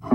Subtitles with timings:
[0.00, 0.08] Hei,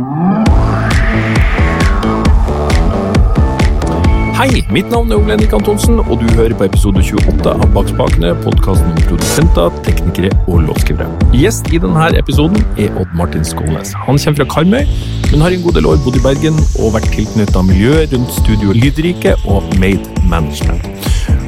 [4.74, 8.32] mitt navn er Ole Henrik Antonsen, og du hører på episode 28 av Bak spakene,
[8.42, 11.30] podkasten om produsenter, teknikere og låtskrivere.
[11.38, 13.94] Gjest i denne episoden er Odd Martin Skålnes.
[14.08, 14.90] Han kommer fra Karmøy,
[15.30, 18.74] men har en god del år bodd i Bergen og vært tilknyttet miljøet rundt studio
[18.74, 20.82] Lydrike og Made Management.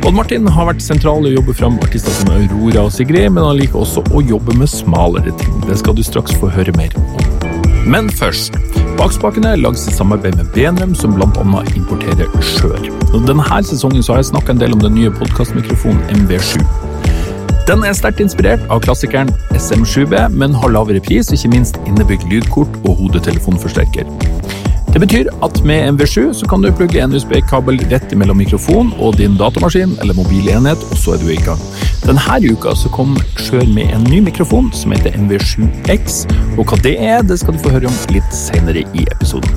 [0.06, 3.50] Odd Martin har vært sentral i å jobbe fram artister som Aurora og Sigrid, men
[3.50, 5.58] han liker også å jobbe med smalere ting.
[5.66, 7.37] Det skal du straks få høre mer om.
[7.88, 8.58] Men først.
[8.98, 11.62] Bakspakene lages i samarbeid med Benrum, som bl.a.
[11.78, 12.90] importerer skjør.
[13.14, 16.60] Denne sesongen har jeg snakka en del om den nye podkastmikrofonen MV7.
[17.68, 22.76] Den er sterkt inspirert av klassikeren SM7B, men har lavere pris, ikke minst innebygd lydkort
[22.84, 24.08] og hodetelefonforsterker.
[24.92, 29.20] Det betyr at med MV7 så kan du plugge en USB-kabel rett mellom mikrofon og
[29.20, 31.62] din datamaskin eller mobilenhet, og så er du i gang.
[32.08, 36.22] Denne uka så kom Skjør med en ny mikrofon som heter MV7X,
[36.56, 39.52] og hva det er, det skal du få høre om litt senere i episoden.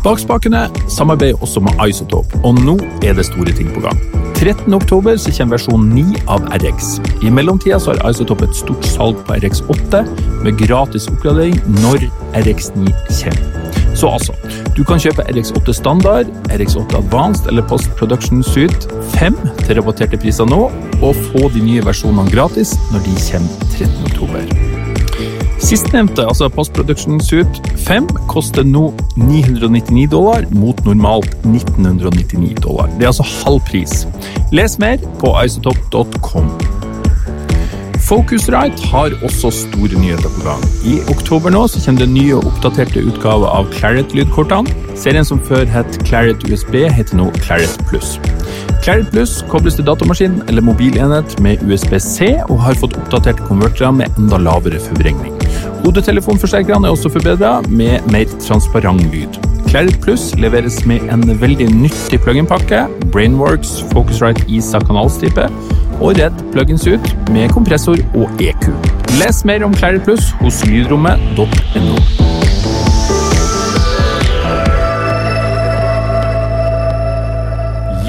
[0.00, 4.00] Bakspakene samarbeider også med Isotope, og nå er det store ting på gang.
[4.40, 4.72] 13.
[4.72, 6.94] oktober så kommer versjon 9 av RX.
[7.28, 10.00] I mellomtida så har Isotope et stort salg på RX8
[10.46, 12.08] med gratis oppgradering når
[12.40, 12.88] RX9
[13.20, 13.60] kommer.
[14.00, 14.32] Så altså,
[14.76, 20.48] du kan kjøpe RX8 standard, RX8 Advanced eller Post Production Suite 5 til rabatterte priser
[20.48, 20.70] nå,
[21.02, 24.04] og få de nye versjonene gratis når de kommer 13.
[24.10, 24.70] oktober.
[25.60, 32.88] Sistnevnte, altså Post Production Suite 5, koster nå 999 dollar mot normalt 1999 dollar.
[32.96, 34.06] Det er altså halv pris.
[34.52, 36.50] Les mer på isotop.com.
[38.00, 40.64] Focusrite har også store nyheter på gang.
[40.88, 44.96] I oktober nå så kommer det nye og oppdaterte utgaver av Claret-lydkortene.
[44.98, 48.16] Serien som før het Claret USB, heter nå Claret Plus.
[48.80, 54.16] Claret Plus kobles til datamaskin eller mobilenhet med USB-C og har fått oppdaterte konvertere med
[54.16, 55.34] enda lavere forvrengning.
[55.84, 59.36] Hodetelefonforsterkerne er også forbedra med mer transparent lyd.
[59.68, 65.44] Claret Plus leveres med en veldig nyttig plug-in-pakke, Brainworks Focusrite ISA kanalstripe
[66.00, 68.70] og Redd plugins ut med kompressor og EQ.
[69.20, 72.00] Les mer om Claret Plus hos lydrommet.no.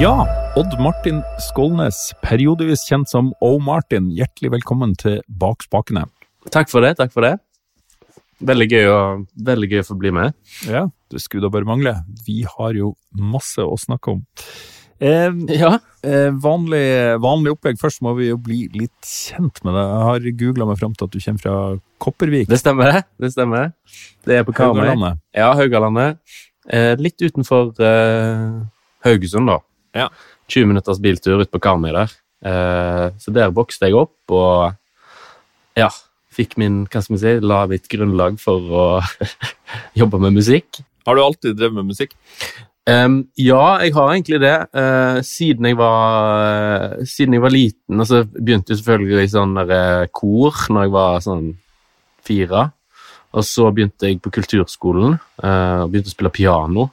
[0.00, 0.16] Ja,
[0.52, 3.54] Odd Martin Skålnes, periodevis kjent som O.
[3.62, 6.04] Martin, hjertelig velkommen til Bak spakene.
[6.52, 6.96] Takk for det.
[6.98, 7.38] takk for det.
[8.42, 8.98] Veldig gøy å,
[9.48, 10.34] veldig gøy å få bli med.
[10.68, 11.94] Ja, det skulle da bare mangle.
[12.26, 14.22] Vi har jo masse å snakke om.
[15.00, 16.84] Eh, Ja, eh, vanlig,
[17.22, 17.80] vanlig opplegg.
[17.80, 19.88] Først må vi jo bli litt kjent med deg.
[19.88, 21.56] Jeg har googla meg fram til at du kommer fra
[22.02, 22.48] Kopervik.
[22.50, 23.04] Det stemmer, det.
[23.18, 23.72] det stemmer.
[24.26, 24.84] Det er på Karmøy.
[24.84, 25.22] Haugalandet.
[25.34, 26.18] Ja, Haugalandet.
[26.68, 28.60] Eh, litt utenfor eh,
[29.06, 29.58] Haugesund, da.
[29.94, 30.08] Ja.
[30.52, 32.14] 20 minutters biltur ut på Karmøy der.
[32.44, 34.74] Eh, så der vokste jeg opp, og
[35.78, 35.88] ja,
[36.32, 38.86] fikk min, hva skal vi si, la mitt grunnlag for å
[40.00, 40.82] jobbe med musikk.
[41.06, 42.14] Har du alltid drevet med musikk?
[42.82, 44.54] Um, ja, jeg har egentlig det.
[44.74, 49.54] Uh, siden, jeg var, siden jeg var liten, og så begynte jeg selvfølgelig i sånn
[49.60, 51.44] der, eh, kor når jeg var sånn
[52.26, 52.64] fire.
[53.32, 56.88] Og så begynte jeg på kulturskolen uh, og begynte å spille piano.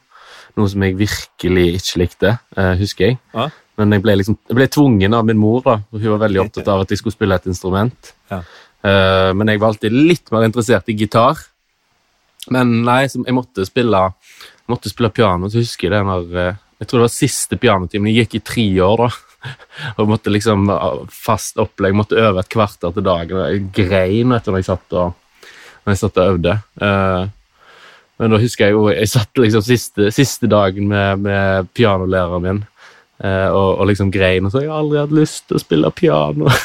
[0.59, 3.19] Noe som jeg virkelig ikke likte, eh, husker jeg.
[3.33, 3.47] Ja.
[3.79, 6.41] Men jeg ble, liksom, jeg ble tvungen av min mor, da, og hun var veldig
[6.43, 8.11] opptatt av at jeg skulle spille et instrument.
[8.31, 8.41] Ja.
[8.83, 11.39] Eh, men jeg var alltid litt mer interessert i gitar.
[12.51, 16.65] Men nei, jeg måtte spille, jeg måtte spille piano, så husker jeg det når eh,
[16.79, 18.11] Jeg tror det var siste pianotimen.
[18.11, 19.49] Jeg gikk i tre år, da.
[19.99, 20.69] Og måtte liksom
[21.11, 21.95] fast opplegg.
[21.95, 23.41] Måtte øve et kvarter til dagen.
[23.51, 25.43] Jeg grein vet du, når jeg satt og,
[25.83, 26.53] når jeg satt og øvde.
[28.19, 32.57] Men da husker jeg jo Jeg satt liksom siste, siste dagen med, med pianolæreren min
[33.23, 35.91] eh, og, og liksom grein og så jeg har aldri hatt lyst til å spille
[35.95, 36.49] piano.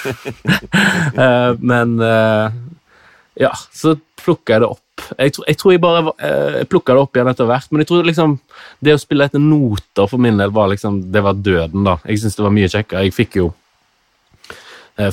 [1.15, 2.54] Eh, men eh,
[3.38, 3.92] ja, så
[4.25, 4.81] plukka jeg det opp.
[5.19, 7.88] Jeg, tror- jeg tror jeg bare uh, plukka det opp igjen etter hvert, men jeg
[7.91, 8.34] tror liksom
[8.86, 11.97] det å spille etter noter for min del var liksom Det var døden, da.
[12.09, 13.03] Jeg syns det var mye kjekkere.
[13.09, 13.48] Jeg fikk jo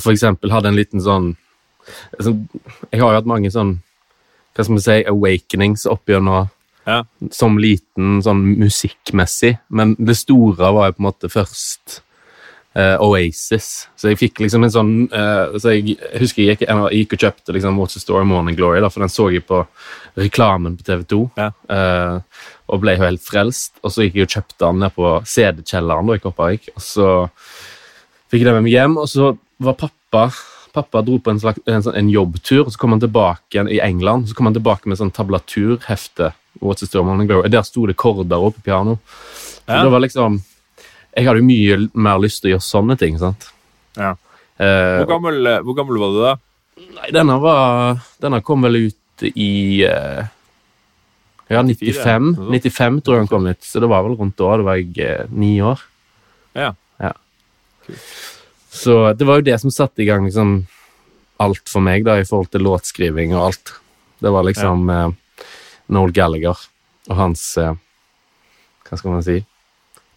[0.00, 1.32] For eksempel hadde en liten sånn
[2.22, 2.44] sånn-
[2.92, 3.74] Jeg har jo hatt mange sånn
[4.52, 6.48] Hva skal vi si awakenings opp gjennom
[6.84, 7.04] Ja.
[7.30, 9.58] som liten, sånn musikkmessig.
[9.70, 12.00] Men det store var jo på en måte først
[12.76, 13.88] uh, Oasis.
[13.96, 17.16] Så jeg fikk liksom en sånn uh, så jeg, jeg husker jeg gikk, jeg gikk
[17.16, 19.62] og kjøpte liksom What's the Story Morning Glory, da, for den så jeg på
[20.18, 21.20] reklamen på TV2.
[21.38, 21.50] Ja.
[21.70, 23.76] Uh, og ble jo helt frelst.
[23.82, 26.72] Og så gikk jeg og kjøpte den ned på CD-kjelleren da, i Kopervik.
[26.74, 27.10] Og så
[28.32, 30.30] fikk jeg den med meg hjem, og så var pappa
[30.72, 33.80] Pappa dro på en, slags, en, sånn- en jobbtur, så kom han tilbake igjen i
[33.84, 34.28] England.
[34.28, 36.32] Så kom han tilbake med sånn tablaturhefte.
[36.60, 37.48] What's the Glory.
[37.48, 38.98] Der sto det korder oppe på piano.
[39.66, 39.82] Ja.
[39.84, 40.40] det var liksom
[41.16, 43.18] Jeg hadde jo mye mer lyst til å gjøre sånne ting.
[43.18, 43.50] sant?
[43.96, 44.14] Ja.
[44.58, 46.34] Eh, Hvor gammel, eh, hvor gammel var du da?
[46.96, 50.24] nei, denne var Denne kom vel ut i eh,
[51.50, 54.56] Ja, 95, 95 tror jeg den kom ut, så det var vel rundt da.
[54.56, 55.80] Det var jeg ni år.
[56.56, 56.72] Ja.
[58.72, 60.62] Så det var jo det som satte i gang liksom
[61.42, 63.72] alt for meg, da, i forhold til låtskriving og alt.
[64.22, 65.08] Det var liksom eh,
[65.92, 66.58] Noel Gallagher
[67.10, 67.74] og hans eh,
[68.86, 69.40] Hva skal man si?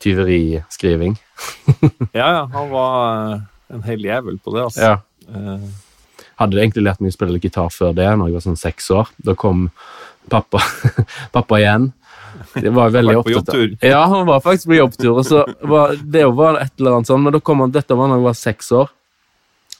[0.03, 1.17] Tyveriskriving.
[2.15, 2.95] Ja, ja, han var
[3.33, 3.41] eh,
[3.75, 4.93] en hel jævel på det, altså.
[4.93, 5.33] Ja.
[5.33, 5.65] Eh,
[6.39, 9.11] Hadde egentlig lært meg å spille gitar før det, når jeg var sånn seks år.
[9.23, 9.69] Da kom
[10.31, 10.59] pappa,
[11.35, 11.89] pappa igjen.
[12.53, 15.11] Det var veldig opptatt Ja, han var faktisk på jobbtur.
[15.19, 18.11] Og så var, det var et eller annet sånn, men da kom han, dette var
[18.11, 18.91] da han var seks år.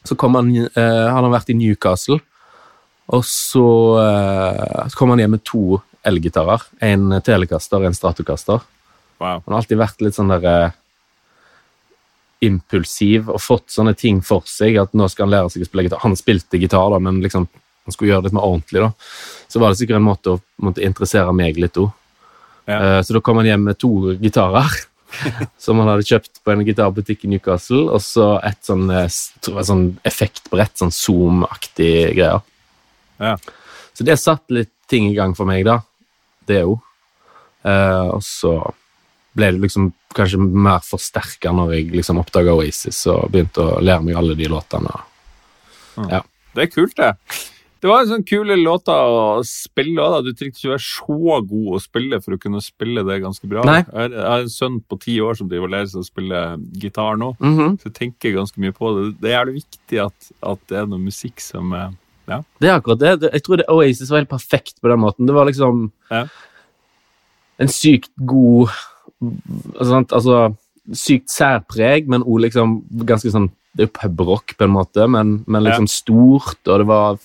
[0.06, 2.19] Så kom han, eh, han vært i Newcastle,
[3.15, 3.67] og så,
[4.01, 6.62] eh, så kom han hjem med to elgitarer.
[6.85, 8.62] En telekaster og en stratokaster.
[9.17, 9.41] wow.
[9.45, 10.75] Han har alltid vært litt sånn der eh,
[12.45, 15.88] impulsiv og fått sånne ting for seg, at nå skal han lære seg å spille
[15.88, 16.03] gitar.
[16.03, 17.47] Han spilte gitar, da, men liksom,
[17.85, 18.83] han skulle gjøre det litt mer ordentlig.
[18.85, 18.91] da.
[19.47, 21.94] Så var det sikkert en måte å måtte interessere meg litt òg.
[22.65, 23.03] Ja.
[23.06, 24.71] så da kom han hjem med to gitarer.
[25.57, 29.85] som han hadde kjøpt på en gitarbutikk i Newcastle, og så et sånn, eh, sånn
[30.07, 32.44] effektbrett, sånn Zoom-aktig greier.
[33.21, 33.35] Ja.
[33.95, 35.79] Så det satte litt ting i gang for meg, da.
[36.45, 36.77] Det òg.
[37.65, 38.57] Eh, og så
[39.35, 44.06] ble det liksom kanskje mer forsterka når jeg liksom oppdaga Oasis og begynte å lære
[44.06, 44.94] meg alle de låtene.
[46.56, 47.12] Det er kult, det.
[47.86, 50.22] Det var en sånn kule låter å spille også, da.
[50.26, 51.18] Du trengte ikke være så
[51.52, 53.62] god å spille for å kunne spille det ganske bra.
[53.68, 53.84] Nei.
[53.86, 56.40] Jeg har- en sønn på ti år som driver og lærer seg å spille
[56.82, 57.78] gitar nå, Mhm.
[57.78, 59.22] så jeg tenker ganske mye på det.
[59.22, 61.90] Det er jævlig viktig at, at det er noe musikk som eh,
[62.28, 62.42] Ja.
[62.60, 63.32] Det er akkurat det.
[63.34, 65.28] Jeg tror det Oasis var helt perfekt på den måten.
[65.28, 66.26] Det var liksom Ja.
[67.60, 68.70] en sykt god
[69.22, 70.58] altså, sant, altså
[70.92, 75.44] Sykt særpreg, men òg liksom ganske sånn Det er jo pubrock på en måte, men,
[75.48, 77.18] men liksom stort, og det var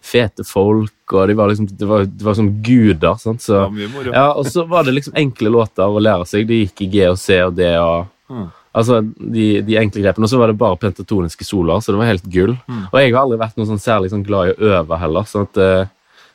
[0.00, 3.66] fete folk, og de var liksom Det var, det var som guder, sant, så.
[4.08, 6.46] Ja, og så var det liksom enkle låter å lære seg.
[6.48, 8.46] De gikk i G og C og D og Mm.
[8.70, 10.26] Altså, de, de enkle grepene.
[10.26, 12.54] Og så var det bare pentatoniske soler, så det var helt gull.
[12.70, 12.84] Mm.
[12.86, 15.48] Og jeg har aldri vært noe sånn særlig sånn glad i å øve heller, sånn
[15.48, 15.90] at uh,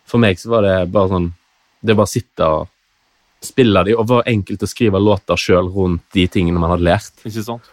[0.06, 1.32] for meg så var det bare sånn
[1.86, 2.68] Det bare å sitte og
[3.46, 7.14] spille de, og var enkelt å skrive låter sjøl rundt de tingene man hadde lært.
[7.22, 7.68] Ikke sant?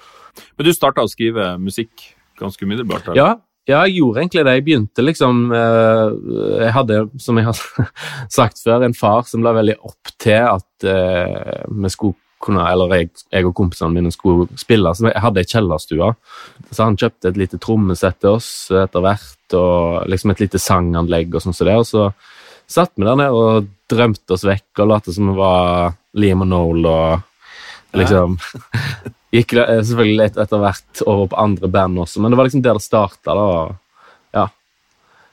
[0.59, 3.09] Men du starta å skrive musikk ganske umiddelbart?
[3.09, 3.17] eller?
[3.17, 3.31] Ja,
[3.69, 4.55] ja, jeg gjorde egentlig det.
[4.57, 6.09] Jeg begynte liksom eh,
[6.65, 7.61] Jeg hadde, som jeg har
[8.39, 12.91] sagt før, en far som la veldig opp til at eh, vi skulle kunne, eller
[12.97, 14.91] jeg, jeg og kompisene mine skulle spille.
[14.99, 16.11] Så jeg hadde ei kjellerstue.
[16.73, 21.37] Så han kjøpte et lite trommesett til oss etter hvert, og liksom et lite sanganlegg
[21.37, 21.79] og sånn som det.
[21.79, 22.09] Og så
[22.67, 26.51] satt vi der nede og drømte oss vekk og lot som vi var Liam og
[26.51, 28.39] Noel og liksom
[29.33, 32.75] Gikk eh, selvfølgelig etter hvert over på andre band også, men det var liksom der
[32.79, 33.37] det starta.
[34.37, 34.49] ja.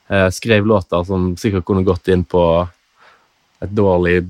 [0.10, 2.44] Eh, Skrev låter som sikkert kunne gått inn på
[3.62, 4.22] et dårlig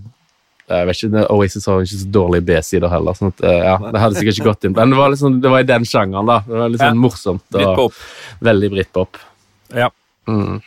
[0.70, 3.14] jeg vet ikke, Oasis har ikke så dårlige B-sider heller.
[3.18, 4.74] sånn at, eh, ja, Det hadde sikkert ikke gått inn.
[4.78, 6.28] Men det var, liksom, det var i den sjangeren.
[6.28, 6.40] da.
[6.46, 7.02] Det var litt sånn Ja.
[7.08, 7.42] morsomt.
[7.42, 7.94] og Britpop.
[8.40, 9.18] Veldig britpop.
[9.74, 9.90] Ja.
[10.28, 10.62] Mm.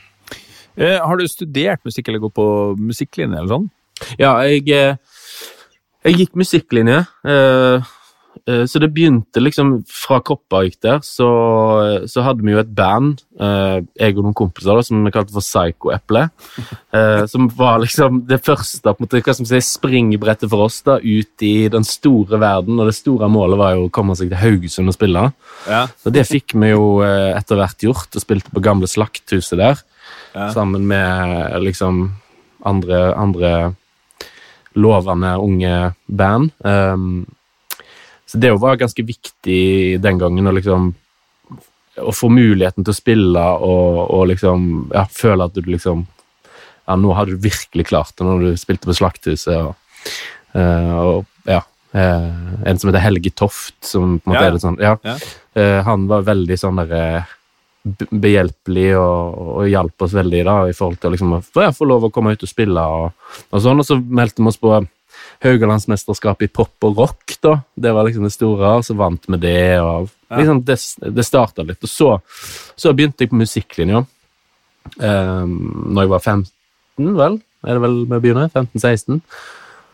[0.77, 3.71] Eh, har du studert musikk eller gått på musikklinje eller sånn?
[4.19, 4.99] Ja, jeg, jeg
[6.17, 7.07] gikk musikklinje.
[7.25, 7.83] eh,
[8.43, 11.29] Så det begynte liksom fra Koppa gikk der, så,
[12.11, 15.35] så hadde vi jo et band, eh, jeg og noen kompiser, da, som vi kalte
[15.35, 16.25] for Psycho-eple.
[16.97, 20.81] eh, Som var liksom det første på en måte, hva som sier, springbrettet for oss
[20.87, 22.81] da, ut i den store verden.
[22.81, 25.27] Og det store målet var jo å komme seg til Haugesund og spille.
[25.69, 25.85] Ja.
[26.07, 29.85] Og det fikk vi jo eh, etter hvert gjort, og spilte på gamle Slakthuset der.
[30.33, 30.49] Ja.
[30.55, 32.03] Sammen med liksom
[32.67, 33.53] andre, andre
[34.79, 35.77] lovende unge
[36.09, 36.53] band.
[36.65, 37.25] Um,
[38.33, 40.95] så det var ganske viktig den gangen å liksom
[42.01, 44.63] å få muligheten til å spille og, og liksom
[44.95, 46.07] ja, føle at du liksom
[46.89, 49.69] Ja, nå har du virkelig klart det når du spilte på Slakthuset.
[49.69, 50.09] Og,
[50.57, 51.61] eh, og ja
[51.93, 52.33] eh,
[52.67, 54.49] En som heter Helge Toft, som på en måte Ja, ja.
[54.49, 54.97] er litt sånn ja.
[55.53, 57.37] Eh, han var veldig sånn der eh,
[58.09, 62.13] behjelpelig og, og hjalp oss veldig da, i forhold til liksom, å få lov å
[62.15, 62.81] komme ut og spille.
[62.81, 64.73] Og, og sånn, og så meldte vi oss på
[65.43, 67.37] Haugalandsmesterskapet i pop og rock.
[67.43, 67.57] da.
[67.75, 69.81] Det var liksom det store, og så vant vi det.
[69.81, 70.79] og liksom Det,
[71.17, 71.83] det starta litt.
[71.83, 72.11] Og så,
[72.77, 74.05] så begynte jeg på musikklinja
[74.99, 75.57] um,
[75.93, 77.41] når jeg var 15, vel?
[77.63, 78.53] Er det vel vi begynner?
[78.55, 79.21] 15-16?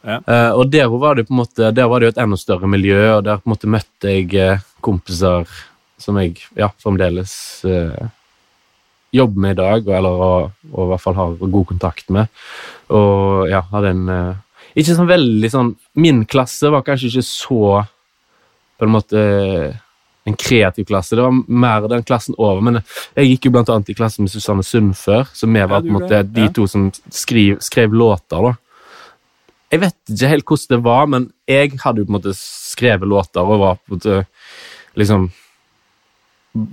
[0.09, 0.21] Ja.
[0.23, 2.71] Uh, og der var det på en måte, der var det jo et enda større
[2.71, 5.49] miljø, og der på en måte møtte jeg eh, kompiser
[5.99, 7.33] som jeg ja, fremdeles
[7.67, 8.09] uh,
[9.13, 12.31] jobber med i dag, eller og, og i hvert fall har god kontakt med.
[12.95, 14.13] Og ja, hadde en
[14.79, 17.63] Ikke sånn veldig sånn Min klasse var kanskje ikke så
[18.79, 19.21] på en måte
[20.29, 21.17] en kreativ klasse.
[21.17, 22.61] Det var mer den klassen over.
[22.63, 22.79] Men
[23.17, 25.89] jeg gikk jo blant annet i klasse med Susanne Sund før, så vi var på
[25.89, 28.53] en måte de to som skriv, skrev låter, da.
[29.73, 33.09] Jeg vet ikke helt hvordan det var, men jeg hadde jo på en måte skrevet
[33.09, 34.21] låter og var på en måte
[35.01, 35.29] liksom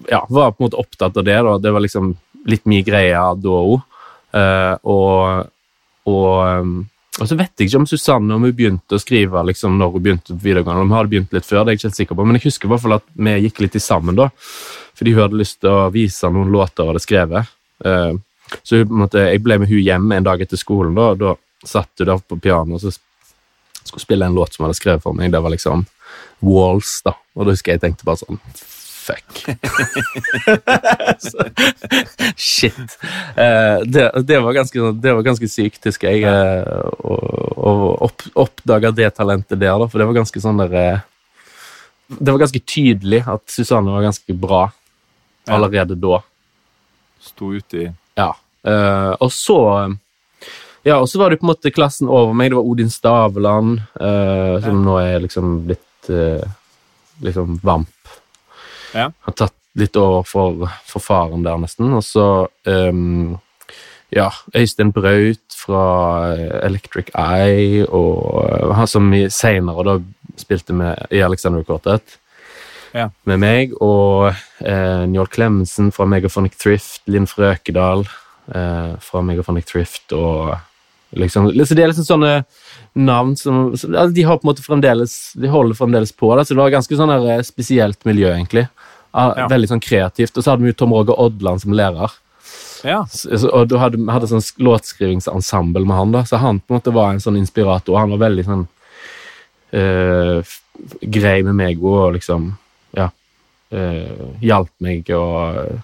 [0.10, 1.42] Ja, var på en måte opptatt av det.
[1.44, 1.58] da.
[1.58, 2.14] Det var liksom
[2.46, 3.82] litt mye greier da òg.
[4.84, 5.52] og
[6.06, 6.86] og, um,
[7.16, 10.04] og så vet jeg ikke om Susanne om hun begynte å skrive liksom, når hun
[10.04, 10.84] begynte på videregående.
[10.84, 12.46] Om hun hadde begynt litt før, det er jeg ikke helt sikker på, men jeg
[12.50, 14.28] husker i hvert fall at vi gikk litt sammen da.
[15.00, 17.54] Fordi hun hadde lyst til å vise noen låter hun hadde skrevet.
[17.86, 18.20] Uh,
[18.68, 21.34] så måte, jeg ble med hun hjemme en dag etter skolen, da, og da
[21.66, 23.00] satt hun der på pianoet og
[23.86, 25.32] skulle spille en låt som hun hadde skrevet for meg.
[25.32, 25.88] Det var liksom
[26.44, 27.16] Walls, da.
[27.40, 28.44] Og da husker jeg jeg tenkte bare sånn
[29.06, 29.46] fuck.
[32.36, 32.98] Shit.
[33.38, 37.18] Uh, det, det, var ganske, det, var ganske, sykt, husker jeg, uh, å,
[37.56, 37.74] å
[38.08, 41.04] opp, oppdage det talentet der, da, for det var ganske sånn der uh,
[42.08, 44.64] Det var ganske tydelig at Susanne var ganske bra
[45.50, 46.20] allerede da.
[47.22, 47.86] Sto ute i
[48.18, 48.32] Ja.
[49.22, 49.60] og så
[50.86, 52.52] ja, og så var det på en måte klassen over meg.
[52.52, 53.80] Det var Odin Staveland,
[54.62, 56.10] som nå er liksom blitt
[57.26, 57.95] liksom vamp
[58.94, 59.10] ja.
[59.12, 61.92] Har tatt litt over for, for faren der, nesten.
[61.98, 62.28] Og så
[62.70, 63.36] um,
[64.16, 69.98] ja, Øystein Braut fra Electric Eye, og han som seinere da
[70.40, 72.20] spilte med i Alexander Quartet.
[72.96, 73.10] Ja.
[73.28, 74.30] Med meg, og
[74.64, 80.56] eh, Njål Clemensen fra Megaphonic Thrift, Linn Frøkedal eh, fra Megaphonic Thrift, og
[81.16, 82.32] liksom Så det er liksom sånne
[82.96, 86.56] navn som altså De har på en måte fremdeles De holder fremdeles på, da, så
[86.56, 88.66] det var ganske sånn eh, spesielt miljø, egentlig.
[89.16, 89.48] Ja.
[89.52, 90.36] Veldig sånn kreativt.
[90.36, 92.12] Og så hadde vi jo Tom Roger Odland som lærer.
[92.86, 93.00] Ja.
[93.10, 96.94] Så, og du hadde, hadde sånn låtskrivingsensemble med han, da, så han på en måte
[96.96, 97.98] var en sånn inspirator.
[97.98, 98.66] Han var veldig sånn
[99.80, 100.54] øh,
[101.02, 102.54] grei med meg og liksom
[102.96, 103.10] Ja.
[103.76, 105.80] Øh, hjalp meg og uh,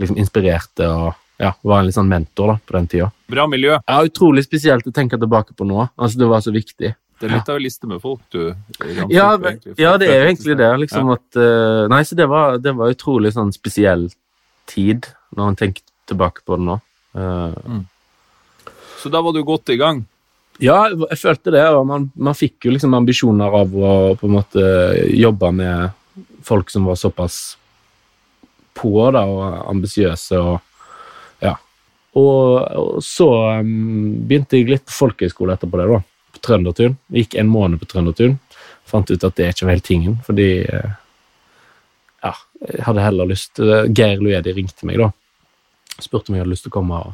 [0.00, 3.10] liksom inspirerte og ja, var en litt sånn mentor da, på den tida.
[3.30, 3.76] Bra miljø.
[3.76, 5.88] Ja, Utrolig spesielt å tenke tilbake på nå.
[5.94, 6.94] Altså, Det var så viktig.
[7.24, 8.40] Det er litt av en liste med folk du
[9.08, 9.30] ja,
[9.80, 10.68] ja, det er jo egentlig det.
[10.82, 11.14] liksom ja.
[11.16, 14.10] at, uh, Nei, så det var, det var utrolig sånn spesiell
[14.68, 16.76] tid, når man tenker tilbake på det nå.
[17.16, 17.80] Uh, mm.
[19.00, 20.04] Så da var du godt i gang?
[20.60, 21.64] Ja, jeg følte det.
[21.72, 24.68] og man, man, fikk jo liksom ambisjoner av å på en måte
[25.08, 27.56] jobbe med folk som var såpass
[28.76, 30.44] på da, og ambisiøse.
[30.44, 31.56] og ja.
[32.20, 33.30] Og, og så
[33.64, 35.88] um, begynte jeg litt på folkehøyskole etterpå det.
[35.96, 36.04] da
[36.34, 36.98] på trønderturen.
[37.14, 38.38] Gikk en måned på trønderturen.
[38.88, 40.94] Fant ut at det ikke var helt tingen, fordi eh,
[42.24, 42.32] Ja,
[42.64, 45.10] jeg hadde heller lyst Geir Luedi ringte meg, da.
[46.00, 47.12] Spurte om jeg hadde lyst til å komme og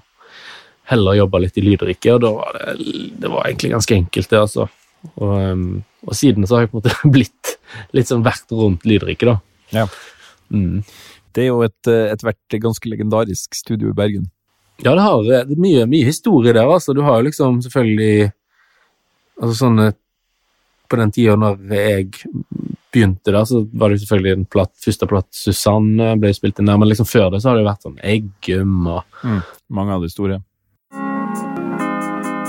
[0.90, 2.74] heller jobbe litt i lydriket, og da var det,
[3.22, 4.66] det var egentlig ganske enkelt, det, altså.
[5.14, 5.68] Og, ehm,
[6.06, 7.54] og, siden så har jeg på en måte blitt
[7.96, 9.36] litt sånn vært rundt lydriket, da.
[9.74, 9.86] Ja.
[10.50, 10.82] Mm.
[11.30, 14.26] Det er jo et, eh, et ganske legendarisk studio i Bergen.
[14.80, 16.66] Ja, det har det er mye, mye historie der.
[16.66, 16.94] altså.
[16.96, 18.32] Du har jo liksom selvfølgelig
[19.40, 19.96] Altså sånn eh,
[20.90, 22.10] På den tida når jeg
[22.90, 26.78] begynte da, så var det selvfølgelig en platt, første platt Susanne ble spilt inn der,
[26.80, 29.42] men liksom før det så har det vært sånn Eggum og mm,
[29.78, 30.40] Mange av de store.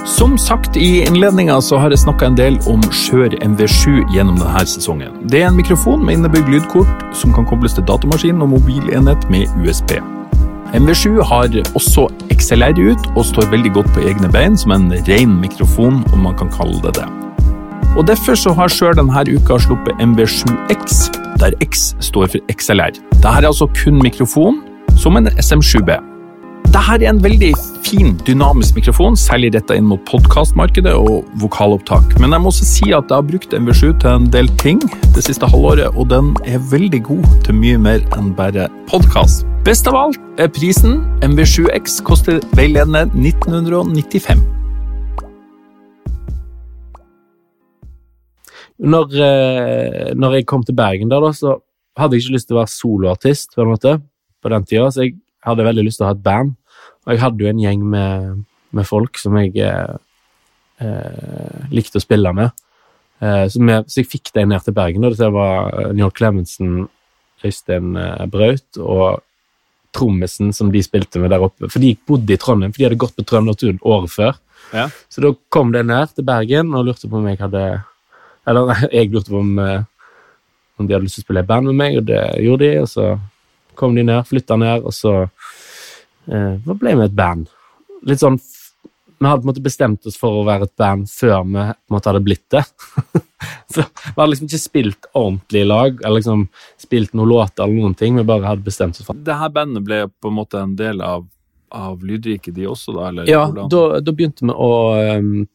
[0.09, 4.63] Som sagt i innledninga så har jeg snakka en del om Skjør MV7 gjennom denne
[4.65, 5.13] sesongen.
[5.29, 9.53] Det er en mikrofon med innebygd lydkort som kan kobles til datamaskin og mobilenhet med
[9.61, 9.95] USB.
[10.71, 15.33] MV7 har også XLR ut og står veldig godt på egne bein som en ren
[15.41, 17.07] mikrofon, om man kan kalle det det.
[17.99, 21.11] Og Derfor så har Sjøl denne uka sluppet MV7X,
[21.41, 22.95] der X står for XLR.
[23.11, 24.61] Dette er altså kun mikrofon,
[24.95, 26.10] som en SM7B.
[26.71, 27.49] Dette er en veldig
[27.83, 32.13] fin, dynamisk mikrofon, særlig retta inn mot podkastmarkedet og vokalopptak.
[32.23, 34.79] Men jeg må også si at jeg har brukt MV7 til en del ting
[35.11, 39.43] det siste halvåret, og den er veldig god til mye mer enn bare podkast.
[39.67, 41.01] Best av alt er prisen.
[41.27, 44.45] MV7X koster veiledende 1995.
[48.79, 51.57] Når, eh, når, jeg kom til Bergen, da, så
[51.99, 53.67] hadde jeg ikke lyst til å være soloartist på
[54.41, 56.55] på den tida, så jeg hadde veldig lyst til å ha et band.
[57.05, 58.41] Og jeg hadde jo en gjeng med,
[58.77, 59.95] med folk som jeg eh,
[60.81, 62.51] eh likte å spille med.
[63.21, 65.05] Eh, så, med, så, jeg fikk dem ned til Bergen.
[65.05, 66.71] Og det var eh, Njål Clemensen,
[67.45, 69.21] Øystein eh, Braut og
[69.95, 71.69] trommisen som de spilte med der oppe.
[71.69, 74.39] For de bodde i Trondheim, for de hadde gått på Trønderturen året før.
[74.71, 74.87] Ja.
[75.11, 77.63] Så da kom de ned til Bergen og lurte på om jeg hadde
[78.47, 81.77] Eller jeg lurte på om, om de hadde lyst til å spille i band med
[81.77, 82.71] meg, og det gjorde de.
[82.81, 83.07] Og så
[83.77, 85.13] kom de ned, flytta ned, og så
[86.27, 87.49] eh, Hva ble med et band?
[88.07, 91.43] Litt sånn Vi hadde på en måte bestemt oss for å være et band før
[91.45, 92.63] vi på en måte hadde blitt det.
[93.73, 96.47] så Vi hadde liksom ikke spilt ordentlig i lag, eller liksom
[96.81, 98.17] spilt noen låter eller noen ting.
[98.17, 101.05] Vi bare hadde bestemt oss for Det her bandet ble på en måte en del
[101.05, 101.27] av,
[101.69, 103.11] av Lydriket, de også, da?
[103.11, 104.73] Eller ja, da, da, begynte vi å
[105.21, 105.45] um,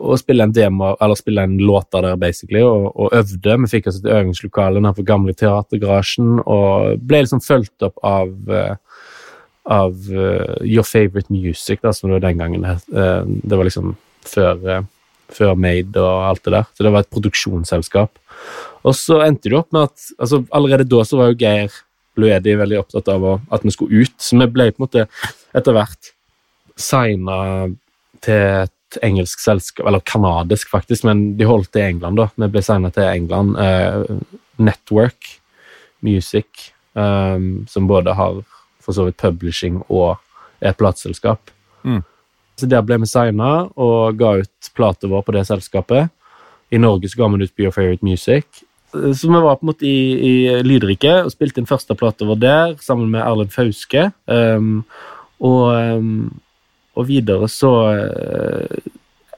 [0.00, 3.56] og spille en demo, eller spille en låt av der, basically, og, og øvde.
[3.64, 8.30] Vi fikk oss et øvingslokale nede på gamle Teatergarasjen, og ble liksom fulgt opp av
[8.48, 8.76] uh,
[9.68, 12.64] av uh, Your Favorite Music, da, som det var den gangen.
[12.64, 13.94] Uh, det var liksom
[14.26, 14.82] før,
[15.32, 16.66] før Made og alt det der.
[16.74, 18.18] Så det var et produksjonsselskap.
[18.84, 21.72] Og så endte det opp med at altså, allerede da så var jo Geir
[22.20, 25.06] Luedi veldig opptatt av at vi skulle ut, så vi ble på en måte
[25.56, 26.12] etter hvert
[26.80, 27.38] signa
[28.24, 32.28] til et engelsk selskap, eller kanadisk faktisk, men de holdt til England, da.
[32.34, 33.56] Vi ble signa til England.
[33.56, 34.18] Uh,
[34.60, 35.36] Network
[36.04, 38.42] Music, um, som både har
[38.90, 40.18] for så vidt publishing og
[40.60, 41.52] et plateselskap.
[41.86, 42.02] Mm.
[42.60, 46.10] Så der ble vi signa og ga ut plata vår på det selskapet.
[46.70, 48.44] I Norge så ga vi ut Be Your Favorite Music.
[48.90, 50.34] Så vi var på en måte i, i
[50.66, 54.10] Lydrike og spilte inn første plata vår der sammen med Erlend Fauske.
[54.26, 54.82] Um,
[55.40, 56.40] og, um,
[56.98, 58.90] og, videre så uh,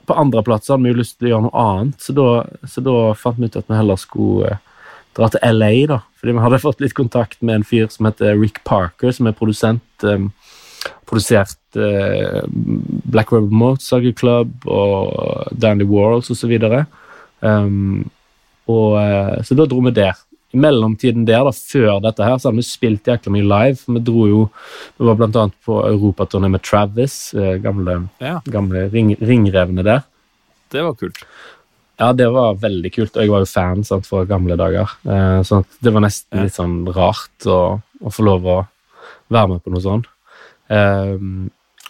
[0.09, 2.29] På andreplass hadde vi jo lyst til å gjøre noe annet, så da,
[2.67, 4.72] så da fant vi ut at vi heller skulle uh,
[5.17, 6.01] dra til LA, da.
[6.21, 9.37] Fordi vi hadde fått litt kontakt med en fyr som heter Rick Parker, som er
[9.37, 9.85] produsent.
[10.07, 10.31] Um,
[11.07, 16.53] produsert uh, Black Rebel Motorcycle Club og Dandy Warhols osv.
[17.43, 18.05] Um,
[18.71, 20.19] og, uh, så da dro vi der.
[20.53, 23.81] I mellomtiden der, da, før dette her, så hadde vi spilt jækla mye live.
[23.89, 24.43] Vi dro jo,
[24.99, 28.39] vi var blant annet på europaturné med Travis, uh, gamle, ja.
[28.53, 30.07] gamle ring, ringrevene der.
[30.73, 31.25] Det var kult.
[32.01, 34.95] Ja, det var veldig kult, og jeg var jo fan sant, fra gamle dager.
[35.05, 37.59] Eh, så det var nesten litt sånn rart å,
[38.01, 38.61] å, få lov å
[39.33, 40.09] være med på noe sånt.
[40.73, 41.19] Eh,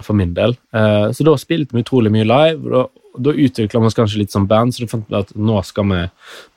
[0.02, 0.56] for min del.
[0.74, 2.60] Eh, så da spilte vi utrolig mye live.
[2.66, 2.82] og Da,
[3.28, 5.88] da utvikla vi oss kanskje litt som band, så da fant vi at nå skal
[5.90, 6.02] vi,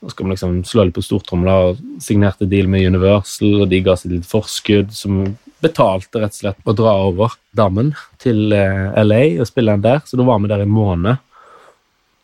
[0.02, 3.82] nå skal vi liksom slå litt på stortromla og signerte deal med Universal, og de
[3.86, 5.26] ga seg litt forskudd som
[5.64, 10.04] betalte rett og slett å dra over dammen til eh, LA og spille den der.
[10.08, 11.22] Så da var vi der i måned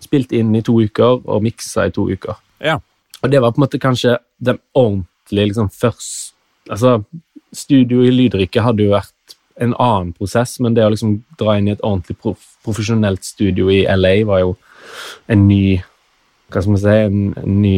[0.01, 2.39] spilt inn i to uker og miksa i to uker.
[2.63, 2.79] Ja.
[3.21, 6.29] Og det var på en måte kanskje den ordentlige liksom først
[6.69, 7.01] Altså,
[7.51, 11.67] studio i Lydrike hadde jo vært en annen prosess, men det å liksom dra inn
[11.67, 14.51] i et ordentlig prof profesjonelt studio i LA var jo
[15.25, 15.81] en ny
[16.51, 17.75] Hva skal man si En, en ny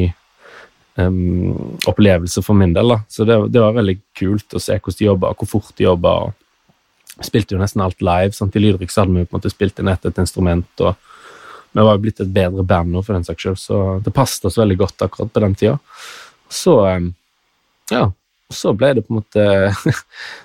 [0.99, 2.89] um, opplevelse for min del.
[2.89, 2.99] da.
[3.07, 6.13] Så det, det, var veldig kult å se hvordan de jobba, hvor fort de jobba.
[7.21, 8.33] Spilte jo nesten alt live.
[8.35, 8.55] Sant?
[8.57, 10.69] I Lydrik hadde vi på en måte spilt inn ett et instrument.
[10.81, 11.12] og
[11.73, 14.45] vi var jo blitt et bedre band nå, for den saks skyld, så det passet
[14.49, 15.77] oss veldig godt akkurat på den tida.
[16.53, 16.75] Så
[17.89, 18.03] ja,
[18.53, 19.45] så ble det på en måte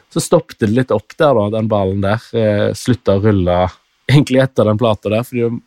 [0.09, 2.23] Så stoppet det litt opp der, da, den ballen der.
[2.33, 3.59] Eh, Slutta å rulle
[4.09, 5.59] egentlig etter den plata der, fordi vi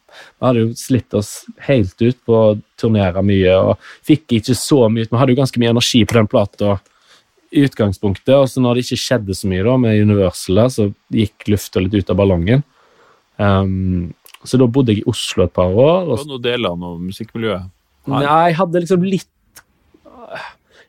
[0.41, 1.29] hadde jo slitt oss
[1.67, 5.61] helt ut på å turnere mye og fikk ikke så mye Vi hadde jo ganske
[5.61, 6.79] mye energi på den plata
[7.51, 11.51] i utgangspunktet, og så når det ikke skjedde så mye da med Universal, så gikk
[11.51, 12.63] lufta litt ut av ballongen.
[13.37, 16.07] Um, så da bodde jeg i Oslo et par år.
[16.07, 16.15] Og...
[16.15, 17.69] Var noen deler av musikkmiljøet?
[18.09, 19.27] Nei, jeg hadde liksom litt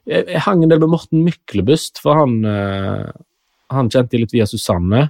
[0.09, 3.11] Jeg, jeg hang en del med Morten Myklebust, for han, uh,
[3.71, 5.05] han kjente jeg litt via Susanne.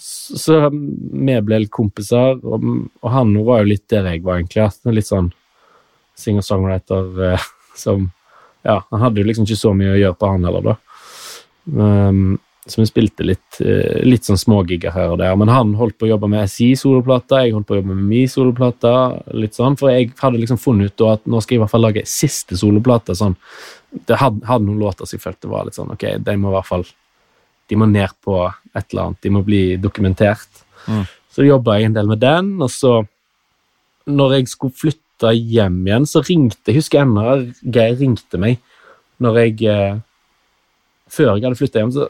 [0.00, 2.64] Så, så vi ble litt kompiser, og,
[3.02, 4.96] og, han var jo litt der jeg var, egentlig.
[4.96, 5.30] Litt sånn
[6.18, 7.50] singer-songwriter uh,
[7.84, 8.08] som
[8.66, 10.78] Ja, han hadde jo liksom ikke så mye å gjøre på, han heller, da.
[11.70, 12.24] Um,
[12.70, 15.34] så vi spilte litt, eh, litt sånn smågigger her og der.
[15.36, 18.94] Men han holdt på å jobbe med SI-soloplata, jeg holdt på å jobbe med Mi-soloplata.
[19.34, 21.86] litt sånn, For jeg hadde liksom funnet ut at nå skal jeg i hvert fall
[21.86, 23.16] lage siste soloplate.
[23.16, 23.36] sånn,
[24.06, 26.56] Det hadde, hadde, noen låter som jeg følte var litt sånn Ok, de må i
[26.56, 26.84] hvert fall
[27.70, 28.34] de må ned på
[28.74, 29.20] et eller annet.
[29.22, 30.64] De må bli dokumentert.
[30.88, 31.04] Mm.
[31.30, 33.06] Så jobba jeg en del med den, og så
[34.06, 38.58] Når jeg skulle flytte hjem igjen, så ringte Jeg husker ennå Geir ringte meg
[39.20, 39.98] når jeg eh,
[41.12, 42.08] Før jeg hadde flytta hjem, så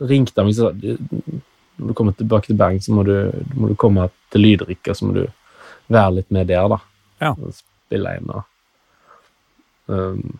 [0.00, 1.42] ringte han meg og sa
[1.76, 3.14] når du kommer tilbake til Bergen, så må du,
[3.54, 5.26] må du komme til Lydrikka, så må du
[5.92, 6.80] være litt med der, da.
[7.20, 7.34] Ja.
[7.36, 8.42] Og spille inn og
[9.92, 10.34] um,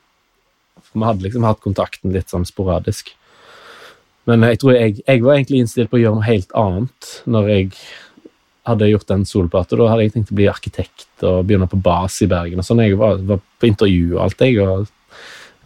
[0.93, 3.13] Vi hadde liksom hatt kontakten litt sånn sporadisk.
[4.27, 7.51] Men jeg tror jeg, jeg var egentlig innstilt på å gjøre noe helt annet når
[7.53, 7.69] jeg
[8.67, 9.77] hadde gjort den solplata.
[9.79, 12.63] Da hadde jeg tenkt å bli arkitekt og begynne på bas i Bergen.
[12.63, 12.83] og sånn.
[12.83, 14.59] Jeg var, var på intervju og alt, jeg.
[14.65, 14.89] og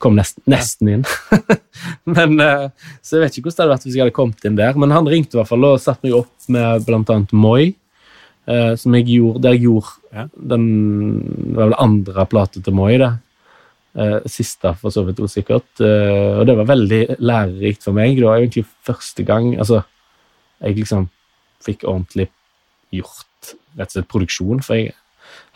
[0.00, 1.02] Kom nesten, nesten inn.
[2.16, 2.68] men, eh,
[3.04, 4.78] så jeg vet ikke hvordan det hadde vært hvis jeg hadde kommet inn der.
[4.80, 7.16] Men han ringte i hvert fall og satte meg opp med bl.a.
[7.36, 7.72] Moi.
[8.50, 10.62] Eh, som jeg gjorde, der jeg gjorde den
[11.20, 12.94] Det var vel andre plate til Moi.
[13.02, 13.10] det.
[14.00, 15.68] Eh, siste, for så vidt usikkert.
[15.80, 18.16] og det var veldig lærerikt for meg.
[18.16, 19.82] Det var egentlig første gang altså,
[20.62, 21.10] jeg liksom
[21.60, 22.30] fikk ordentlig
[22.90, 24.62] gjort rett og slett produksjon.
[24.64, 24.94] For jeg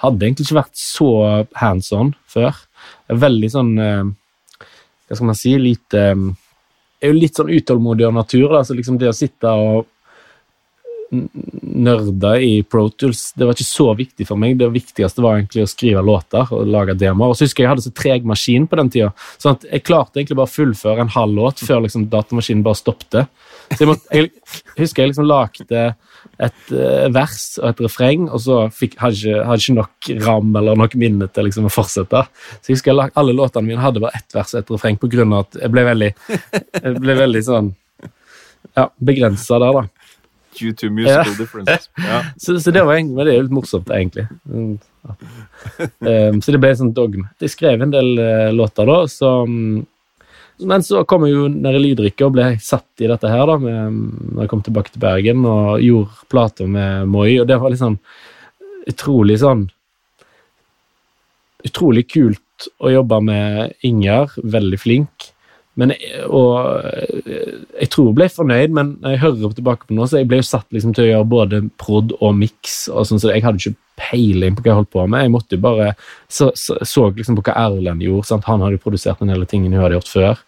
[0.04, 1.09] hadde egentlig ikke vært så
[1.57, 2.61] hands on før.
[3.09, 3.72] Veldig sånn
[5.09, 6.05] hva skal man si, lite
[7.05, 8.47] er jo litt sånn utålmodig av natur.
[8.53, 9.90] Da, så liksom det å sitte og
[11.14, 13.33] nerde i Pro Tools.
[13.37, 14.57] Det var ikke så viktig for meg.
[14.59, 17.33] Det viktigste var egentlig å skrive låter og lage demoer.
[17.33, 19.12] Og så husker jeg jeg hadde så treg maskin på den tida,
[19.43, 22.81] sånn at jeg klarte egentlig bare å fullføre en halv låt før liksom datamaskinen bare
[22.81, 23.27] stoppte.
[23.71, 24.33] Så jeg, måtte, jeg
[24.81, 25.87] husker jeg liksom lagde
[26.42, 30.78] et uh, vers og et refreng, og så fikk, hadde, ikke, ikke nok ram eller
[30.80, 32.24] nok minne til liksom å fortsette.
[32.58, 35.34] Så jeg husker alle låtene mine hadde bare ett vers og et refreng på grunn
[35.37, 36.12] av at jeg ble veldig,
[36.80, 37.74] jeg ble veldig sånn
[38.74, 39.87] ja, begrensa der, da.
[40.54, 41.38] Due to musical ja.
[41.38, 41.88] differences.
[41.98, 42.20] Ja.
[42.38, 44.28] Så, så, det var egentlig, det er jo litt morsomt, egentlig.
[46.00, 47.26] Um, så det ble en sånn dogme.
[47.42, 49.82] Jeg skrev en del uh, låter, da, som
[50.62, 53.57] men så kom jeg jo ned i Lydrykket og ble satt i dette her da,
[53.59, 53.99] med,
[54.35, 57.99] når jeg kom tilbake til Bergen og gjorde plater med Moi, og det var liksom
[58.90, 59.69] utrolig sånn
[61.64, 65.31] Utrolig kult å jobbe med Ingjerd, veldig flink.
[65.80, 65.90] Men,
[66.30, 66.84] og
[67.80, 70.38] jeg tror jeg ble fornøyd, men når jeg hører tilbake på noe, så jeg ble
[70.38, 73.58] jo satt liksom til å gjøre både prod og miks, og sånn, så jeg hadde
[73.58, 75.24] ikke peiling på hva jeg holdt på med.
[75.26, 75.88] Jeg måtte jo bare
[76.30, 78.28] så, så, så liksom på hva Erlend gjorde.
[78.30, 78.46] Sant?
[78.50, 80.44] Han hadde jo produsert den hele tingen hun hadde gjort før.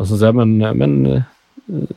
[0.00, 0.96] Sånn, men, men,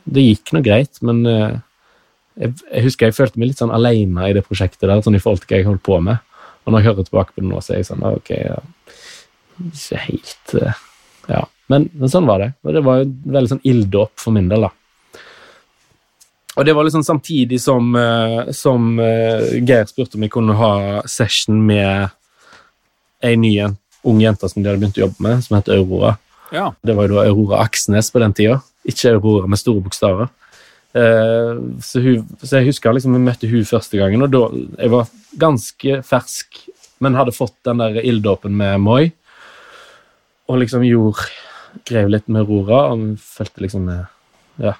[0.04, 1.00] det gikk nå greit.
[1.04, 5.16] Men jeg, jeg, husker jeg følte meg litt sånn alene i det prosjektet der, sånn
[5.16, 6.20] i forhold til hva jeg holdt på med.
[6.64, 8.60] Og når jeg hører tilbake på det nå, så er jeg sånn Ok, ja,
[9.70, 10.56] ikke helt
[11.28, 11.44] Ja.
[11.72, 12.50] Men, men, sånn var det.
[12.64, 14.72] Og det var jo veldig sånn ilddåp for min del, da.
[16.54, 20.74] Og det var liksom samtidig som, uh, som uh, Geir spurte om jeg kunne ha
[21.10, 22.12] session med
[23.24, 23.56] ei ny
[24.04, 26.14] ung jente som de hadde begynt å jobbe med, som het Aurora.
[26.54, 26.68] Ja.
[26.84, 30.30] Det var jo da Aurora Aksnes på den tida, ikke Aurora med store bokstaver.
[30.94, 34.44] Uh, så, hun, så, jeg husker liksom jeg møtte hun første gangen, og da
[34.84, 36.60] jeg var ganske fersk,
[37.02, 39.08] men hadde fått den der ilddåpen med Moi.
[40.46, 41.24] Og liksom gjorde
[41.88, 43.90] grev litt med Aurora, og vi følte liksom
[44.62, 44.76] Ja,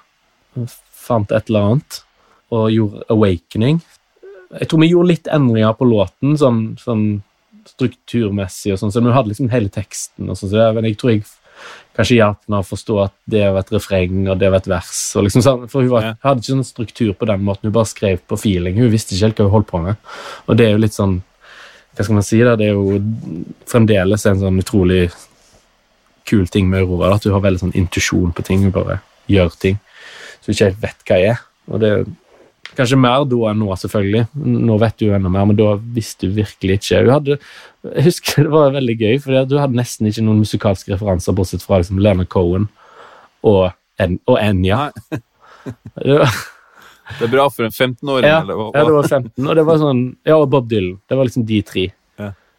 [1.05, 2.01] fant et eller annet
[2.53, 3.81] og gjorde Awakening.
[4.55, 7.05] Jeg tror vi gjorde litt endringer på låten, sånn, sånn
[7.67, 10.29] strukturmessig, og sånn, så vi hadde liksom hele teksten.
[10.29, 11.25] og sånn, så jeg, jeg tror jeg
[11.95, 14.97] kanskje hjalp henne å forstå at det var et refreng og det var et vers.
[15.15, 17.89] og liksom sånn, For hun var, hadde ikke sånn struktur på den måten, hun bare
[17.91, 18.79] skrev på feeling.
[18.81, 20.11] Hun visste ikke helt hva hun holdt på med.
[20.45, 21.21] Og det er jo litt sånn
[21.95, 22.41] Hva skal man si?
[22.43, 22.99] da, Det er jo
[23.71, 25.05] fremdeles en sånn utrolig
[26.27, 27.15] kul ting med Aurora.
[27.15, 28.67] At du har veldig sånn intuisjon på ting.
[28.69, 28.99] og bare
[29.31, 29.79] gjør ting
[30.41, 31.43] som du ikke helt vet hva er.
[31.71, 32.05] Og det er
[32.75, 34.21] Kanskje mer da enn nå, selvfølgelig.
[34.65, 37.03] Nå vet du jo enda mer, men da visste du virkelig ikke.
[37.05, 37.37] Du hadde,
[37.85, 41.63] jeg husker Det var veldig gøy, for du hadde nesten ikke noen musikalske referanser, bortsett
[41.63, 42.67] fra liksom Leonard Cohen
[43.45, 43.69] og,
[44.01, 44.89] en, og Enja.
[45.13, 48.27] det, det er bra for en 15-åring?
[48.27, 50.97] Ja, ja, det var 15, og det var sånn, ja, og Bob Dylan.
[51.07, 51.85] Det var liksom de tre.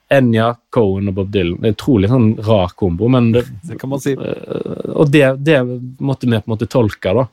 [0.08, 1.58] Enja, Cohen og Bob Dylan.
[1.60, 4.14] Det er utrolig sånn rar kombo, men det, det kan man si.
[4.14, 5.58] Eh, og det, det,
[5.98, 7.26] måtte vi på en måte tolke, da.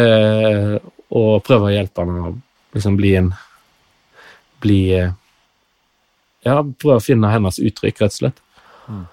[0.00, 0.76] Eh,
[1.10, 2.34] og prøve å hjelpe han å
[2.76, 3.32] liksom bli en
[4.60, 5.12] Bli eh,
[6.44, 8.42] Ja, prøve å finne hennes uttrykk, rett og slett.
[8.88, 9.06] Mm.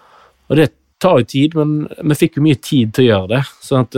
[0.48, 0.66] Og det
[1.04, 3.42] tar jo tid, men vi fikk jo mye tid til å gjøre det.
[3.64, 3.98] sånn at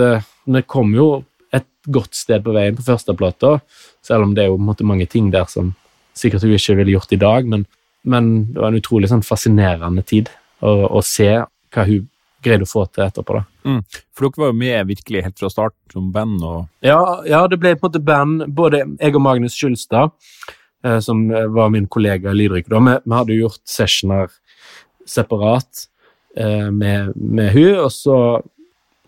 [0.50, 1.08] vi kom jo
[1.54, 3.60] et godt sted på veien på førsteplata,
[4.06, 5.74] selv om det er jo måte, mange ting der som
[6.18, 7.66] sikkert hun ikke ville gjort i dag, men
[8.10, 10.32] men det var en utrolig sånn fascinerende tid
[10.66, 11.30] å, se
[11.74, 12.08] hva hun
[12.44, 13.40] greide å få til etterpå.
[13.40, 13.44] da.
[13.68, 13.82] Mm.
[14.16, 16.44] For dere var jo med virkelig helt fra start som band?
[16.44, 16.70] og...
[16.86, 18.46] Ja, ja, det ble på en måte band.
[18.56, 20.16] Både jeg og Magnus Skjulstad,
[20.86, 24.32] eh, som var min kollega i Lydrykk, vi, vi, hadde jo gjort sessioner
[25.10, 25.86] separat
[26.38, 28.18] eh, med, med hun, og så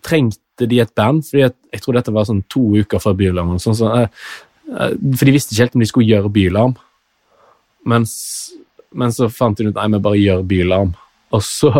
[0.04, 3.54] trengte de et band, fordi jeg, jeg tror dette var sånn to uker før Bylarm.
[3.62, 4.32] Sånn, så, eh,
[4.72, 6.76] eh, for de visste ikke helt om de skulle gjøre Bylarm.
[7.88, 8.12] Mens
[8.98, 10.92] men så fant hun ut nei, vi bare gjør bylarm.
[11.32, 11.70] Og så,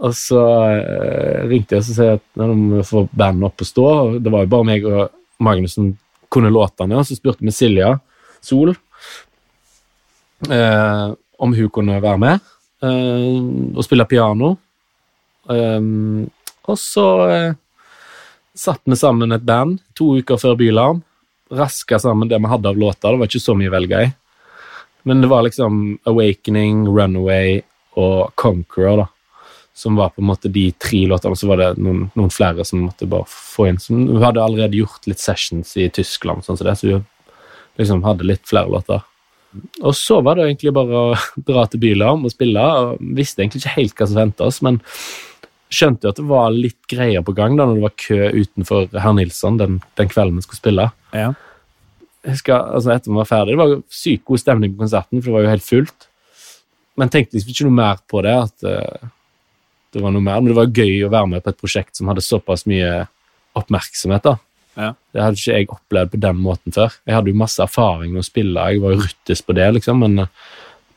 [0.00, 3.70] og så uh, ringte jeg og sa at nå må vi få bandet opp og
[3.70, 3.86] stå.
[3.86, 5.02] og Det var jo bare meg og
[5.44, 5.92] Magnus som
[6.32, 6.98] kunne låtene.
[6.98, 7.94] Og så spurte vi Silja
[8.44, 8.74] Sol
[10.48, 12.36] uh, om hun kunne være med
[12.84, 13.38] uh,
[13.74, 14.56] og spille piano.
[15.48, 17.06] og så
[18.58, 21.00] satt vi sammen et band to uker før Bylarm.
[21.48, 23.08] Raska sammen det vi hadde av låter.
[23.14, 24.10] Det var ikke så mye å velge i.
[25.02, 27.60] Men det var liksom Awakening, Runaway
[27.98, 29.06] og Conqueror, da.
[29.78, 31.38] Som var på en måte de tre låtene.
[31.38, 33.78] Så var det noen, noen flere som måtte bare få inn.
[33.82, 36.98] Som, vi hadde allerede gjort litt sessions i Tyskland, sånn så, det, så vi
[37.78, 39.06] liksom hadde litt flere låter.
[39.80, 41.14] Og så var det egentlig bare å
[41.50, 42.66] dra til Bylarm og spille.
[42.82, 44.82] og Visste egentlig ikke helt hva som ventet oss, men
[45.72, 48.86] skjønte jo at det var litt greier på gang da når det var kø utenfor
[48.96, 50.90] Herr Nilsson den, den kvelden vi skulle spille.
[51.12, 51.34] Ja
[52.26, 55.30] husker, altså etter vi var ferdig, Det var jo sykt god stemning på konserten, for
[55.30, 56.08] det var jo helt fullt.
[56.98, 58.34] Men tenkte liksom ikke noe mer på det.
[58.34, 59.08] at uh,
[59.94, 62.10] det var noe mer, Men det var gøy å være med på et prosjekt som
[62.10, 63.06] hadde såpass mye
[63.58, 64.22] oppmerksomhet.
[64.22, 64.36] da.
[64.78, 64.92] Ja.
[65.12, 66.94] Det hadde ikke jeg opplevd på den måten før.
[67.06, 70.04] Jeg hadde jo masse erfaring med å spille, jeg var jo ruttes på det, liksom,
[70.04, 70.28] men,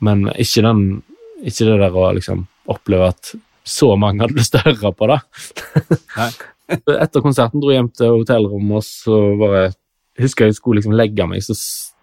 [0.05, 0.83] men ikke, den,
[1.41, 3.33] ikke det der å liksom oppleve at
[3.65, 5.19] så mange hadde lyst til å høre på det.
[7.01, 9.73] Etter konserten dro jeg hjem til hotellrommet, og så bare jeg
[10.19, 11.55] husker jeg skulle liksom legge meg, så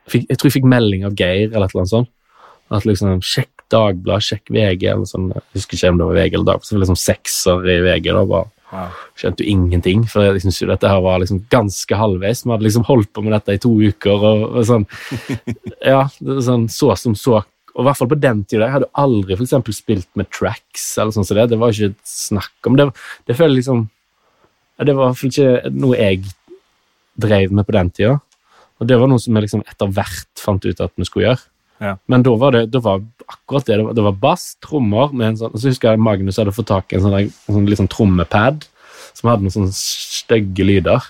[0.09, 2.12] fikk, jeg tror jeg fikk melding av Geir eller et eller annet sånt.
[2.68, 5.27] At liksom, sjekk Dagblad, sjekk VG, eller sånn.
[5.35, 7.83] Jeg husker ikke om det var VG eller Dagblad, så det var liksom sekser i
[7.85, 8.92] VG da, bare Wow.
[9.16, 12.42] skjønte jo ingenting, for jeg synes jo dette her var liksom ganske halvveis.
[12.44, 14.85] Vi hadde liksom holdt på med dette i to uker, og, og sånn,
[15.94, 16.03] ja,
[16.44, 19.47] sånn så som så, og i hvert fall på den tida, jeg hadde aldri for
[19.47, 22.90] eksempel spilt med tracks, eller sånn som det, det var ikke snakk om, det,
[23.31, 23.87] det føler liksom,
[24.77, 26.29] ja, det var i hvert fall ikke noe jeg
[27.18, 28.16] drev med på den tida,
[28.78, 31.44] og det var noe som vi liksom etter hvert fant ut at vi skulle gjøre.
[31.83, 31.94] Ja.
[32.11, 33.76] Men da var det, det var akkurat det.
[33.76, 36.54] Det var, det var bass, trommer med en sånn, og Så husker jeg Magnus hadde
[36.54, 38.66] fått tak i en sånn, en sånn sånn trommepad
[39.18, 41.07] som hadde noen sånne stygge lyder.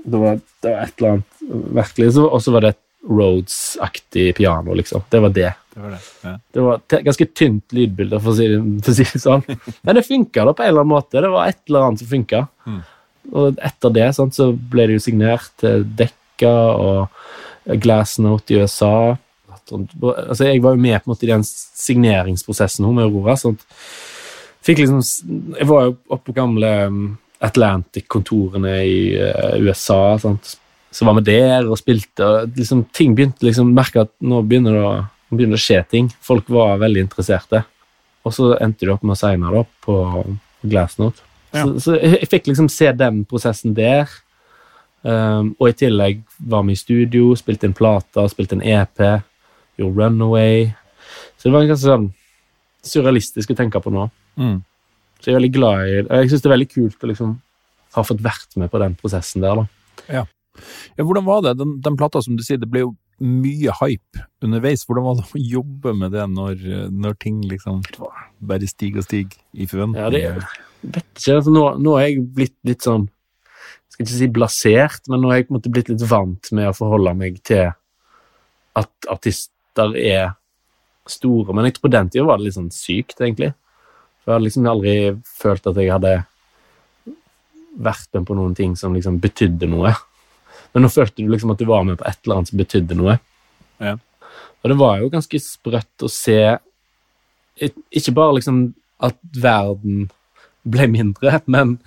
[0.00, 1.42] Det var, det var et eller annet
[1.80, 2.12] virkelig.
[2.24, 5.04] Og så var det et Rhodes-aktig piano, liksom.
[5.08, 5.52] Det var det.
[5.72, 6.00] Det var det.
[6.20, 6.32] Ja.
[6.52, 9.44] Det var et ganske tynt lydbilde, for å si for å si det sånn.
[9.86, 11.22] Men det funka på en eller annen måte.
[11.24, 12.42] Det var et eller annet som funka.
[12.68, 12.82] Mm.
[13.30, 19.16] Og etter det sant, så ble det jo signert til Dekka og Glassnote i USA.
[19.70, 23.36] Altså, jeg var jo med på en måte i den signeringsprosessen med Aurora.
[23.38, 23.58] Sånn.
[24.66, 25.02] Fikk liksom,
[25.56, 27.04] jeg var jo oppe på gamle um,
[27.40, 30.18] Atlantic-kontorene i eh, USA.
[30.20, 30.56] Sant?
[30.90, 34.76] Så var vi der og spilte, og liksom, ting begynte liksom merke at nå begynner
[34.76, 34.92] det å,
[35.30, 36.10] begynner det å skje ting.
[36.26, 37.62] Folk var veldig interesserte.
[38.26, 39.96] Og så endte det opp med å signe på
[40.66, 41.29] Glassnote.
[41.50, 41.64] Ja.
[41.64, 44.10] Så, så jeg, fikk liksom se den prosessen der.
[45.02, 49.04] Um, og i tillegg var vi i studio, spilte inn plater, spilte en EP,
[49.80, 50.66] gjorde Runaway.
[51.36, 52.10] Så det var ganske sånn
[52.84, 54.08] surrealistisk å tenke på nå.
[54.40, 54.58] Mm.
[55.20, 56.20] Så jeg er veldig glad i det.
[56.20, 57.32] Jeg syns det er veldig kult å liksom
[57.96, 59.66] ha fått vært med på den prosessen der, da.
[60.96, 61.56] Ja, hvordan var det?
[61.60, 64.86] Den, den plata, som du sier, det ble jo mye hype underveis.
[64.88, 67.82] Hvordan var det å jobbe med det når, når ting liksom
[68.40, 70.02] bare stiger og stiger i forventning?
[70.02, 70.48] Ja, det
[70.80, 75.08] vet ikke, altså nå, nå er jeg blitt litt sånn Jeg skal ikke si blasert,
[75.12, 77.66] men nå er jeg på en måte blitt litt vant med å forholde meg til
[78.78, 80.30] at artister er
[81.10, 81.52] store.
[81.52, 83.50] Men jeg tror på den tida var det litt sånn sykt, egentlig.
[84.22, 84.94] For jeg hadde liksom aldri
[85.26, 86.14] følt at jeg hadde
[87.80, 89.92] vært med på noen ting som liksom betydde noe.
[90.74, 92.98] Men nå følte du liksom at du var med på et eller annet som betydde
[92.98, 93.16] noe.
[93.82, 93.96] Ja.
[94.60, 96.40] Og det var jo ganske sprøtt å se
[97.60, 98.62] Ikke bare liksom
[99.00, 100.08] at verden
[100.68, 101.78] ble mindre, men,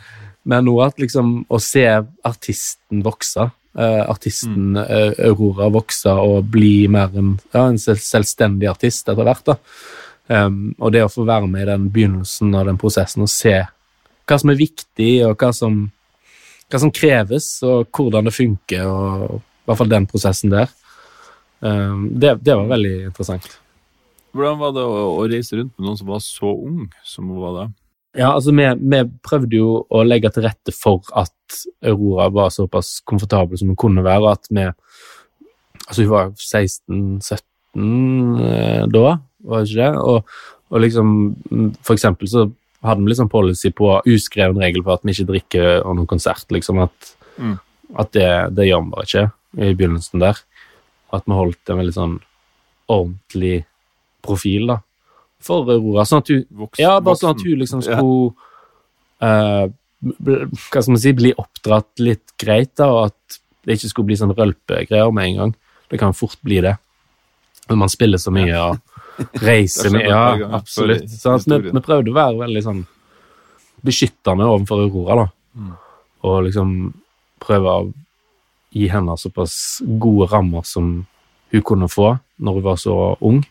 [0.50, 1.86] men også at liksom å se
[2.26, 3.46] artisten vokse.
[3.74, 9.26] Uh, artisten eh, Aurora vokse og bli mer en, ja, en selv, selvstendig artist etter
[9.26, 9.46] hvert.
[9.50, 9.56] da.
[10.30, 13.56] Um, og det å få være med i den begynnelsen av den prosessen og se
[14.30, 15.82] hva som er viktig, og hva som,
[16.74, 20.72] hva som kreves, og hvordan det funker, og i hvert fall den prosessen der.
[21.64, 23.46] Um, det, det var veldig interessant.
[24.34, 27.42] Hvordan var det å, å reise rundt med noen som var så ung som hun
[27.44, 27.66] var da?
[28.18, 33.00] Ja, altså vi, vi prøvde jo å legge til rette for at Aurora var såpass
[33.10, 34.72] komfortabel som hun kunne være, og at vi
[35.84, 39.90] Altså, hun var 16-17 eh, da, var det ikke det?
[40.00, 40.30] Og,
[40.72, 41.10] og liksom
[41.84, 42.46] For eksempel så
[42.84, 46.46] hadde vi liksom policy på uskreven regel på at vi ikke drikker under noen konsert,
[46.52, 46.82] liksom.
[46.84, 47.56] At, Mm.
[47.98, 49.24] at det, det gjør vi bare ikke
[49.58, 50.38] i begynnelsen der.
[51.14, 52.18] At vi holdt en veldig sånn
[52.94, 53.64] ordentlig
[54.22, 54.78] profil, da.
[55.44, 56.06] For Aurora.
[56.08, 58.34] Sånn at hun Voks, ja, bare sånn at hun liksom skulle
[59.20, 59.66] ja.
[59.66, 59.66] uh,
[60.04, 64.18] Hva skal man si Bli oppdratt litt greit, da, og at det ikke skulle bli
[64.20, 65.54] sånn rølpegreier med en gang.
[65.92, 66.76] Det kan fort bli det.
[67.70, 70.10] Når man spiller så mye og reiser mye.
[70.10, 71.08] Ja, absolutt.
[71.12, 72.84] Så vi, vi prøvde å være veldig sånn
[73.84, 75.28] beskyttende overfor Aurora, da.
[75.60, 75.74] Mm.
[76.24, 76.76] Og liksom
[77.44, 77.88] prøve å
[78.74, 79.56] gi henne såpass
[80.02, 80.94] gode rammer som
[81.54, 83.44] hun kunne få når hun var så ung.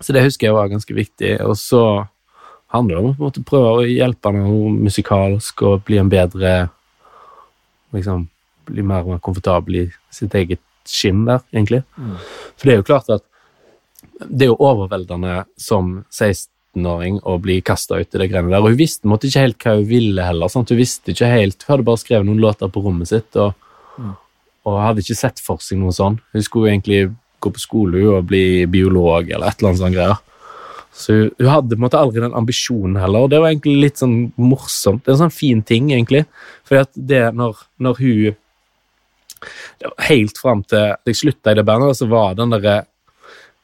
[0.00, 1.36] Så det husker jeg var ganske viktig.
[1.44, 1.82] Og så
[2.72, 6.52] handler det om å prøve å hjelpe henne musikalsk og bli en bedre
[7.96, 8.28] liksom,
[8.70, 11.82] Bli mer og mer komfortabel i sitt eget skinn der, egentlig.
[11.96, 12.14] Mm.
[12.56, 13.26] For det er jo klart at
[14.20, 18.60] det er jo overveldende som 16-åring å bli kasta ut i det greiene der.
[18.64, 20.52] Og hun visste måtte ikke helt hva hun ville heller.
[20.52, 20.72] Sant?
[20.72, 23.54] Hun visste ikke helt, hun hadde bare skrevet noen låter på rommet sitt og,
[24.00, 24.12] Mm.
[24.66, 26.20] og hadde ikke sett for seg noe sånn.
[26.32, 30.20] Hun skulle egentlig gå på skole og bli biolog eller et eller annet sånt greier.
[30.92, 34.00] Så hun, hadde på en måte aldri den ambisjonen heller, og det var egentlig litt
[34.00, 35.04] sånn morsomt.
[35.04, 36.24] Det er en sånn fin ting, egentlig.
[36.64, 38.36] For det når, når hun
[40.08, 42.82] Helt fram til jeg slutta i det bandet, så var den derre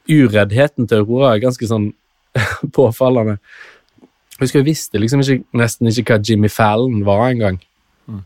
[0.07, 1.91] ureddheten til Aurora ganske sånn
[2.77, 3.39] påfallende.
[4.37, 7.59] Jeg husker jeg visste liksom ikke, nesten ikke hva Jimmy Fallon var engang.
[8.05, 8.23] Mm.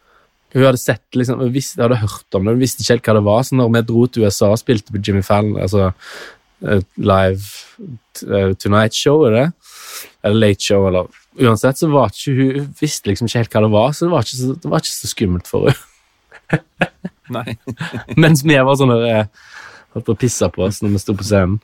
[0.56, 3.16] Hun hadde sett liksom, hun visste, hadde hørt om det, hun visste ikke helt hva
[3.20, 3.46] det var.
[3.46, 5.92] Så når vi dro til USA og spilte på Jimmy Fallon, altså
[6.66, 7.86] eh, Live
[8.26, 9.46] eh, Tonight Show, er det?
[10.26, 11.08] Eller Late Show, eller
[11.40, 14.12] Uansett, så var ikke hun hun visste liksom ikke helt hva det var, så det
[14.12, 15.86] var ikke så, det var ikke så skummelt for henne.
[17.31, 17.57] Nei.
[18.23, 19.27] Mens vi var sånn der, eh,
[19.95, 21.59] holdt på å pisse på oss når vi sto på scenen.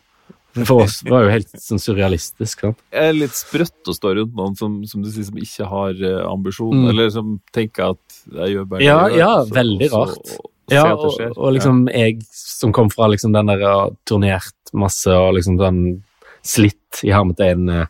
[0.65, 2.63] For oss var det jo helt sånn surrealistisk.
[2.65, 2.79] sant?
[2.91, 5.91] Det er litt sprøtt å stå rundt noen som, som du sier, som ikke har
[6.01, 6.89] eh, ambisjon, Mm.
[6.95, 10.31] eller som tenker at jeg gjør bare det Ja, gjør, ja, så- veldig så- rart.
[10.39, 15.07] og- og Ja, og, og liksom jeg som kom fra liksom den der turnert masse
[15.13, 16.03] og liksom den
[16.43, 17.87] slitt i hermetegn eh,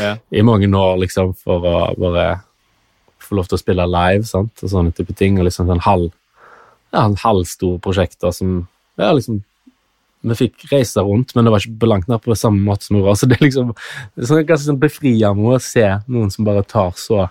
[0.00, 0.16] ja.
[0.32, 2.40] i mange år liksom for å bare
[3.20, 4.52] få lov til å spille live sant?
[4.62, 5.38] og sånne type ting.
[5.38, 6.10] Og liksom sånn halv,
[6.94, 8.66] ja, halvstore prosjekter som
[8.98, 9.42] ja, liksom
[10.26, 12.96] Vi fikk reise rundt, men det var ikke på langt nær på samme måte som
[12.98, 13.14] Aurora.
[13.14, 16.64] Så det er liksom det er sånn, ganske sånn befriende å se noen som bare
[16.66, 17.28] tar så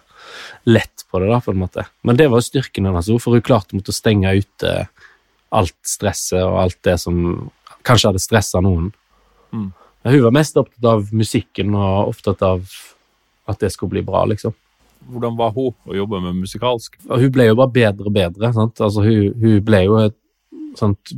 [0.64, 1.84] lett på det, da, på en måte.
[2.08, 4.72] Men det var jo styrken hennes for hun klarte å stenge ute
[5.52, 7.20] alt stresset og alt det som
[7.88, 8.88] kanskje hadde stressa noen.
[9.52, 9.68] Mm.
[10.08, 12.64] Hun var mest opptatt av musikken og opptatt av
[13.48, 14.56] at det skulle bli bra, liksom.
[15.08, 16.98] Hvordan var hun å jobbe med musikalsk?
[17.08, 18.52] Hun ble jo bare bedre og bedre.
[18.52, 20.18] Altså, hun, hun ble jo et
[20.78, 21.14] sant,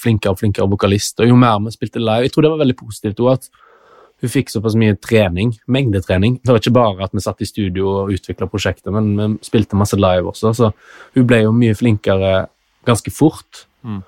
[0.00, 1.20] flinkere og flinkere vokalist.
[1.20, 3.62] Og jo mer vi spilte live Jeg tror det var veldig positivt også, at
[4.24, 6.38] hun fikk såpass mye trening, mengdetrening.
[6.40, 9.76] Det var ikke bare at vi satt i studio og utvikla prosjektet, men vi spilte
[9.76, 10.70] masse live også, så
[11.16, 12.46] hun ble jo mye flinkere
[12.88, 13.66] ganske fort.
[13.84, 14.00] Mm.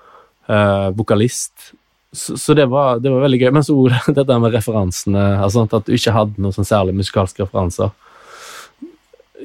[0.46, 1.72] Eh, vokalist.
[2.12, 3.50] Så, så det, var, det var veldig gøy.
[3.52, 3.76] Men så
[4.18, 7.92] dette med referansene, altså at du ikke hadde noen sånn særlig musikalske referanser,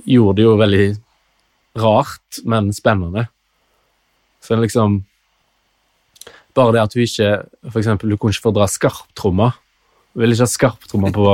[0.06, 0.86] gjorde det jo veldig
[1.82, 3.27] rart, men spennende.
[4.41, 5.01] Så det er liksom
[6.58, 7.27] Bare det at hun ikke
[7.69, 9.54] For eksempel, du kunne ikke få dra skarptrommer.
[10.12, 11.27] Hun ville ikke ha skarptrommer på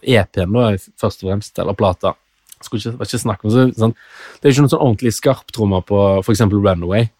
[0.00, 0.56] EP-en,
[0.98, 2.14] først og fremst, eller plata.
[2.60, 3.94] Skulle ikke, ikke snakke om så, sånn.
[4.40, 7.10] Det er ikke noen sånn ordentlig skarptrommer på for eksempel Runaway.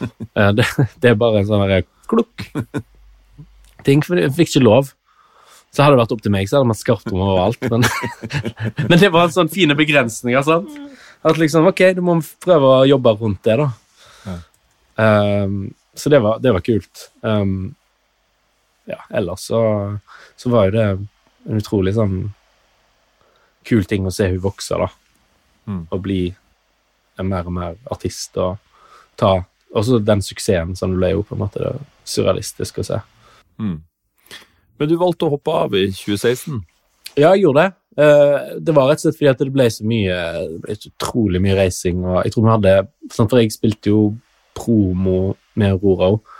[0.00, 0.64] Eh, det,
[1.02, 2.46] det er bare en sånn derre klukk.
[3.84, 4.92] Ting, fikk ikke lov.
[5.70, 6.78] Så hadde det vært opp til meg, så hadde man
[7.14, 7.66] om overalt.
[7.70, 7.84] Men,
[8.90, 10.42] men det var en sånn fine begrensninger.
[10.42, 10.72] sant?
[11.22, 13.68] At liksom, ok, du må prøve å jobbe rundt det, da.
[14.24, 14.38] Ja.
[15.44, 15.60] Um,
[15.94, 17.06] så det var, det var kult.
[17.22, 17.74] Um,
[18.90, 19.60] ja, ellers så,
[20.36, 22.18] så var jo det en utrolig sånn
[23.68, 24.90] kul ting å se hun vokse, da.
[25.70, 25.84] Mm.
[25.92, 26.22] Og bli
[27.20, 28.58] en mer og mer artist og
[29.20, 29.42] ta
[29.76, 31.60] Også den suksessen som hun ble jo, på en måte.
[31.62, 32.96] Det surrealistisk å se.
[33.60, 33.76] Mm.
[34.80, 36.62] Men du valgte å hoppe av i 2016.
[37.18, 37.72] Ja, jeg gjorde det.
[38.00, 40.90] Eh, det var rett og slett fordi at det ble så mye Det ble så
[40.92, 42.04] utrolig mye racing.
[42.06, 42.74] Og jeg tror vi hadde
[43.12, 44.04] sånn, For jeg spilte jo
[44.56, 46.36] promo med Aurora òg.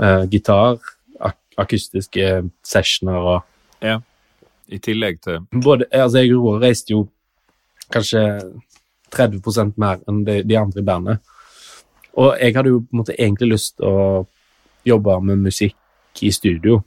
[0.00, 0.80] Eh, gitar,
[1.20, 2.26] ak akustiske
[2.66, 3.40] sessioner og
[4.70, 7.06] I tillegg til både, altså Jeg og Aurora reiste jo
[7.90, 8.22] kanskje
[9.10, 11.32] 30% mer enn de, de andre i bandet.
[12.14, 14.26] Og jeg hadde jo på en måte egentlig lyst til å
[14.86, 16.80] jobbe med musikk i studio.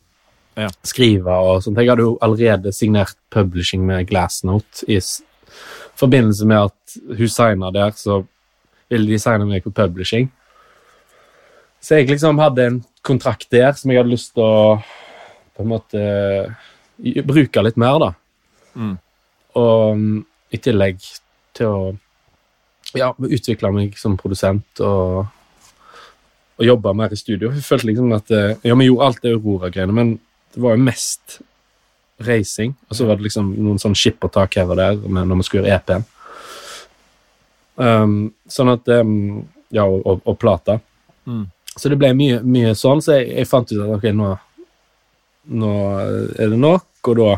[0.59, 0.69] Ja.
[0.85, 1.79] Skrive og sånt.
[1.81, 4.99] Jeg hadde jo allerede signert publishing med Glassnote i
[5.99, 8.21] forbindelse med at hun signa der, så
[8.89, 10.29] ville de signe meg på publishing.
[11.83, 14.77] Så jeg liksom hadde en kontrakt der som jeg hadde lyst til å
[15.53, 16.03] på en måte
[17.27, 18.11] bruke litt mer, da.
[18.73, 18.95] Mm.
[19.59, 20.19] Og mm,
[20.53, 21.03] i tillegg
[21.57, 21.91] til å
[22.97, 25.25] ja, utvikle meg som produsent og,
[26.57, 27.51] og jobbe mer i studio.
[27.53, 30.15] Jeg følte liksom at eh, Ja, vi gjorde alt det Aurora-greiene, men
[30.53, 31.39] det var jo mest
[32.23, 32.75] racing.
[32.89, 35.79] Og så var det liksom noen sånn skippertak her og der når vi skulle gjøre
[35.79, 36.07] EP-en.
[37.73, 40.77] Um, sånn at um, Ja, og, og, og plata.
[41.25, 41.47] Mm.
[41.73, 44.27] Så det ble mye, mye sånn, så jeg, jeg fant ut at ok, nå,
[45.57, 45.71] nå
[46.37, 47.31] er det nok, og da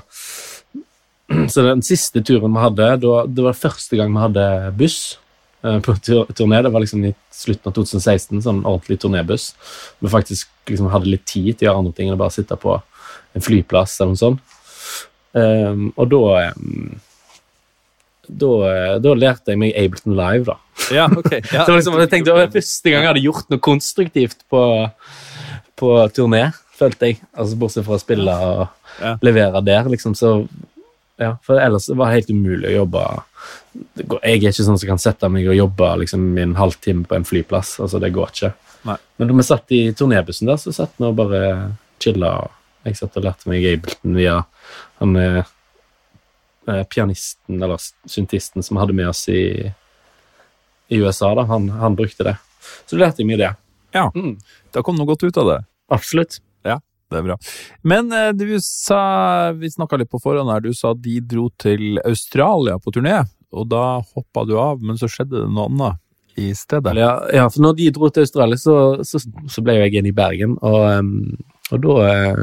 [1.54, 4.44] Så den siste turen vi hadde, det var første gang vi hadde
[4.78, 4.98] buss
[5.64, 5.96] eh, på
[6.38, 6.60] turné.
[6.62, 9.48] Det var liksom i slutten av 2016, sånn ordentlig turnébuss.
[10.04, 12.60] Vi faktisk liksom hadde litt tid til å gjøre andre ting enn å bare sitte
[12.62, 12.78] på
[13.36, 14.42] en flyplass eller noe sånt.
[15.36, 16.22] Um, og da
[18.26, 18.52] da,
[19.04, 20.56] da lærte jeg meg Ableton Live, da.
[20.96, 21.32] Ja, ok.
[21.54, 21.66] Ja.
[21.70, 24.62] Liksom, jeg tenkte, det var første gang jeg hadde gjort noe konstruktivt på,
[25.78, 26.48] på turné,
[26.80, 27.20] følte jeg.
[27.38, 28.66] Altså Bortsett fra å spille og
[28.96, 29.18] Ja.
[29.22, 30.14] levere der, liksom.
[30.18, 30.48] Så,
[31.20, 33.02] ja, for ellers var det helt umulig å jobbe
[34.00, 37.16] Jeg er ikke sånn som kan sette meg og jobbe liksom, i en halvtime på
[37.18, 37.76] en flyplass.
[37.84, 38.54] altså Det går ikke.
[38.88, 38.96] Nei.
[39.20, 41.42] Men da vi satt i turnébussen der, så satt vi og bare
[42.00, 42.34] chilla.
[42.86, 44.40] Jeg satt og lærte meg Ableton via
[45.02, 45.42] han eh,
[46.70, 49.72] eh, pianisten, eller syntisten, som hadde med oss i
[50.88, 51.32] i USA.
[51.36, 52.36] da, Han, han brukte det.
[52.86, 53.48] Så lærte jeg mye det.
[53.96, 54.12] Ja.
[54.14, 54.36] Mm,
[54.72, 55.60] Da kom noe godt ut av det.
[55.90, 56.38] absolutt.
[56.64, 56.80] Ja,
[57.10, 57.38] Det er bra.
[57.82, 61.98] Men eh, du sa, vi snakka litt på forhånd her, du sa de dro til
[62.06, 66.02] Australia på turné, og da hoppa du av, men så skjedde det noe annet
[66.38, 66.94] i stedet.
[67.00, 68.78] Ja, ja, for når de dro til Australia, så,
[69.08, 71.38] så, så ble jeg igjen i Bergen, og, um,
[71.74, 72.42] og da eh,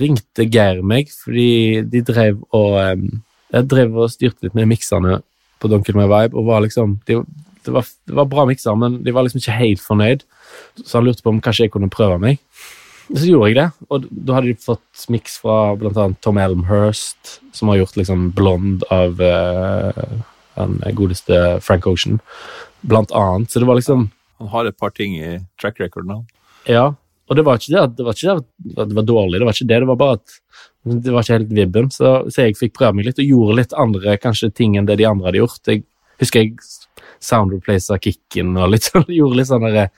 [0.00, 3.08] ringte Geir meg, fordi de drev og eh,
[3.48, 5.22] Jeg drev og styrte litt med mikserne
[5.58, 7.22] på Donkey My Vibe, og var liksom de,
[7.64, 10.26] det, var, det var bra mikser, men de var liksom ikke helt fornøyd,
[10.84, 12.42] så han lurte på om kanskje jeg kunne prøve meg.
[13.08, 17.72] Så gjorde jeg det, og da hadde de fått miks fra annet Tom Elmhurst, som
[17.72, 20.04] har gjort liksom Blond av uh,
[20.58, 22.20] den godeste Frank Ocean,
[22.84, 23.48] blant annet.
[23.48, 26.20] Så det var liksom Han har et par ting i track record nå.
[26.68, 26.92] Ja,
[27.28, 28.34] og det var ikke det at det var, det
[28.82, 30.36] at det var dårlig, det var ikke det, det var bare at
[30.88, 31.90] det var ikke helt vibben.
[31.92, 34.96] Så, så jeg fikk prøve meg litt, og gjorde litt andre kanskje ting enn det
[35.00, 35.60] de andre hadde gjort.
[35.68, 35.84] Jeg
[36.22, 36.56] husker jeg
[37.24, 39.90] soundreplacer kicken og litt sånn, gjorde litt sånn derre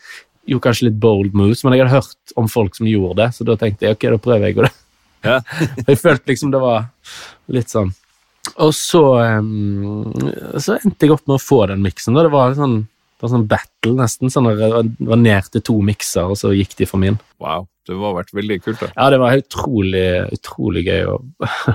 [0.51, 3.47] gjorde kanskje litt bold moves, men jeg hadde hørt om folk som gjorde det, så
[3.47, 4.71] da tenkte jeg ok, da prøver jeg det.
[5.27, 5.41] Ja.
[5.87, 6.89] jeg følte liksom det var
[7.55, 7.93] litt sånn.
[8.65, 9.03] Og så,
[9.37, 10.09] um,
[10.59, 12.17] så endte jeg opp med å få den miksen.
[12.17, 12.81] og Det var litt sånn
[13.21, 14.31] det var sånn battle, nesten.
[14.33, 14.69] sånn Det
[15.05, 17.19] var ned til to mikser, og så gikk de for min.
[17.37, 18.81] Wow, det ha vært veldig kult.
[18.81, 18.89] da.
[18.95, 20.05] Ja, det var utrolig,
[20.39, 21.19] utrolig gøy å,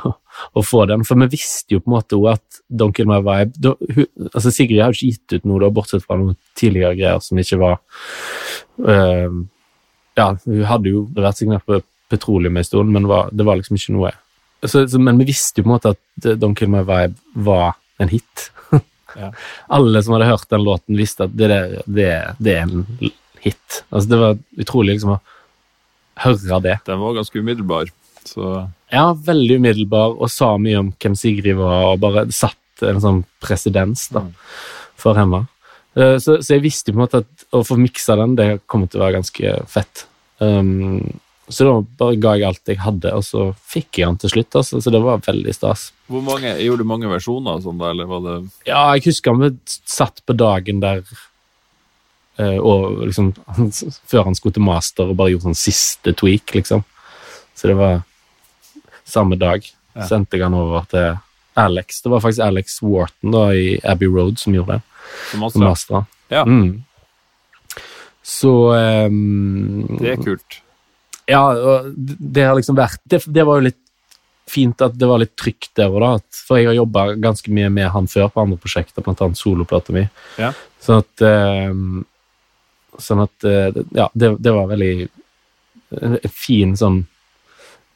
[0.58, 1.06] å, få den.
[1.06, 4.56] For vi visste jo på en måte at Don't Kill My Vibe da, hun, altså
[4.56, 7.62] Sigrid har jo ikke gitt ut noe, da, bortsett fra noen tidligere greier som ikke
[7.62, 7.78] var
[8.90, 9.38] uh,
[10.18, 11.78] Ja, hun hadde jo vært signert på
[12.10, 14.16] petroleum en stund, men var, det var liksom ikke noe
[14.66, 17.76] så, så, Men vi visste jo på en måte at Don't Kill My Vibe var
[18.02, 18.50] en hit.
[19.16, 19.32] Ja.
[19.78, 22.10] Alle som hadde hørt den låten, visste at det, der, det,
[22.40, 22.86] det er en
[23.44, 23.82] hit.
[23.90, 25.22] Altså, det var utrolig liksom å
[26.26, 26.78] høre det.
[26.88, 27.92] Den var ganske umiddelbar.
[28.26, 28.54] Så.
[28.94, 33.22] Ja, veldig umiddelbar, og sa mye om hvem Sigrid var, og bare satt en sånn
[33.44, 34.32] presedens da, mm.
[35.00, 35.46] for henne.
[35.96, 38.90] Eh, så, så, jeg visste på en måte at å få miksa den, det kommer
[38.92, 40.08] til å være ganske fett.
[40.44, 41.00] Um,
[41.48, 44.56] så da bare ga jeg alt jeg hadde, og så fikk jeg den til slutt.
[44.58, 45.92] Altså, så det var veldig stas.
[46.10, 48.36] Hvor mange, Gjorde du mange versjoner sånn da, eller var det
[48.70, 51.04] Ja, jeg husker vi satt på dagen der
[52.42, 53.32] uh, og liksom
[54.10, 56.82] Før han skulle til master og bare gjorde sånn siste tweak, liksom.
[57.56, 58.02] Så det var
[59.06, 59.70] samme dag.
[59.96, 60.10] Ja.
[60.10, 61.14] Sendte jeg han over til
[61.62, 62.02] Alex.
[62.04, 64.82] Det var faktisk Alex Wharton da, i Abbey Road som gjorde det.
[65.30, 66.10] Som master?
[66.34, 66.42] Ja.
[66.44, 66.84] Mm.
[68.26, 70.65] Så um, Det er kult.
[71.30, 71.42] Ja,
[71.96, 73.82] det har liksom vært det, det, var jo litt
[74.50, 76.42] fint at det var litt trygt der òg, da.
[76.46, 79.96] For jeg har jobba ganske mye med han før på andre prosjekter, blant annet soloplata
[79.96, 80.06] mi.
[80.42, 80.52] Ja.
[80.86, 81.26] Sånn at
[83.02, 85.08] Sånn at uh, Ja, det, det, var veldig
[86.02, 87.04] en fin sånn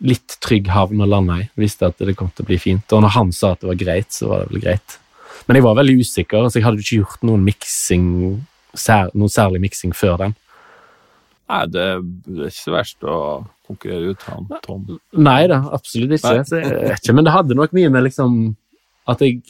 [0.06, 1.46] Litt trygg havn å lande i.
[1.60, 2.94] Visste at det kom til å bli fint.
[2.96, 4.96] Og når han sa at det var greit, så var det vel greit.
[5.44, 8.06] Men jeg var veldig usikker, så jeg hadde ikke gjort noen miksing,
[8.80, 10.38] sær, noen særlig miksing før den.
[11.50, 12.02] Nei, det er
[12.46, 13.20] ikke så verst å
[13.66, 14.84] konkurrere ut han Tom.
[15.18, 16.44] Nei da, absolutt ikke.
[16.94, 17.16] ikke.
[17.16, 18.36] Men det hadde nok mye med liksom
[19.10, 19.42] at jeg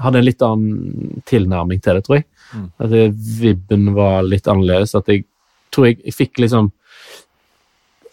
[0.00, 2.26] hadde en litt annen tilnærming til det, tror jeg.
[2.54, 2.68] Mm.
[2.86, 2.94] At
[3.40, 4.94] vibben var litt annerledes.
[4.98, 5.26] At jeg
[5.74, 6.72] tror jeg, jeg fikk liksom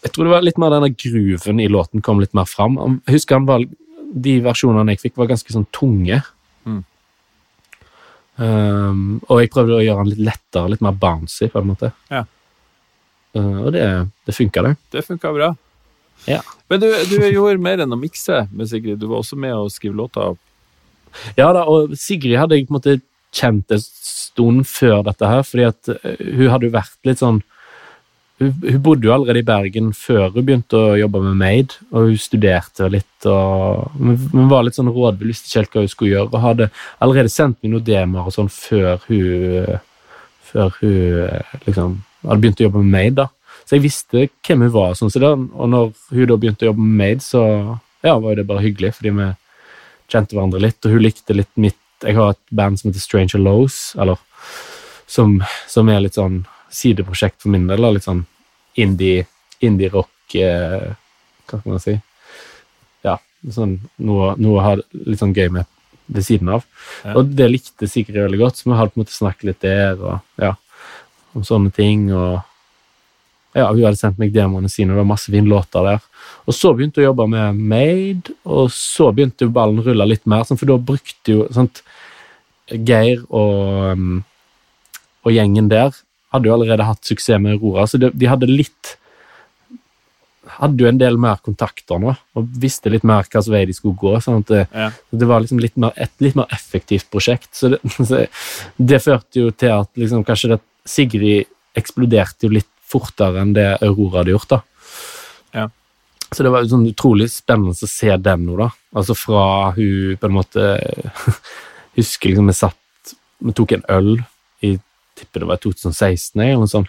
[0.02, 2.74] Jeg tror det var litt mer denne gruven i låten kom litt mer fram.
[3.06, 3.62] Jeg husker han var,
[4.26, 6.18] de versjonene jeg fikk, var ganske sånn tunge.
[6.66, 6.80] Mm.
[8.42, 11.92] Um, og jeg prøvde å gjøre han litt lettere, litt mer bouncy, på en måte.
[12.10, 12.24] Ja.
[13.36, 13.84] Uh, og det,
[14.28, 14.74] det funka, det.
[14.92, 15.52] Det funka bra.
[16.28, 16.40] Ja.
[16.68, 19.00] Men du, du, gjorde mer enn å mikse med Sigrid.
[19.00, 20.36] Du var også med å skrive låter?
[21.36, 22.98] Ja da, og Sigrid hadde jeg på en måte
[23.32, 27.40] kjent en stund før dette her, fordi at eh, hun hadde jo vært litt sånn
[28.42, 32.10] hun, hun, bodde jo allerede i Bergen før hun begynte å jobbe med Made, og
[32.10, 36.14] hun studerte litt og Hun var litt sånn rådvill, visste ikke helt hva hun skulle
[36.16, 36.70] gjøre, og hadde
[37.04, 39.78] allerede sendt meg noen demoer og sånn før hun
[40.52, 42.00] Før hun liksom
[42.30, 43.28] hadde begynt å jobbe med Made, da.
[43.62, 44.94] Så jeg visste hvem hun var.
[44.98, 47.42] sånn så da, Og når hun da begynte å jobbe med Made, så
[48.02, 49.28] ja, var det bare hyggelig, fordi vi
[50.10, 53.38] kjente hverandre litt, og hun likte litt mitt Jeg har et band som heter Stranger
[53.38, 54.18] Lows, eller
[55.06, 55.36] som,
[55.70, 56.40] som er litt sånn
[56.72, 57.84] sideprosjekt for min del.
[57.94, 58.24] Litt sånn
[58.74, 59.28] indie,
[59.62, 60.90] indie rock eh,
[61.46, 61.94] Hva skal man si?
[63.06, 63.20] Ja,
[63.54, 65.70] sånn noe, noe å ha litt sånn gøy med
[66.12, 66.64] ved siden av.
[67.04, 67.14] Ja.
[67.18, 70.00] Og det likte Sigrid veldig godt, så vi har på en måte snakket litt der.
[70.00, 70.54] og ja,
[71.34, 72.08] om sånne ting.
[72.12, 72.40] og
[73.52, 76.06] ja, Hun hadde sendt meg demoene sine, og det var masse fine låter der.
[76.46, 80.26] Og Så begynte hun å jobbe med Made, og så begynte ballen å rulle litt
[80.26, 80.44] mer.
[80.44, 81.82] for da brukte jo sånt,
[82.72, 84.24] Geir og, um,
[85.24, 85.90] og, gjengen der
[86.32, 88.96] hadde jo allerede hatt suksess med Aurora, så de, de hadde litt
[90.58, 93.98] hadde jo en del mer kontakter nå, og visste litt mer hvilken vei de skulle
[93.98, 94.14] gå.
[94.20, 94.88] sånn at det, ja.
[95.10, 97.50] det var liksom litt mer, et litt mer effektivt prosjekt.
[97.56, 98.24] Så det, så
[98.76, 101.46] det førte jo til at liksom, kanskje det Sigrid
[101.78, 104.48] eksploderte jo litt fortere enn det Aurora hadde gjort.
[104.48, 104.60] da.
[105.54, 105.66] Ja.
[106.32, 108.68] Så det var sånn utrolig spennende å se den nå, da.
[108.96, 110.62] Altså fra hun på en måte
[111.98, 113.12] Husker liksom vi satt
[113.44, 114.10] Vi tok en øl
[114.64, 114.74] i
[115.18, 116.88] tipper det var i 2016, jeg, eller noe sånt.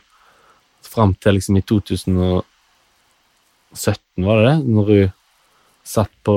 [0.88, 2.44] Fram til liksom i 2017,
[4.24, 4.58] var det det?
[4.78, 5.12] Når hun
[5.84, 6.36] satt på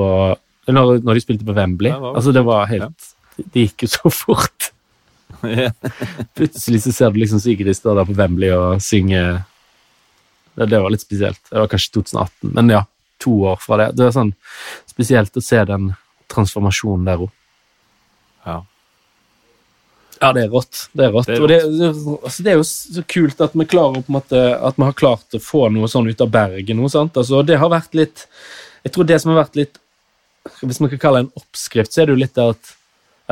[0.67, 1.91] Når, når de spilte på Wembley.
[1.93, 4.56] Det var- altså, det var helt Det gikk jo så fort.
[6.37, 9.21] Plutselig så ser du liksom Sigrid stå der på Wembley og synge
[10.57, 11.41] det, det var litt spesielt.
[11.51, 12.81] Det var kanskje 2018, men ja,
[13.21, 13.91] to år fra det.
[13.97, 14.33] Det er sånn
[14.89, 15.91] spesielt å se den
[16.33, 17.33] transformasjonen der òg.
[18.47, 18.57] Ja.
[20.17, 20.87] Ja, det er rått.
[20.97, 21.27] Det er rått.
[21.29, 21.59] Det er Og det,
[22.17, 24.97] altså, det er jo så kult at vi klarer på en måte, at vi har
[24.97, 26.79] klart å få noe sånn ut av Bergen.
[26.79, 27.19] Noe, sant?
[27.19, 28.25] Altså, det har vært litt
[28.85, 29.77] Jeg tror det som har vært litt
[30.63, 32.73] Hvis man kan kalle det en oppskrift, så er det jo litt det at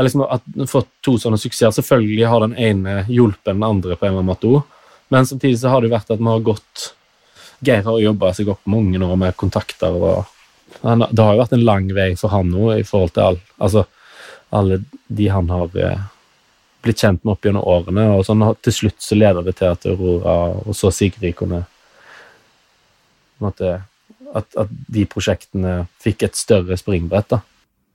[0.04, 1.72] liksom at fått to sånne suksesser.
[1.78, 4.82] Selvfølgelig har den ene hjulpet den andre, på en eller annen måte også.
[5.08, 6.94] men samtidig så har det jo vært at vi har gått
[7.66, 9.94] Geir har jobba seg opp mange år med kontakter.
[9.94, 10.26] og
[10.82, 13.86] Det har jo vært en lang vei for han nå i forhold til all, altså,
[14.52, 16.04] alle de han har eh,
[16.84, 18.10] blitt kjent med opp gjennom årene.
[18.18, 20.36] og sånn, Til slutt så leder det til at Aurora
[20.66, 21.64] og så Sigrid kunne
[23.42, 23.82] måte,
[24.34, 27.30] at, at de prosjektene fikk et større springbrett.
[27.30, 27.42] da.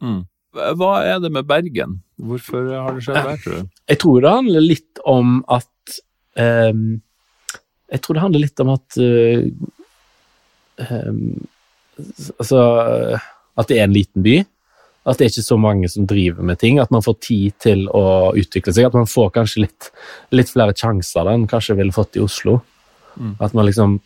[0.00, 0.24] Mm.
[0.50, 2.00] Hva er det med Bergen?
[2.18, 3.68] Hvorfor har det skjedd der, tror du?
[3.90, 5.98] Jeg tror det handler litt om at
[6.36, 6.86] um,
[7.90, 9.44] Jeg tror det handler litt om at uh,
[10.90, 11.20] um,
[12.38, 12.64] Altså
[13.60, 14.40] At det er en liten by.
[15.08, 16.78] At det er ikke så mange som driver med ting.
[16.80, 18.88] At man får tid til å utvikle seg.
[18.88, 19.90] At man får kanskje litt,
[20.34, 22.58] litt flere sjanser da enn kanskje ville fått i Oslo.
[23.16, 23.34] Mm.
[23.40, 24.00] At man liksom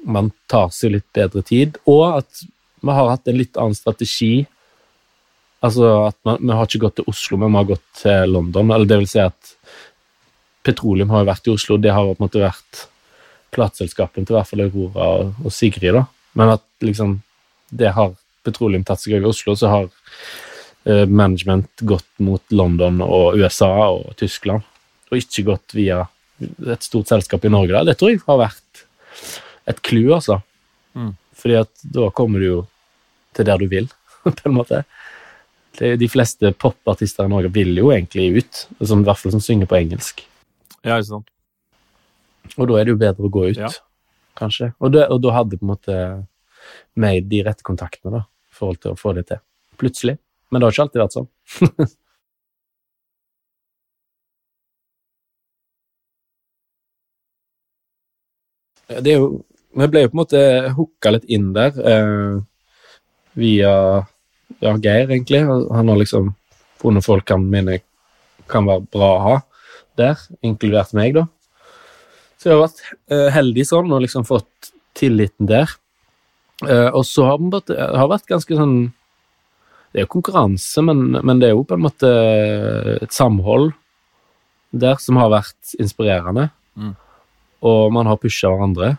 [0.00, 1.76] Man tar seg litt bedre tid.
[1.84, 2.44] Og at
[2.80, 4.46] vi har hatt en litt annen strategi.
[5.60, 8.70] Altså at man, Vi har ikke gått til Oslo, men vi har gått til London.
[8.70, 9.56] eller det vil si at
[10.64, 11.76] Petroleum har jo vært i Oslo.
[11.76, 12.86] Det har på en måte vært
[13.54, 15.94] plateselskapene til i hvert fall Aurora og, og Sigrid.
[15.96, 16.04] da.
[16.38, 17.20] Men at liksom
[17.70, 19.88] det har Petroleum tatt seg over i Oslo, så har
[20.84, 24.64] eh, management gått mot London og USA og Tyskland,
[25.10, 26.04] og ikke gått via
[26.40, 27.74] et stort selskap i Norge.
[27.74, 27.84] da.
[27.84, 28.84] Det tror jeg har vært
[29.70, 30.40] et clou, altså.
[30.96, 31.12] Mm.
[31.36, 32.60] Fordi at da kommer du jo
[33.36, 33.90] til der du vil,
[34.24, 34.82] på en måte.
[35.78, 39.42] Det, de fleste popartister i Norge vil jo egentlig ut, som, i hvert fall som
[39.44, 40.24] synger på engelsk.
[40.82, 41.30] Ja, ikke sant?
[42.56, 43.70] Og da er det jo bedre å gå ut, Ja.
[44.36, 44.72] kanskje.
[44.80, 45.96] Og, det, og da hadde på en måte
[46.98, 49.40] made de rette kontaktene da, i forhold til å få det til.
[49.80, 50.18] Plutselig.
[50.50, 51.30] Men det har ikke alltid vært sånn.
[58.88, 59.30] det er jo
[59.78, 60.40] Vi ble jo på en måte
[60.74, 62.40] hooka litt inn der eh,
[63.38, 63.74] via
[64.58, 65.44] ja, Geir, egentlig.
[65.46, 66.34] Han har liksom
[66.80, 67.82] funnet folk han mener
[68.50, 69.36] kan være bra å ha
[70.00, 71.26] der, inkludert meg, da.
[72.40, 72.80] Så jeg har vært
[73.12, 75.70] eh, heldig sånn og liksom fått tilliten der.
[76.64, 78.74] Eh, og så har det vært, har vært ganske sånn
[79.90, 82.10] Det er jo konkurranse, men, men det er jo på en måte
[83.00, 83.72] et samhold
[84.70, 86.46] der som har vært inspirerende.
[86.78, 86.92] Mm.
[87.66, 88.92] Og man har pusha hverandre.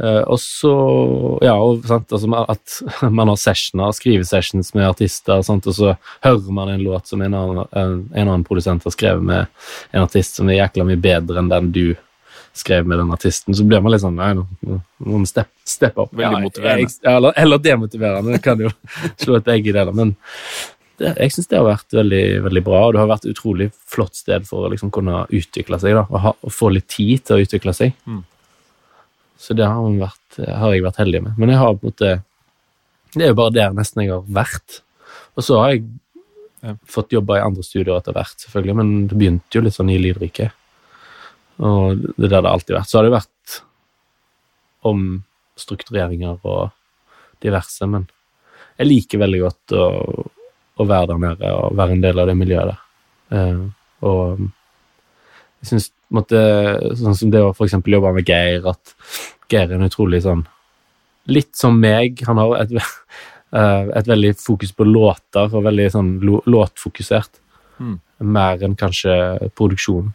[0.00, 0.70] Eh, og så
[1.44, 2.76] Ja, og sant, altså, at
[3.18, 5.94] man har sessioner, skrivesessions med artister, sant, og så
[6.24, 9.46] hører man en låt som en annen, en, en annen produsent har skrevet med
[9.92, 11.84] en artist som er jækla mye bedre enn den du
[12.56, 14.46] skrev med den artisten, så blir man litt sånn Nei, nå
[15.06, 16.10] må vi steppe opp.
[16.16, 16.88] Veldig Ja, motiverende.
[16.90, 18.32] jeg- eller, eller demotiverende.
[18.34, 18.70] Det kan jo
[19.22, 19.92] slå et egg i det, da.
[19.94, 20.16] Men
[20.98, 23.70] det, jeg syns det har vært veldig, veldig bra, og det har vært et utrolig
[23.88, 27.22] flott sted for å liksom kunne utvikle seg, da, og, ha, og få litt tid
[27.28, 27.94] til å utvikle seg.
[28.10, 28.24] Mm.
[29.40, 31.38] Så det har, vært, har jeg vært heldig med.
[31.40, 32.10] Men jeg har på en måte
[33.14, 34.80] Det er jo bare der nesten jeg har vært.
[35.36, 35.86] Og så har jeg
[36.62, 36.74] Ja.
[36.84, 39.96] fått jobba i andre studier etter hvert, selvfølgelig, men det begynte jo litt sånn i
[39.96, 40.50] Lydrike.
[41.58, 42.90] Og det er der det alltid har vært.
[42.90, 43.54] Så har det vært
[44.84, 45.24] om
[45.56, 46.70] struktureringer og
[47.40, 48.04] diverse, men
[48.78, 49.86] jeg liker veldig godt å,
[50.80, 52.80] å være der nede og være en del av det miljøet der.
[53.32, 53.64] Eh,
[54.04, 54.44] og
[55.60, 58.94] jeg syns sånn som det å for eksempel jobbe med Geir, at
[59.50, 60.46] Geir er en utrolig sånn
[61.30, 62.22] Litt som meg.
[62.26, 62.70] Han har et,
[63.60, 66.08] eh, et veldig fokus på låter, og veldig sånn
[66.48, 67.36] låtfokusert.
[67.78, 67.98] Mm.
[68.34, 69.12] Mer enn kanskje
[69.54, 70.08] produksjon.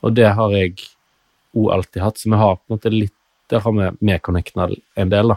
[0.00, 0.86] Og det har jeg
[1.58, 3.18] òg alltid hatt, så vi har på en måte litt
[3.50, 5.36] Der har vi medconnecta en del, da.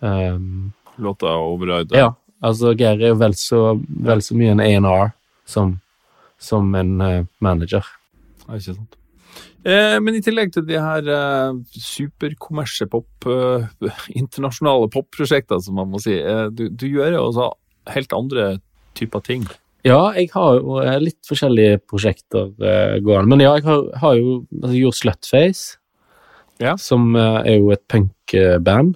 [0.00, 1.94] Um, Låta override.
[1.94, 2.08] ja,
[2.42, 5.12] altså Geir er jo vel så, vel så mye en A&R
[5.46, 5.76] som,
[6.42, 7.86] som en uh, manager.
[8.48, 8.96] Ja, ikke sant.
[9.66, 13.66] Eh, men i tillegg til de her eh, superkommersielle pop, eh,
[14.20, 17.48] internasjonale popprosjektene, som man må si, eh, du, du gjør jo også
[17.94, 18.48] helt andre
[18.98, 19.46] typer ting.
[19.84, 23.28] Ja, jeg har jo litt forskjellige prosjekter eh, gående.
[23.34, 25.64] Men ja, jeg har, har jo altså, gjort Slutface,
[26.62, 26.76] Ja.
[26.80, 28.94] som eh, er jo et punkband.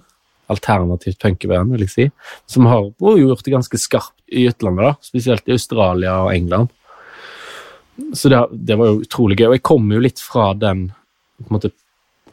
[0.49, 2.05] Alternativt punkeband, vil jeg si.
[2.49, 4.95] Som har gjort det ganske skarpt i utlandet, da.
[5.05, 6.71] Spesielt i Australia og England.
[8.13, 8.39] Så det,
[8.69, 9.47] det var jo utrolig gøy.
[9.49, 10.79] Og jeg kommer jo litt fra den
[11.39, 11.69] på en måte,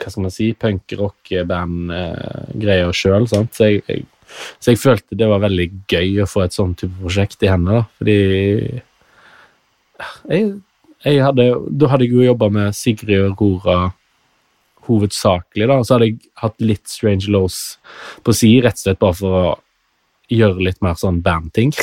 [0.00, 3.24] hva skal man si, punk-rock-band-greia sjøl.
[3.30, 4.00] Så, jeg, jeg,
[4.60, 7.76] så jeg følte det var veldig gøy å få et sånn type prosjekt i hendene.
[7.80, 8.18] da, Fordi
[10.28, 10.42] jeg,
[11.06, 13.78] jeg hadde, Da hadde jeg jo jobba med Sigrid Aurora
[14.86, 15.74] hovedsakelig, da.
[15.80, 17.56] Og så hadde jeg hatt litt Strange Lows
[18.26, 19.54] på si, rett og slett bare for å
[20.32, 21.72] gjøre litt mer sånn bandting.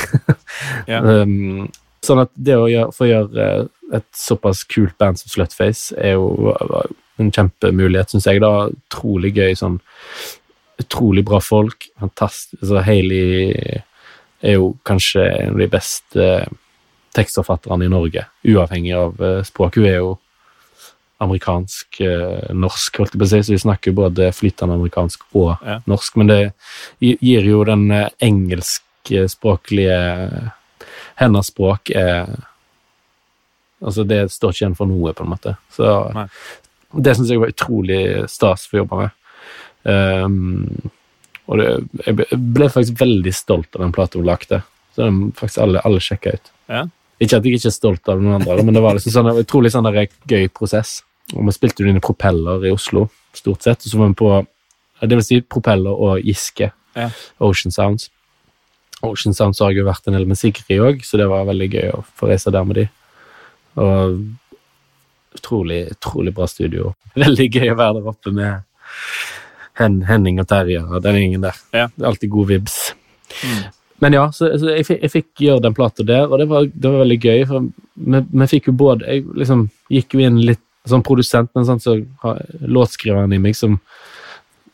[0.88, 0.99] Ja.
[1.01, 1.65] um,
[2.04, 3.66] sånn at det å gjøre, få gjøre eh,
[3.99, 6.88] et såpass kult band som Slutface er jo var
[7.22, 8.41] en kjempemulighet, syns jeg.
[8.41, 9.54] da, Utrolig gøy.
[9.60, 9.80] sånn
[10.82, 11.86] Utrolig bra folk.
[12.01, 12.58] Fantastisk.
[12.62, 13.54] altså Hayley
[14.43, 16.26] er jo kanskje en av de beste
[17.14, 19.76] tekstforfatterne i Norge, uavhengig av eh, språk.
[19.78, 20.16] Hun er jo
[21.24, 25.78] amerikansk-norsk, holdt jeg på å si, så vi snakker både flytende amerikansk og Ja.
[25.88, 26.16] norsk.
[26.18, 26.54] Men det
[26.99, 29.99] gir jo den eh, engelskspråklige
[31.20, 32.32] Hennes språk er
[33.84, 35.57] Altså, det står ikke igjen for noe, på en måte.
[35.76, 35.84] Så
[36.16, 36.22] Nei.
[37.03, 37.97] det syns jeg var utrolig
[38.32, 39.18] stas for å jobbe med.
[39.84, 40.91] Um,
[41.51, 41.66] og det,
[42.05, 42.16] jeg
[42.55, 44.61] ble- faktisk veldig stolt av den plata hun lagde.
[44.95, 46.47] Så den faktisk alle, alle sjekka ut.
[46.72, 46.86] Ja.
[47.20, 49.43] Ikke at jeg ikke er stolt av noen andre, men det var liksom sånn, en
[49.43, 51.01] utrolig sånn der gøy prosess.
[51.36, 53.84] Og vi spilte jo inn i Propeller i Oslo, stort sett.
[53.84, 54.32] Og så var vi på
[55.03, 56.72] det vil si Propeller og Giske.
[56.95, 57.09] Ja.
[57.43, 58.07] Ocean Sounds.
[59.04, 61.47] Ocean Sound så har jeg jo vært en del med Sigrid òg, så det var
[61.49, 62.88] veldig gøy å få reise der med de.
[63.84, 64.18] Og
[65.34, 66.93] utrolig, utrolig bra studio.
[67.26, 68.62] Veldig gøy å være der oppe med
[69.80, 71.58] Hen Henning og Terje og den gjengen der.
[71.74, 71.88] Ja.
[71.89, 72.76] Det er alltid god vibs.
[73.41, 73.64] Mm.
[74.04, 76.68] Men ja, så, så jeg, fikk, jeg fikk gjøre den plata der, og det var,
[76.70, 77.41] det var veldig gøy.
[77.49, 77.68] For
[78.14, 81.82] vi, vi fikk jo både Jeg liksom gikk jo inn litt som produsent, men sånn
[81.82, 81.95] så
[82.62, 83.78] låtskriveren i meg som,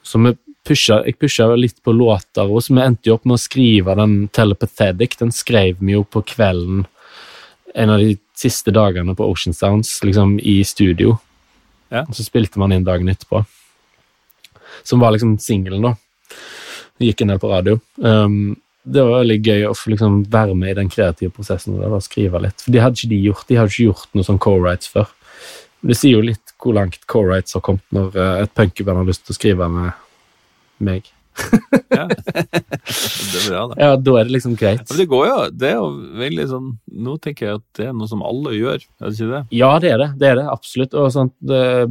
[0.04, 3.38] som jeg pusha, jeg pusha litt på låter, òg, så vi endte jo opp med
[3.38, 5.18] å skrive den Telepathetic.
[5.22, 6.86] Den skrev vi jo på kvelden
[7.76, 11.18] en av de siste dagene på Ocean Sounds, liksom i studio.
[11.90, 12.06] Ja.
[12.06, 13.44] Og så spilte man inn dagen etterpå.
[14.84, 15.96] Som var liksom singelen, da.
[17.00, 17.80] Vi gikk en del på radio.
[17.98, 22.02] Um, det var veldig gøy å få liksom være med i den kreative prosessen og
[22.04, 22.62] skrive litt.
[22.64, 23.48] For de hadde ikke de gjort.
[23.48, 25.10] De hadde ikke gjort noe sånn co-writes før.
[25.80, 29.24] Det sier jo litt hvor langt co-writes har kommet når eh, et punkeband har lyst
[29.28, 29.92] til å skrive med
[30.84, 31.10] meg.
[31.90, 32.04] Ja.
[32.06, 33.76] det er bra, da.
[33.80, 34.82] Ja, da er det liksom greit.
[34.84, 35.88] Ja, Men det går jo, det er jo
[36.20, 36.68] veldig sånn
[37.06, 39.42] Nå tenker jeg at det er noe som alle gjør, er det ikke det?
[39.58, 40.10] Ja, det er det.
[40.22, 40.94] Det er det, absolutt.
[41.00, 41.32] Og sånn,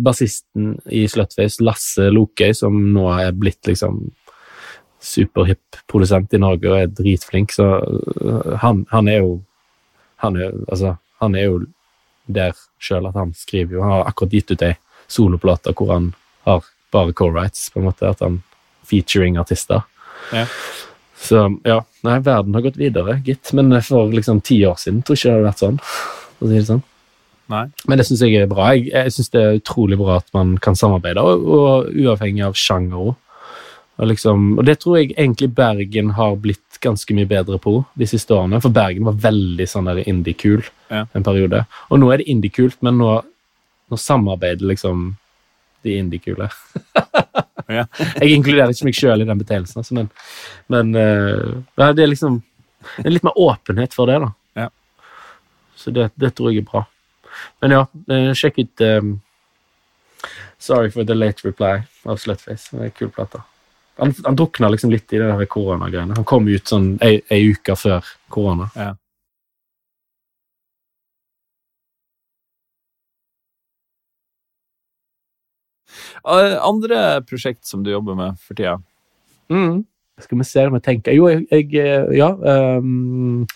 [0.04, 4.04] bassisten i Slutface, Lasse Lokøy, som nå er blitt liksom
[5.02, 9.34] superhipp produsent i Norge og er dritflink, så øh, han, han er jo
[10.18, 11.60] han er, altså, han er jo
[12.26, 14.74] der sjøl at han skriver jo Han har akkurat gitt ut ei
[15.08, 16.10] soloplate hvor han
[16.44, 18.08] har bare co-writes, på en måte.
[18.08, 18.40] At han
[18.88, 19.84] featuring artister.
[20.32, 20.46] Ja.
[21.18, 23.50] Så ja, nei, verden har gått videre, gitt.
[23.58, 25.80] Men for liksom ti år siden tror jeg ikke det hadde vært sånn.
[26.38, 26.82] Å si det sånn.
[27.48, 27.64] Nei.
[27.88, 28.68] Men det syns jeg er bra.
[28.76, 32.58] Jeg, jeg syns det er utrolig bra at man kan samarbeide, og, og uavhengig av
[32.60, 33.14] sjanger òg.
[33.98, 38.06] Og, liksom, og det tror jeg egentlig Bergen har blitt ganske mye bedre på de
[38.06, 38.60] siste årene.
[38.62, 40.60] For Bergen var veldig sånn der indie-kul
[40.92, 41.06] Ja.
[41.18, 41.64] en periode.
[41.90, 43.16] Og nå er det indie-kult, men nå,
[43.90, 45.08] nå samarbeider liksom
[45.82, 46.46] de indie-kule.
[47.78, 47.82] Ja.
[48.16, 50.06] jeg inkluderer ikke meg sjøl i den betegnelsen, altså, men,
[50.72, 52.38] men uh, det er liksom
[52.96, 54.30] det er litt mer åpenhet for det, da.
[54.54, 54.68] Ja.
[55.76, 56.84] Så det, det tror jeg er bra.
[57.62, 59.18] Men ja, eh, sjekk ut um,
[60.58, 62.72] Sorry for the late reply av Slutface.
[62.72, 63.42] Det er en kul plate.
[63.98, 66.16] Han, han drukna liksom litt i det koronagreiene.
[66.18, 68.66] Han kom ut sånn ei, ei uke før korona.
[68.74, 68.92] Ja.
[76.24, 78.78] Andre prosjekt som du jobber med for tida?
[79.52, 79.84] Mm.
[80.20, 82.32] Skal vi se om jeg tenker Jo, jeg, jeg eh, Ja.
[82.34, 83.46] Um,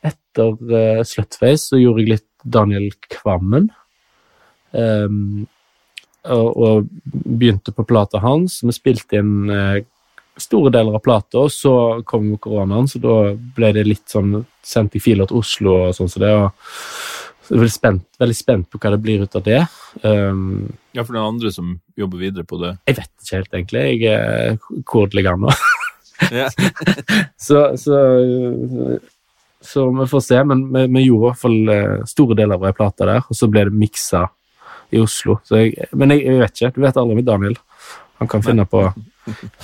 [0.00, 3.68] etter uh, Slutface så gjorde jeg litt Daniel Kvammen.
[4.72, 5.46] Um,
[6.24, 8.60] og, og begynte på plata hans.
[8.64, 9.80] Vi spilte inn uh,
[10.40, 11.74] store deler av plata, og så
[12.08, 13.16] kom jo koronaen, så da
[13.56, 16.32] ble det litt sånn sendt i filer til Oslo og sånn så det.
[16.36, 16.70] Og,
[17.50, 19.58] så jeg er veldig spent, veldig spent på hva det blir ut av det.
[20.06, 22.76] Um, Ja, for det er andre som jobber videre på det.
[22.86, 23.82] jeg vet ikke helt, egentlig.
[24.04, 25.54] Jeg hvor det ligger an nå.
[27.40, 27.98] Så, så,
[29.60, 32.66] så vi får se, men vi, vi gjorde i hvert fall eh, store deler av
[32.68, 34.26] ei plate der, og så ble det miksa
[34.94, 35.40] i Oslo.
[35.48, 36.70] Så jeg, men jeg, jeg vet ikke.
[36.76, 37.56] Du vet aldri med Daniel.
[38.20, 38.84] Han kan finne på,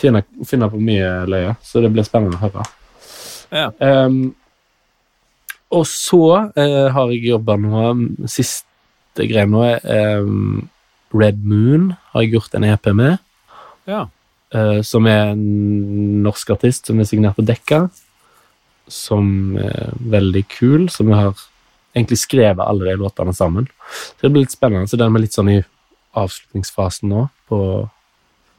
[0.01, 2.67] finne, finne på mye løye, så det blir spennende å høre.
[3.53, 3.69] Ja.
[3.85, 4.33] Ehm,
[5.75, 7.87] og så eh, har jeg jobba nå
[8.31, 10.67] Siste greia nå er ehm,
[11.17, 13.17] Red Moon har jeg gjort en EP med
[13.89, 14.07] ja.
[14.55, 17.87] eh, som er en norsk artist som er signert på Dekka.
[18.93, 21.33] Som er veldig kul, som vi har
[21.97, 23.67] egentlig skrevet alle de låtene sammen.
[23.89, 24.91] Så det blir litt spennende.
[24.91, 25.63] Så den er litt sånn i
[26.17, 27.59] avslutningsfasen nå, på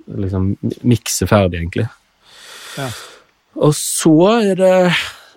[0.08, 0.50] liksom
[0.88, 1.88] mikse ferdig, egentlig.
[2.78, 2.90] Ja.
[3.68, 4.74] Og så er det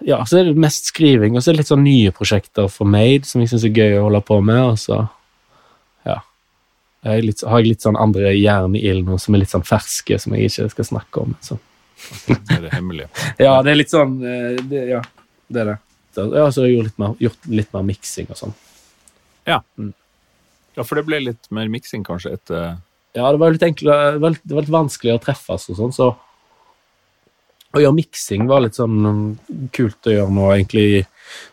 [0.06, 2.88] ja, så er det mest skriving, og så er det litt sånn nye prosjekter for
[2.88, 4.60] Made som jeg syns er gøy å holde på med.
[4.72, 5.00] og så
[6.08, 6.20] ja,
[7.04, 10.18] jeg litt, har jeg litt sånn andre jern i ilden som er litt sånn ferske,
[10.20, 11.36] som jeg ikke skal snakke om.
[11.44, 11.58] Så.
[12.26, 13.10] Det er det hemmelige.
[13.44, 15.02] Ja, det er litt sånn eh, det, Ja,
[15.52, 15.78] det er det.
[16.16, 18.54] Så, ja, så har jeg gjort litt mer, gjort litt mer miksing og sånn.
[19.48, 19.60] Ja,
[20.78, 22.76] Ja, for det ble litt mer miksing kanskje etter
[23.16, 25.78] Ja, det var litt enklere, det var litt, det var litt vanskeligere å treffes og
[25.80, 26.12] sånn, så
[27.74, 29.20] å gjøre miksing var litt sånn um,
[29.74, 31.04] kult å gjøre nå, egentlig.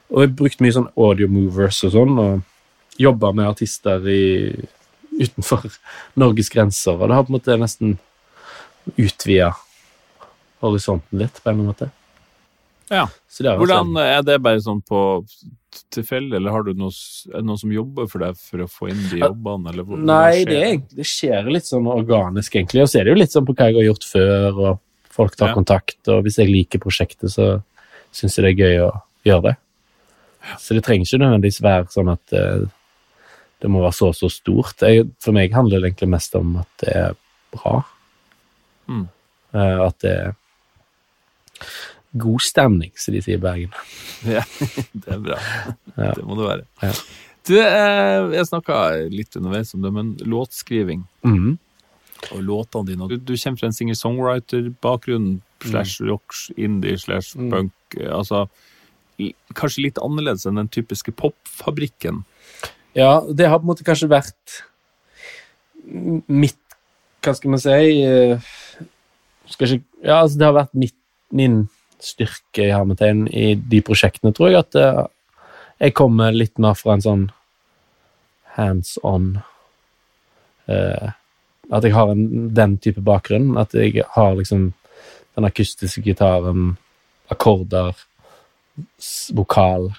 [0.10, 4.24] Og jeg brukte mye sånn audio movers og sånn, og jobba med artister i,
[5.20, 5.68] utenfor
[6.22, 7.98] Norges grenser, og det har på en måte nesten
[8.98, 9.52] utvida
[10.64, 11.92] horisonten litt, på en måte.
[12.90, 13.06] Ja.
[13.30, 15.02] Så det har Hvordan sånn- Er det bare sånn på
[15.94, 16.90] tilfeldig, eller har du noe,
[17.30, 19.70] er det noen som jobber for deg for å få inn de jobbene?
[19.74, 22.82] Eller hvor- Nei, skjer det, er, det skjer litt sånn organisk, egentlig.
[22.82, 24.80] Og så er det jo litt sånn på hva jeg har gjort før, og
[25.18, 25.58] folk tar Ja.
[25.58, 25.98] kontakt.
[26.14, 27.62] Og hvis jeg liker prosjektet, så
[28.16, 28.92] syns jeg det er gøy å
[29.28, 29.56] gjøre det.
[30.62, 32.68] Så det trenger ikke nødvendigvis være sånn at uh,
[33.60, 34.80] det må være så og så stort.
[34.86, 37.18] Jeg, for meg handler det egentlig mest om at det er
[37.52, 37.82] bra.
[38.88, 39.08] Mm.
[39.58, 40.36] Uh, at det er
[42.18, 43.74] god stemning, som de sier i Bergen.
[44.38, 44.42] Ja,
[44.94, 45.38] det er bra.
[45.98, 46.12] Ja.
[46.14, 46.66] Det må det være.
[46.86, 46.94] Ja.
[47.48, 48.78] Du, eh, jeg snakka
[49.10, 51.58] litt underveis om det, men låtskriving Mhm.
[52.32, 57.50] Og låtene dine Du, du kommer fra en singer-songwriter-bakgrunn slash rock, indie slash Mm.
[57.52, 57.72] punk.
[57.96, 58.12] Mm.
[58.14, 58.48] Altså
[59.58, 62.24] kanskje litt annerledes enn den typiske popfabrikken.
[62.94, 64.62] Ja, det har på en måte kanskje vært
[66.28, 66.58] mitt
[67.24, 68.40] Hva skal man si eh,
[69.50, 70.96] skal ikke, Ja, altså det har vært mitt,
[71.34, 71.68] min
[72.00, 75.02] styrke i hermetegn i de prosjektene, tror jeg, at eh,
[75.82, 77.24] jeg kommer litt mer fra en sånn
[78.58, 79.40] hands on
[80.70, 81.10] eh,
[81.74, 83.56] At jeg har en, den type bakgrunn.
[83.60, 84.72] At jeg har liksom
[85.38, 86.78] den akustiske gitaren,
[87.30, 87.98] akkorder,
[89.36, 89.92] vokal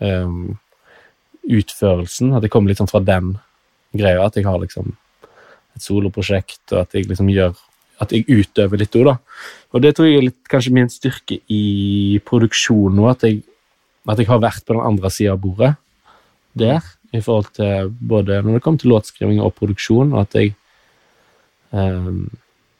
[0.00, 0.58] um,
[1.44, 2.34] utførelsen.
[2.34, 3.34] At jeg kommer litt sånn fra den
[3.96, 4.24] greia.
[4.24, 4.94] At jeg har liksom
[5.76, 7.58] et soloprosjekt, og at jeg liksom gjør
[8.00, 9.12] At jeg utøver litt òg, da.
[9.76, 13.04] Og det tror jeg er litt kanskje min styrke i produksjon nå.
[13.10, 13.42] At jeg,
[14.08, 15.74] at jeg har vært på den andre sida av bordet
[16.56, 16.80] der.
[17.12, 20.14] I forhold til både når det kommer til låtskriving og produksjon.
[20.14, 20.54] Og at jeg
[21.72, 22.30] ehm,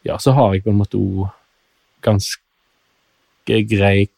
[0.07, 1.28] Ja, så har jeg på en måte òg
[2.03, 4.09] ganske grei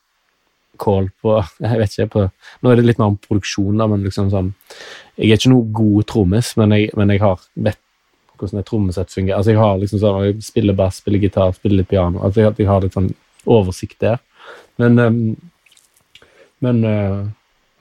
[0.78, 2.26] kål på Jeg vet ikke, på
[2.62, 4.52] Nå er det litt mer om produksjon, da, men liksom sånn
[5.16, 7.78] Jeg er ikke noe god trommis, men men jeg har vet
[8.42, 9.36] hvordan et trommesett fungerer.
[9.38, 12.22] Altså, jeg har liksom sånn Jeg spiller bass, spiller gitar, spiller piano.
[12.26, 13.12] Altså, jeg, jeg har litt sånn
[13.46, 14.18] oversikt der.
[14.82, 15.22] Men um,
[16.62, 17.22] Men uh,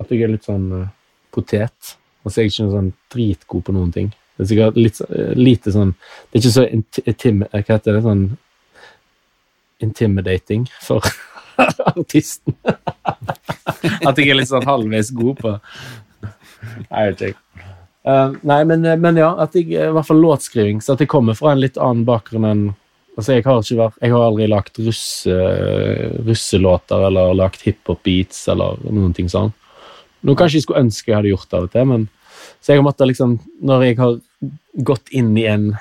[0.02, 0.88] at jeg er litt sånn uh,
[1.34, 1.96] potet.
[2.26, 4.10] Altså, jeg er ikke sånn dritgod på noen ting.
[4.42, 7.44] Det er sikkert litt eh, lite sånn Det er ikke så intim...
[7.52, 8.00] Hva heter det?
[8.02, 8.24] Sånn
[9.82, 11.06] intimidating for
[11.92, 12.56] artisten.
[14.08, 17.68] At jeg er litt sånn halvveis god på Nei, Jeg vet ikke.
[18.02, 21.36] Uh, nei, men, men ja, at jeg, i hvert fall låtskriving, så at jeg kommer
[21.38, 22.64] fra en litt annen bakgrunn enn
[23.12, 25.34] Altså, jeg har, ikke vært, jeg har aldri lagt russe,
[26.26, 29.52] russelåter eller lagt hiphop-beats eller noen ting sånn.
[30.24, 32.06] Noe kanskje jeg skulle ønske jeg hadde gjort av og til, men
[32.64, 33.36] så jeg har måttet liksom
[33.68, 34.16] Når jeg har
[34.74, 35.72] gått inn i en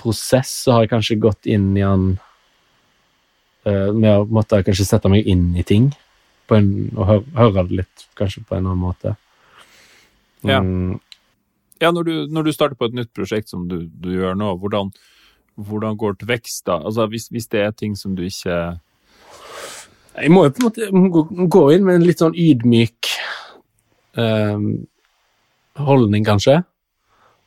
[0.00, 2.06] prosess, så har jeg kanskje gått inn i en
[3.66, 5.92] uh, med å måtte kanskje sette meg inn i ting
[6.48, 9.14] på en, og høre, høre det litt, kanskje på en annen måte.
[10.44, 10.60] Ja.
[10.60, 11.00] Mm,
[11.82, 14.52] Ja, når du, når du starter på et nytt prosjekt som du, du gjør nå,
[14.62, 14.92] hvordan,
[15.56, 16.78] hvordan går det til vekst da?
[16.86, 18.78] Altså, hvis, hvis det er ting som du ikke
[20.14, 23.10] Jeg må jo på en måte gå, gå inn med en litt sånn ydmyk
[24.22, 24.68] eh,
[25.82, 26.60] holdning, kanskje.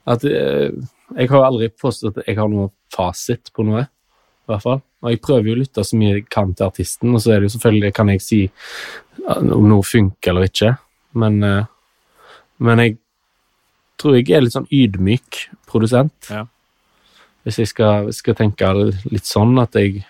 [0.07, 0.73] At eh,
[1.17, 4.83] jeg har aldri påstått at jeg har noe fasit på noe, i hvert fall.
[5.03, 7.41] Og jeg prøver jo å lytte så mye jeg kan til artisten, og så er
[7.41, 10.75] det jo selvfølgelig kan jeg si eh, om noe funker eller ikke,
[11.17, 11.65] men, eh,
[12.63, 12.97] men jeg
[13.97, 16.31] tror jeg er litt sånn ydmyk produsent.
[16.31, 16.45] Ja.
[17.47, 18.69] Hvis jeg skal, skal tenke
[19.07, 20.03] litt sånn at jeg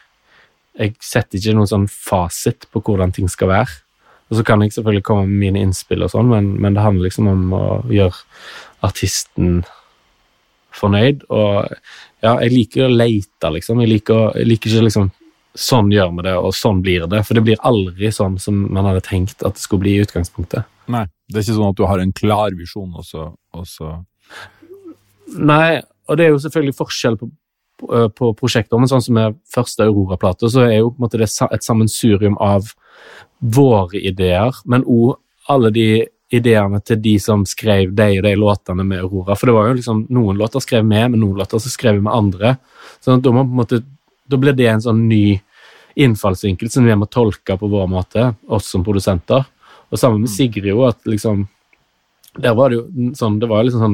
[0.78, 3.80] jeg setter ikke noen sånn fasit på hvordan ting skal være.
[4.28, 7.08] Og så kan jeg selvfølgelig komme med mine innspill, og sånn, men, men det handler
[7.08, 8.20] liksom om å gjøre
[8.86, 9.62] artisten
[10.80, 11.26] fornøyd.
[11.34, 11.68] Og
[12.24, 13.82] ja, jeg liker å leite, liksom.
[13.84, 15.14] Jeg liker, jeg liker ikke liksom
[15.58, 17.24] Sånn gjør vi det, og sånn blir det.
[17.26, 20.68] For det blir aldri sånn som man hadde tenkt at det skulle bli i utgangspunktet.
[20.94, 23.24] Nei, det er ikke sånn at du har en klar visjon, og så,
[23.58, 23.96] og så
[25.34, 27.32] Nei, og det er jo selvfølgelig forskjell på,
[27.82, 31.08] på, eh, på prosjekter, men sånn som med første Aurora-plate, så er jo på en
[31.08, 32.70] måte det et sammensurium av
[33.40, 35.18] våre ideer, men òg
[35.52, 35.90] alle de
[36.34, 39.36] ideene til de som skrev de og de låtene med Aurora.
[39.38, 42.04] For det var jo liksom noen låter skrev vi, men noen låter så skrev vi
[42.08, 42.56] med andre.
[43.00, 43.82] Så da, må, på en måte,
[44.28, 45.40] da ble det en sånn ny
[45.98, 49.48] innfallsvinkel som vi må tolke på vår måte, oss som produsenter.
[49.88, 51.48] Og sammen med Sigrid jo, at liksom
[52.38, 53.94] Der var det jo sånn Det var liksom sånn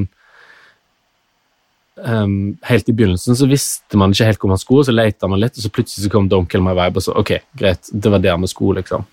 [2.01, 5.39] um, Helt i begynnelsen så visste man ikke helt hvor man skulle, så leita man
[5.39, 8.11] litt, og så plutselig så kom Don't Kill My Vibe, og så ok, greit, det
[8.11, 9.05] var der vi skulle, liksom.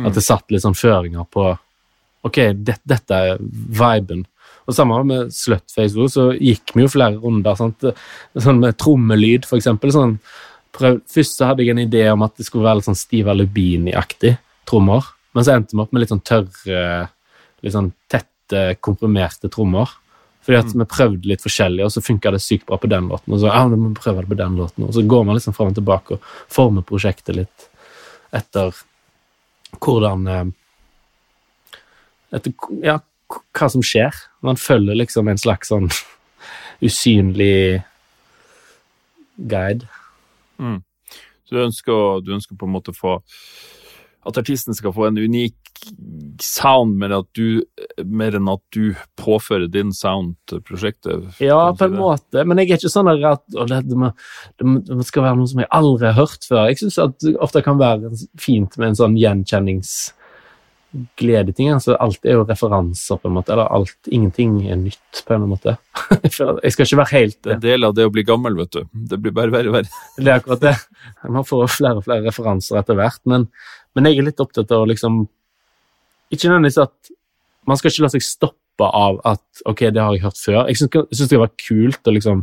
[0.00, 1.52] At det satt litt sånn føringer på
[2.24, 4.24] Ok, det, dette er viben.
[4.64, 7.56] Og samme med Slutface også, så gikk vi jo flere runder.
[7.58, 7.84] Sant?
[8.46, 9.92] Sånn med trommelyd, for eksempel.
[9.92, 10.16] Sånn,
[10.74, 13.36] prøv, først så hadde jeg en idé om at det skulle være litt sånn Stiva
[13.36, 15.04] Lubini-aktig trommer.
[15.36, 16.86] Men så endte vi opp med litt sånn tørre,
[17.64, 19.92] litt sånn tette, komprimerte trommer.
[20.44, 23.32] Fordi at vi prøvde litt forskjellig, og så funka det sykt bra på den låten.
[23.32, 25.72] Og så ja, vi prøve det på den låten, og så går man liksom fram
[25.72, 27.70] og tilbake og former prosjektet litt
[28.34, 28.76] etter
[29.80, 30.52] hvordan
[32.34, 32.54] Etter
[32.84, 32.98] ja,
[33.54, 34.14] hva som skjer.
[34.44, 35.90] Man følger liksom en slags sånn
[36.86, 37.82] usynlig
[39.36, 39.86] guide.
[41.44, 43.18] Så du ønsker, du ønsker på en måte å få
[44.24, 45.56] at artisten skal få en unik
[46.40, 47.60] sound, mer, at du,
[48.08, 51.26] mer enn at du påfører din sound til prosjektet.
[51.44, 54.12] Ja, på en måte, men jeg er ikke sånn at det, det, må,
[54.56, 56.70] det, skal være noe som jeg aldri har hørt før.
[56.70, 59.18] Jeg syns det ofte kan være fint med en sånn
[60.94, 61.72] gjenkjenningsgledeting.
[61.74, 63.52] Altså, alt er jo referanser, på en måte.
[63.52, 65.76] Eller alt, ingenting er nytt, på en måte.
[66.22, 68.82] Jeg skal ikke være helt En del av det å bli gammel, vet du.
[68.92, 70.02] Det blir bare verre og verre.
[70.18, 70.74] Det er akkurat det.
[71.28, 73.48] Man får flere og flere referanser etter hvert, men,
[73.94, 75.24] men jeg er litt opptatt av å liksom
[76.32, 77.10] Ikke nødvendigvis at
[77.68, 80.56] Man skal ikke la seg stoppe av at ok, det har jeg hørt før.
[80.68, 82.40] Jeg syns jeg syns det var kult å liksom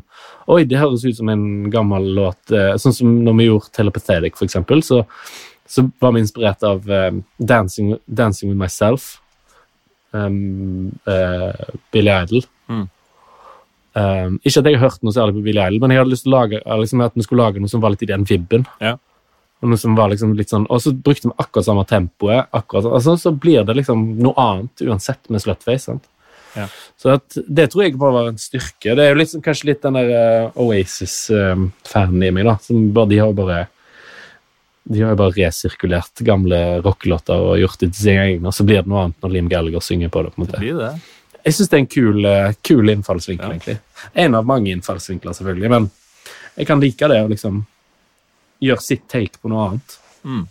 [0.50, 1.44] Oi, det høres ut som en
[1.74, 2.40] gammel låt.
[2.56, 5.02] eh, Sånn som når vi gjorde Telepathetic, for eksempel, så,
[5.72, 9.14] så var vi inspirert av um, Dancing, Dancing With Myself.
[10.12, 11.56] Um, uh,
[11.96, 12.44] Billy Idol.
[12.68, 12.90] Mm.
[13.92, 16.28] Um, ikke at jeg har hørt noe særlig på Billy Idol, men jeg hadde lyst
[16.28, 18.68] til å lage, liksom, at vi skulle lage noe som var litt i den vibben.
[18.84, 18.98] Ja.
[19.62, 23.16] Og noe som var liksom sånn, og så brukte vi akkurat samme tempoet, akkurat, altså,
[23.20, 25.86] så blir det liksom noe annet uansett med Slutface.
[25.88, 26.08] sant?
[26.58, 26.66] Ja.
[27.00, 28.96] Så at, det tror jeg bare var en styrke.
[28.98, 32.58] Det er jo litt, sånn- kanskje litt den der uh, Oasis-fanen i meg, da.
[32.64, 33.62] som bare, De har bare
[34.84, 38.66] de har jo bare resirkulert gamle rockelåter og gjort det til sine egne, og så
[38.66, 40.32] blir det noe annet når Liam Gallagher synger på det.
[40.34, 40.60] på en måte.
[40.60, 41.02] Blir det?
[41.46, 43.54] Jeg syns det er en kul, eh, kul innfallsvinkel, Ja.
[43.56, 43.80] egentlig.
[44.16, 45.92] En av mange innfallsvinkler, selvfølgelig, men
[46.58, 47.66] jeg kan like det å liksom
[48.62, 49.98] gjøre sitt take på noe annet.
[50.26, 50.48] Mm.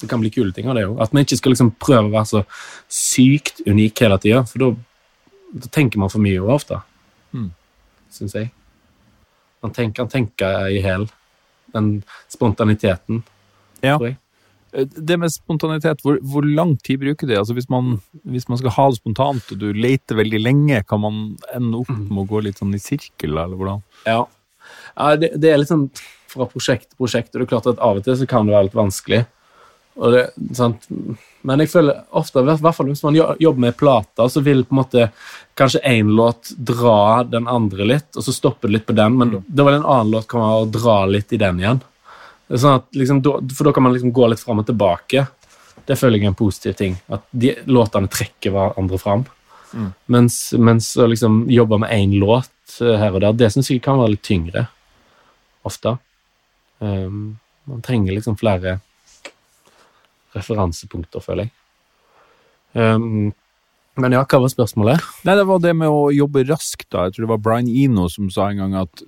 [0.00, 1.00] Det kan bli kule ting av det òg.
[1.00, 2.44] At man ikke skal liksom prøve å være så
[2.88, 4.76] sykt unik hele tida, for da,
[5.54, 6.82] da tenker man for mye over ofte.
[7.34, 7.50] Mm.
[8.10, 8.50] Syns jeg.
[9.62, 11.08] Man tenker, kan tenke i hæl.
[11.72, 13.22] Den spontaniteten,
[13.82, 13.98] Ja.
[14.72, 17.36] Eh, Det med spontanitet, hvor, hvor lang tid bruker det?
[17.38, 21.00] Altså hvis man, hvis man skal ha det spontant, og du leter veldig lenge, kan
[21.02, 23.82] man ende opp med å gå litt sånn i sirkel, eller hvordan?
[24.06, 24.22] Ja,
[24.96, 25.90] ja det, det er litt sånn
[26.32, 28.54] fra prosjekt til prosjekt, og det er klart at av og til så kan det
[28.56, 29.26] være litt vanskelig.
[29.92, 30.22] Det,
[30.56, 30.86] sant?
[31.44, 34.72] Men jeg føler ofte, i hvert fall hvis man jobber med plater, så vil på
[34.72, 35.10] en måte
[35.60, 39.34] kanskje én låt dra den andre litt, og så stopper det litt på den, men
[39.36, 39.44] Mm.
[39.52, 41.82] da vil en annen låt komme og dra litt i den igjen.
[42.50, 43.22] Sånn at, liksom,
[43.54, 45.26] for da kan man liksom gå litt fram og tilbake.
[45.86, 46.96] Det føler jeg er en positiv ting.
[47.12, 49.24] At de låtene trekker hverandre fram.
[49.72, 49.90] Mm.
[50.12, 53.82] Mens, mens å liksom jobbe med én låt eh, her og der, det syns jeg
[53.84, 54.66] kan være litt tyngre.
[55.68, 55.96] Ofte.
[56.82, 57.38] Um,
[57.70, 58.80] man trenger liksom flere
[60.36, 61.54] referansepunkter, føler jeg.
[62.72, 63.32] Um,
[64.00, 65.02] men ja, hva var spørsmålet?
[65.28, 67.06] Nei, det var det med å jobbe raskt, da.
[67.08, 69.02] Jeg tror det var Brian Eno som sa en gang at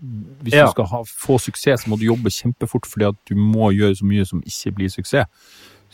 [0.45, 0.67] hvis Ja.
[0.67, 3.97] du skal ha, få suksess, så må du jobbe kjempefort, fordi at du må gjøre
[3.97, 5.27] så mye som ikke blir suksess.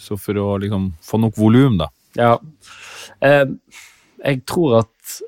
[0.01, 1.87] Så for å liksom få nok volum, da.
[2.19, 2.39] Ja.
[3.23, 3.47] Eh,
[4.25, 5.21] jeg tror at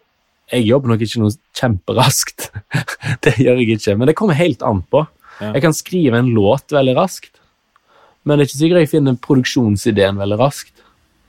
[0.53, 2.51] jeg jobber nok ikke noe kjemperaskt.
[3.25, 5.07] det gjør jeg ikke, men det kommer helt an på.
[5.41, 5.53] Ja.
[5.55, 7.39] Jeg kan skrive en låt veldig raskt,
[8.25, 10.75] men det er ikke sikkert jeg finner produksjonsideen veldig raskt.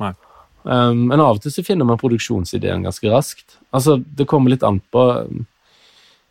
[0.02, 0.12] Nei.
[0.64, 3.58] Um, men av og til så finner man produksjonsideen ganske raskt.
[3.76, 5.46] Altså, det kommer litt an på um,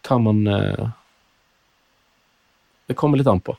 [0.09, 0.87] hva man uh,
[2.89, 3.55] Det kommer litt an på.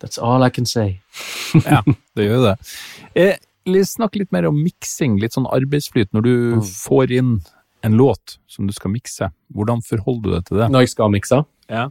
[0.00, 1.00] That's all I can say.
[1.64, 1.82] Ja,
[2.18, 2.54] det gjør det.
[3.14, 3.36] Eh,
[3.86, 6.10] snakk litt mer om miksing, litt sånn arbeidsflyt.
[6.12, 6.62] Når du Mm.
[6.66, 7.30] får inn
[7.84, 10.68] en låt som du skal mikse, hvordan forholder du deg til det?
[10.72, 11.38] Når jeg skal mikse.
[11.70, 11.84] Ja.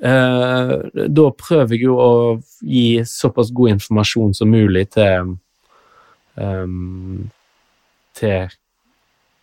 [0.00, 0.72] Eh,
[1.10, 2.10] da prøver jeg jo å
[2.62, 5.36] gi såpass god informasjon som mulig til
[6.40, 7.28] ehm,
[8.18, 8.48] til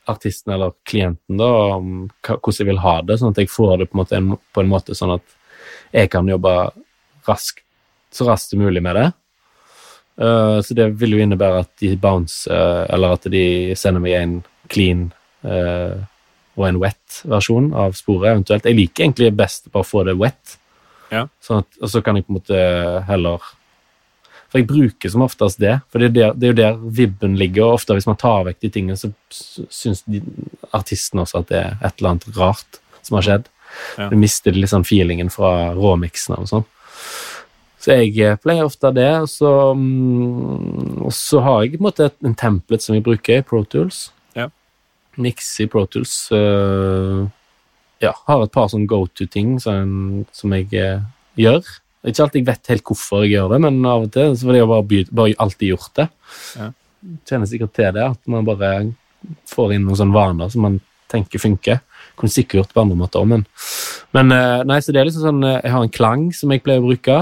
[0.06, 3.89] artisten eller klienten da, om hvordan jeg vil ha det, sånn at jeg får det
[3.89, 4.22] på en måte,
[4.54, 5.38] på en måte sånn at
[5.96, 6.54] jeg kan jobbe
[7.28, 7.64] raskt,
[8.14, 9.08] så raskt som mulig med det.
[10.16, 14.16] Uh, så det vil jo innebære at de bounce, uh, eller at de sender meg
[14.20, 14.36] en
[14.72, 15.10] clean
[15.43, 16.06] uh,
[16.56, 18.68] og en wet versjon av sporet, eventuelt.
[18.68, 20.60] Jeg liker egentlig best bare å få det wet,
[21.12, 21.28] Ja.
[21.43, 22.62] sånn at, og så kan jeg på en måte
[23.10, 23.43] heller
[24.56, 27.34] For jeg bruker som oftest det, for det er, der, det er jo der vibben
[27.36, 31.49] ligger, og ofte hvis man tar vekk de tingene, så syns artistene artisten også at
[31.49, 33.49] det er et eller annet rart som har skjedd.
[33.99, 34.08] Ja.
[34.14, 36.64] Du mister litt sånn feelingen fra råmiksene og sånn.
[37.84, 41.89] Så jeg eh, pleier ofte det, og så, mm, og så har jeg på en
[41.89, 44.06] måte en template som jeg bruker i Pro Tools.
[44.39, 44.47] Ja.
[45.20, 46.16] Mix i Pro Tools.
[46.32, 47.26] eh,
[48.08, 51.03] ja, har et par sånn go to-ting som, som jeg eh,
[51.43, 51.76] gjør.
[52.06, 54.60] Ikke alltid jeg vet helt hvorfor jeg gjør det, men av og til så har
[54.60, 56.08] jeg bare, by- bare alltid gjort det.
[56.60, 56.68] Ja.
[57.30, 58.72] Kjenner sikkert til det, at man bare
[59.49, 60.80] får inn noen sånne vaner som man
[61.12, 61.82] tenker funker.
[62.18, 63.45] Kunne sikkert gjort på andre måter òg, men,
[64.16, 66.64] men eh, Nei, så det er liksom sånn eh, Jeg har en klang som jeg
[66.66, 67.18] pleier å bruke.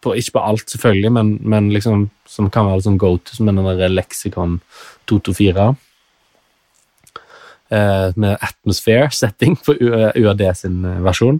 [0.00, 3.48] På, ikke på alt, selvfølgelig, men, men liksom som kan være sånn go to, som
[3.50, 4.60] den der Lexicon
[5.10, 5.66] 224.
[7.70, 11.38] Eh, med Atmosphere setting på UAD sin eh, versjon.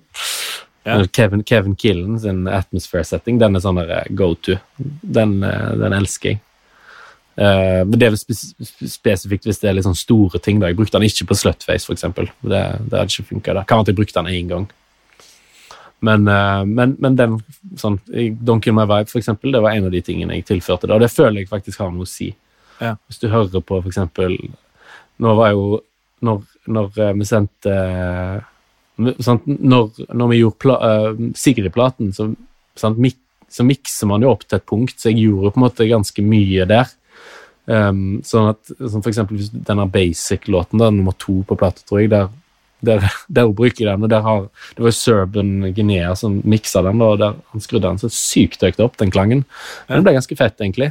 [0.91, 1.07] Ja.
[1.17, 4.57] Kevin, Kevin Killen sin Atmosphere setting, den er sånn eh, go to.
[4.79, 6.41] Den, eh, den elsker jeg.
[7.41, 8.51] Uh, men det er spes
[8.91, 10.59] spesifikt hvis det er litt sånn store ting.
[10.61, 10.69] da.
[10.69, 12.29] Jeg brukte den ikke på Slutface, eksempel.
[12.43, 12.61] Det,
[12.91, 13.55] det hadde ikke funka.
[13.71, 14.67] Kan at jeg brukte den én gang.
[16.05, 17.39] Men, uh, men, men den
[17.81, 17.97] sånn,
[18.45, 20.91] Don't Kill My Vibe, for eksempel, det var en av de tingene jeg tilførte.
[20.91, 22.33] da, og Det føler jeg faktisk har noe å si.
[22.81, 22.97] Ja.
[23.09, 24.39] Hvis du hører på, eksempel
[25.21, 25.65] Nå var jo
[26.25, 28.39] Når, når vi sendte eh,
[29.25, 32.31] sant, når, når vi gjorde pla, eh, Sigrid-platen, så,
[32.97, 33.19] mik,
[33.51, 36.25] så mikser man jo opp til et punkt, så jeg gjorde på en måte ganske
[36.25, 36.91] mye der.
[37.71, 42.31] Um, sånn at, sånn for eksempel denne Basic-låten, nummer to på plata, tror jeg, der,
[42.87, 46.83] der, der bruker jeg den, og der har, det var jo Serban Guinea som miksa
[46.87, 49.45] den, og der han skrudde den så sykt høyt opp, den klangen.
[49.87, 50.91] Men det ble ganske fett, egentlig.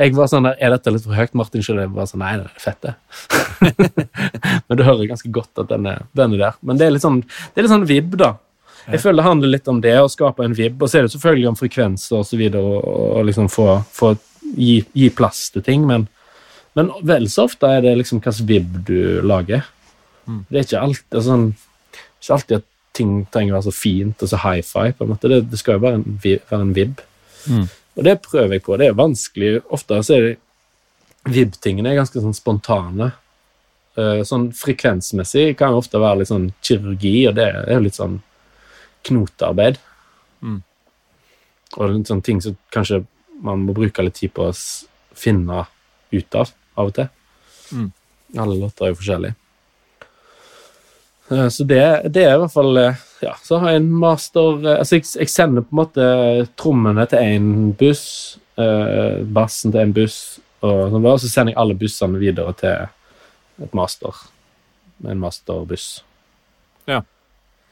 [0.00, 1.34] Jeg var sånn der, Er dette litt for høyt?
[1.36, 2.94] Martin jeg var sånn, nei, det er fett, det.
[4.68, 6.56] Men du hører ganske godt at den er, den er der.
[6.62, 8.34] Men det er litt sånn, det er litt sånn vibb, da.
[8.88, 10.80] Jeg føler det handler litt om det, å skape en vibb.
[10.80, 12.88] Og så er det selvfølgelig om frekvenser og så videre, og,
[13.20, 14.14] og liksom få, få
[14.56, 16.08] gi, gi plass til ting, men,
[16.78, 19.68] men vel så ofte er det liksom hvilken vibb du lager.
[20.48, 21.48] Det er ikke alltid sånn
[22.22, 24.92] Ikke alltid at ting trenger å være så fint og så high five.
[24.98, 25.30] på en måte.
[25.30, 27.00] Det, det skal jo være en, være en vibb.
[27.96, 28.76] Og det prøver jeg på.
[28.80, 29.52] Det er vanskelig.
[29.72, 30.28] Ofte så er
[31.28, 33.12] Vib-tingene ganske sånn spontane.
[33.94, 38.16] Eh, sånn frekvensmessig kan ofte være litt sånn kirurgi, og det er jo litt sånn
[39.06, 39.78] knotearbeid.
[40.42, 40.62] Mm.
[41.76, 43.04] Og litt sånne ting som kanskje
[43.42, 44.56] man må bruke litt tid på å
[45.18, 45.66] finne
[46.12, 47.08] ut av, av og til.
[47.72, 47.88] Mm.
[48.42, 49.38] Alle låter er jo forskjellige.
[51.32, 51.80] Eh, Så det,
[52.12, 55.06] det er i hvert fall eh, Ja, så har jeg en master eh, Altså, jeg,
[55.22, 56.06] jeg sender på en måte
[56.60, 58.04] trommene til én buss,
[58.60, 60.18] eh, bassen til en buss,
[60.62, 64.14] og, sånn, og så sender jeg alle bussene videre til et master.
[65.08, 65.86] En masterbuss.
[66.90, 67.00] Ja.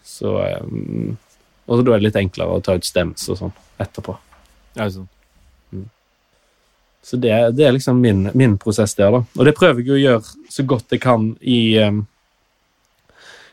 [0.07, 0.65] Så eh,
[1.71, 3.53] Og så da er det litt enklere å ta ut stems og sånn
[3.83, 4.17] etterpå.
[4.79, 5.07] Ja, sånn.
[7.03, 9.21] Så det, det er liksom min, min prosess der, da.
[9.39, 12.03] Og det prøver jeg å gjøre så godt jeg kan i i-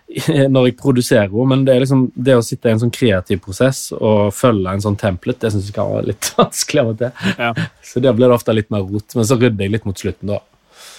[0.54, 3.42] når jeg produserer henne, men det er liksom det å sitte i en sånn kreativ
[3.44, 7.00] prosess og følge en sånn template, det syns jeg kan være litt vanskelig av og
[7.02, 7.24] til.
[7.38, 7.52] Ja.
[7.90, 10.32] Så der blir det ofte litt mer rot, men så rydder jeg litt mot slutten,
[10.32, 10.40] da.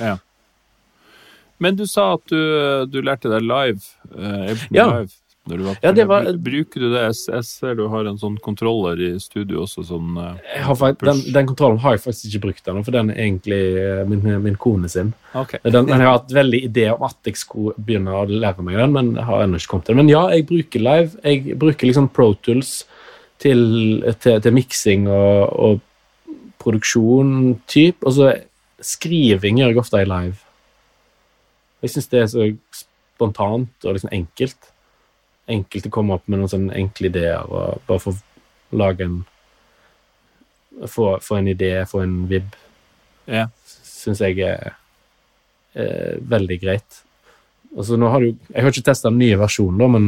[0.01, 0.17] Ja.
[1.59, 2.39] Men du sa at du,
[2.93, 3.81] du lærte deg live.
[4.15, 4.87] eh, Ja.
[4.93, 5.11] live
[5.49, 7.03] når du var Ja, var- Bruker du det?
[7.29, 11.05] Jeg, ser du har en sånn kontroller i studio også, sånn eh, Jeg har, fakt-
[11.09, 14.25] den, den kontrollen har jeg faktisk ikke brukt ennå, for den er egentlig eh, min,
[14.45, 15.15] min kone sin.
[15.35, 15.59] Okay.
[15.65, 18.77] Den, men jeg har hatt veldig idé om at jeg skulle begynne å lære meg
[18.81, 20.03] den, men jeg har ennå ikke kommet til det.
[20.05, 21.19] Men ja, jeg bruker live.
[21.25, 22.85] Jeg bruker liksom Pro Tools
[23.39, 25.85] til, til, til miksing og, og
[26.59, 28.33] produksjon, type, Og så
[28.83, 30.37] skriving gjør jeg ofte i live.
[31.83, 34.73] Jeg syns det er så spontant og liksom enkelt.
[35.49, 38.15] Enkelt å komme opp med noen sånne enkle ideer og bare få
[38.77, 39.19] lage en
[40.87, 42.53] Få, få en idé, få en vib,
[43.27, 43.49] Ja.
[43.83, 44.77] syns jeg er,
[45.75, 47.01] er veldig greit.
[47.77, 50.07] Altså, nå har du, jeg har ikke testa den nye versjonen, da, men,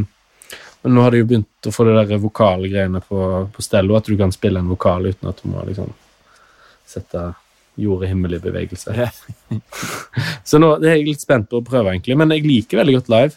[0.84, 3.18] men nå har de jo begynt å få det der vokale greiene på,
[3.59, 5.91] stell, og at du kan spille en vokal uten at du må liksom
[6.86, 7.24] sette
[7.80, 8.95] jord og himmel i bevegelse.
[8.95, 9.11] Ja.
[10.49, 12.14] Så nå det er jeg litt spent på å prøve, egentlig.
[12.20, 13.34] Men jeg liker veldig godt live.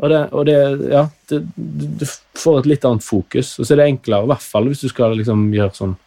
[0.00, 0.56] Og det, og det
[0.88, 2.04] ja, det, du,
[2.40, 3.52] får et litt annet fokus.
[3.58, 5.98] Og så er det enklere, i hvert fall hvis du skal liksom gjøre sånn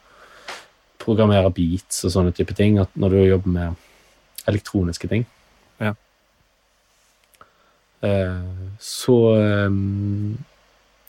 [1.03, 5.25] Programmere beats og sånne type ting, at når du jobber med elektroniske ting.
[5.83, 5.89] Ja.
[8.07, 8.37] Eh,
[8.79, 10.37] så ehm,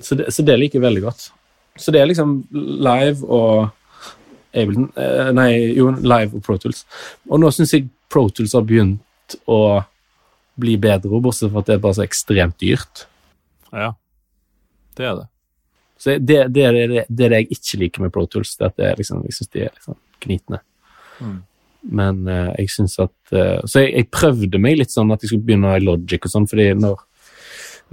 [0.00, 1.28] så det, så det liker jeg veldig godt.
[1.78, 3.70] Så det er liksom live og
[4.54, 6.84] Ableton eh, Nei, jo, Live og Pro Tools.
[7.30, 9.82] Og nå syns jeg Pro Tools har begynt å
[10.60, 13.06] bli bedre, bortsett fra at det er bare så ekstremt dyrt.
[13.74, 13.94] Ja,
[14.98, 15.26] det er det.
[15.98, 18.54] Så det, det, er det, det det jeg ikke liker med Pro Tools.
[18.58, 20.60] Det at det er liksom, jeg syns de er liksom knitne.
[21.22, 21.38] Mm.
[21.94, 25.30] Men uh, jeg syns at uh, Så jeg, jeg prøvde meg litt sånn at jeg
[25.30, 27.02] skulle begynne i Logic og sånn, fordi når,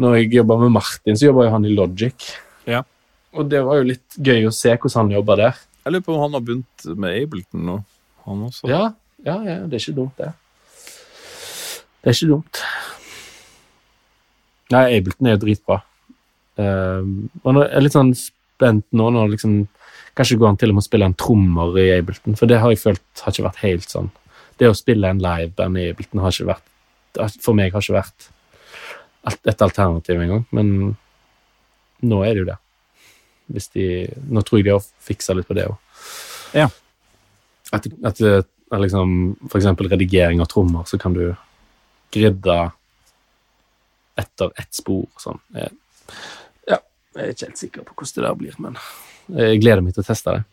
[0.01, 2.27] når jeg jobba med Martin, så jobba jo han i Logic.
[2.69, 2.83] Ja.
[3.31, 5.63] Og det var jo litt gøy å se hvordan han jobba der.
[5.85, 7.77] Jeg lurer på om han har begynt med Ableton nå,
[8.27, 8.67] han også.
[8.69, 8.83] Ja,
[9.23, 10.33] ja, ja, det er ikke dumt, det.
[12.01, 12.61] Det er ikke dumt.
[14.71, 15.81] Nei, Ableton er jo dritbra.
[16.59, 17.03] Uh,
[17.43, 19.61] og nå er jeg litt sånn spent nå når liksom
[20.11, 22.73] Kanskje går an til og med å spille en trommer i Ableton, for det har
[22.73, 24.09] jeg følt har ikke vært helt sånn.
[24.59, 28.27] Det å spille en liveband i Ableton har ikke vært For meg har ikke vært
[29.47, 30.73] et alternativ engang, men
[32.01, 32.57] nå er det jo det.
[33.71, 33.87] De,
[34.31, 35.77] nå tror jeg de har fiksa litt på det òg.
[36.57, 36.67] Ja.
[37.71, 39.15] At, at, at liksom,
[39.47, 41.29] for eksempel redigering av trommer, så kan du
[42.13, 42.57] gridde
[44.19, 45.39] etter ett spor sånn.
[45.55, 45.71] Jeg,
[46.69, 46.81] ja,
[47.15, 48.79] jeg er ikke helt sikker på hvordan det der blir, men
[49.31, 50.43] jeg gleder meg til å teste det.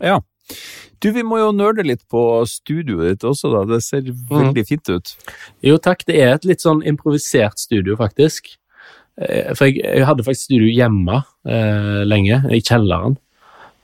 [0.00, 0.20] Ja.
[1.00, 3.64] Du, vi må jo nerde litt på studioet ditt også, da.
[3.68, 5.12] Det ser veldig fint ut.
[5.64, 6.04] Jo, takk.
[6.08, 8.52] Det er et litt sånn improvisert studio, faktisk.
[9.16, 13.16] Eh, For jeg, jeg hadde faktisk studio hjemme eh, lenge, i kjelleren.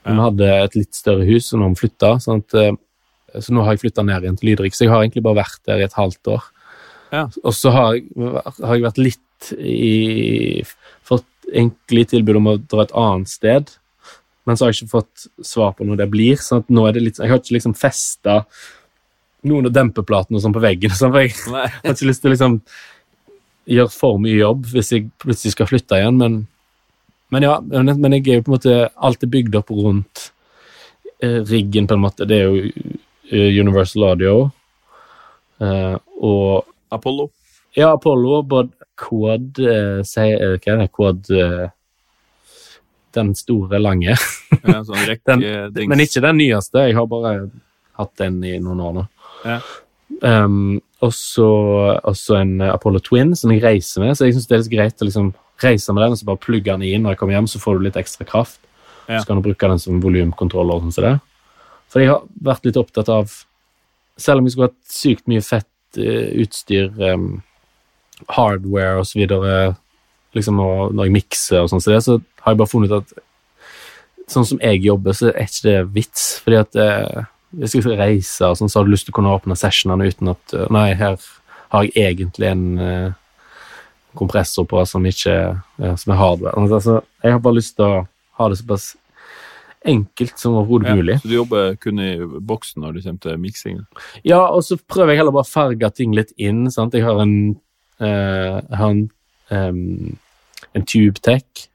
[0.07, 2.11] Vi hadde et litt større hus, og nå har vi flytta.
[2.23, 5.03] Sånn at, eh, så nå har jeg flytta ned igjen til Lydrik, så jeg har
[5.03, 6.45] egentlig bare vært der i et halvt år.
[7.13, 7.25] Ja.
[7.43, 7.97] Og så har
[8.61, 10.63] har jeg vært litt i
[11.07, 13.69] Fått egentlig tilbud om å dra et annet sted,
[14.47, 16.35] men så har jeg ikke fått svar på når det blir.
[16.41, 18.41] sånn at nå er det litt, Jeg har ikke liksom festa
[19.47, 20.91] noen av dempeplatene sånn på veggen.
[20.91, 21.67] Sånn, for jeg Nei.
[21.83, 22.59] har ikke lyst til å liksom
[23.67, 26.37] gjøre for mye jobb hvis jeg plutselig skal flytte igjen, men,
[27.35, 30.29] men ja, men men jeg er jo på en måte Alt er bygd opp rundt
[31.21, 32.25] eh, riggen, på en måte.
[32.27, 32.71] Det er jo
[33.31, 34.49] eh, Universal Audio.
[35.59, 37.29] eh, og Apollo.
[37.75, 40.91] ja, Apollo, både Quad eh, sier- eh, Hva er det?
[40.95, 41.67] Quad eh,
[43.13, 44.13] Den store, lange.
[44.63, 45.89] Ja, sånn Den, rekke-dings.
[45.89, 46.83] men ikke den nyeste.
[46.87, 47.49] Jeg har bare
[47.97, 49.05] hatt den i noen år nå.
[49.47, 49.59] Ja.
[50.21, 54.61] Um, og så en Apollo Twin som jeg reiser med, så jeg syns det er
[54.63, 55.31] litt greit å liksom
[55.61, 57.77] reise med den og så bare plugge den inn når jeg kommer hjem, så får
[57.79, 58.59] du litt ekstra kraft.
[59.09, 59.19] Ja.
[59.21, 60.79] Så kan du bruke den som volumkontroller.
[60.85, 61.11] sånn så.
[61.89, 63.31] For jeg har vært litt opptatt av
[64.17, 67.37] Selv om jeg skulle hatt sykt mye fett utstyr, um,
[68.33, 69.75] hardware videre,
[70.35, 73.23] liksom når jeg mikser og sånn så, så har jeg bare funnet ut at
[74.31, 76.25] sånn som jeg jobber, så er ikke det vits.
[76.43, 79.17] Fordi at eh, hvis jeg skal reise, og sånn, så har du lyst til å
[79.19, 81.15] kunne åpne sessionene uten at eh, Nei, her
[81.71, 83.15] har jeg egentlig en eh,
[84.17, 86.55] kompressor på som ikke ja, som er hardware.
[86.59, 88.05] Altså, jeg har bare lyst til å
[88.39, 88.91] ha det såpass
[89.85, 91.19] enkelt som overhodet Ja, mulig.
[91.21, 93.79] så du jobber kun i boksen når du kommer til miksing?
[94.23, 96.69] Ja, og så prøver jeg heller bare å farge ting litt inn.
[96.71, 96.93] Sant?
[96.93, 97.55] Jeg har en,
[98.01, 99.09] uh, har en,
[99.49, 100.17] um,
[100.73, 101.67] en TubeTech.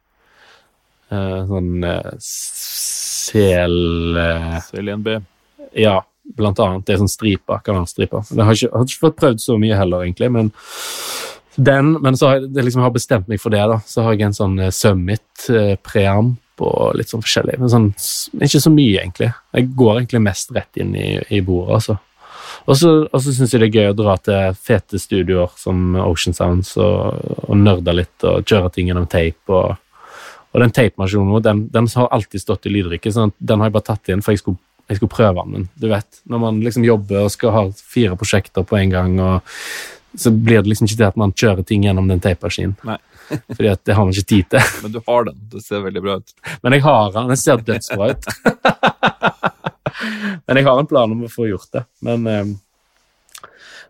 [1.13, 4.17] Uh, sånn uh, sel...
[4.17, 5.19] eh, CL1B?
[5.77, 5.99] ja,
[6.37, 6.87] blant annet.
[6.87, 8.25] Det er sånn striper, kanalstriper.
[8.31, 10.53] Jeg har ikke, har ikke fått prøvd så mye heller, egentlig, men
[11.57, 13.79] den, men så har jeg, liksom, har bestemt meg for det, da.
[13.87, 17.59] Så har jeg en sånn eh, Summit eh, preamp og litt sånn forskjellig.
[17.61, 17.91] Men sånn,
[18.39, 19.33] ikke så mye, egentlig.
[19.57, 21.99] Jeg går egentlig mest rett inn i, i bordet, altså.
[22.71, 26.75] Og så, syns jeg det er gøy å dra til fete studioer som Ocean Sounds
[26.81, 29.49] og, og nerde litt og kjøre ting gjennom tape.
[29.51, 30.13] Og,
[30.53, 33.89] og den tapemasjonen den, den har alltid stått i lydrykket, sånn den har jeg bare
[33.91, 34.61] tatt inn for jeg skulle,
[34.91, 35.57] jeg skulle prøve den.
[35.57, 39.19] Men du vet, når man liksom jobber og skal ha fire prosjekter på en gang,
[39.23, 39.57] og
[40.19, 42.77] så blir det liksom ikke til at man kjører ting gjennom den tapemaskinen.
[43.31, 44.65] Fordi at det har man ikke tid til.
[44.83, 45.39] Men du har den.
[45.53, 46.31] Det ser veldig bra ut.
[46.63, 47.31] Men jeg har den.
[47.33, 48.25] Den ser dødsbra ut.
[50.47, 51.85] Men jeg har en plan om å få gjort det.
[52.05, 52.45] Men eh,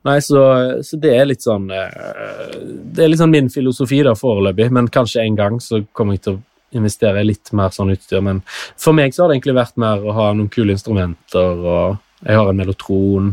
[0.03, 0.41] Nei, så,
[0.83, 2.55] så det er litt sånn eh,
[2.91, 6.25] Det er litt sånn min filosofi da foreløpig, men kanskje en gang så kommer jeg
[6.25, 6.43] til å
[6.75, 8.19] investere i litt mer sånn utstyr.
[8.25, 12.01] Men for meg så har det egentlig vært mer å ha noen kule instrumenter, og
[12.27, 13.31] jeg har en Melotron,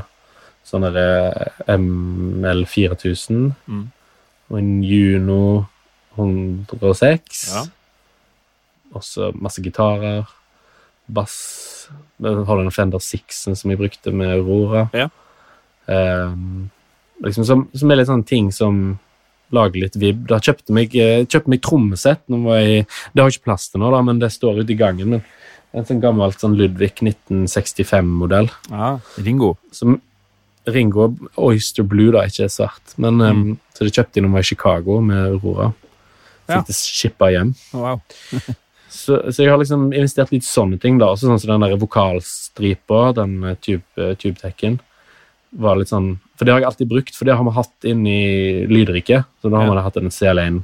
[0.70, 3.88] sånn derre ML 4000, Mm.
[4.52, 5.42] og en Juno
[6.20, 7.44] 106.
[7.54, 7.64] Ja.
[8.98, 10.30] Også masse gitarer,
[11.10, 11.36] bass
[12.22, 14.88] Jeg har en Fender Sixen som jeg brukte med Aurora.
[14.94, 15.08] Ja.
[15.90, 16.70] Um,
[17.26, 19.00] liksom som, som er litt sånne ting som
[19.56, 20.28] lager litt vibb.
[20.30, 22.22] Da kjøpte meg, kjøpte meg trommesett.
[22.30, 24.76] Nå var jeg, det har jeg ikke plass til nå, da, men det står ute
[24.76, 25.16] i gangen.
[25.16, 25.24] Men
[25.74, 28.50] en sånn gammelt sånn Ludvig 1965-modell.
[28.70, 29.56] Ja, Ringo.
[29.76, 30.00] Som
[30.70, 32.96] Ringo Oyster Blue, da, ikke svart.
[32.98, 35.74] Men, ehm, Så det kjøpte jeg da jeg var i Chicago med Aurora.
[36.50, 37.54] Fikk det shippa hjem.
[37.78, 38.02] Wow.
[38.90, 40.98] Så, så jeg har liksom investert litt sånne ting.
[40.98, 44.80] da, også Sånn som den der vokalstripa, den eh, tube, eh, tubetekken.
[45.62, 48.02] var litt sånn, For det har jeg alltid brukt, for det har vi hatt inn
[48.10, 49.30] i lydriket.
[49.42, 50.64] Så da har man hatt en CL1.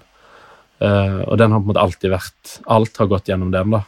[0.76, 3.86] Uh, og den har på en måte alltid vært Alt har gått gjennom den, da.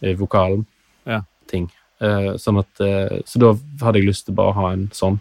[0.00, 0.64] I vokalen.
[1.04, 1.20] Ja.
[1.50, 1.68] Ting.
[2.00, 3.52] Uh, sånn at, uh, så da
[3.82, 5.18] hadde jeg lyst til bare å ha en sånn.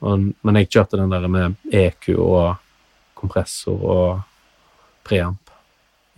[0.00, 2.60] Og, men jeg kjørte den der med EQ og
[3.20, 4.29] kompressor og
[5.10, 5.50] preamp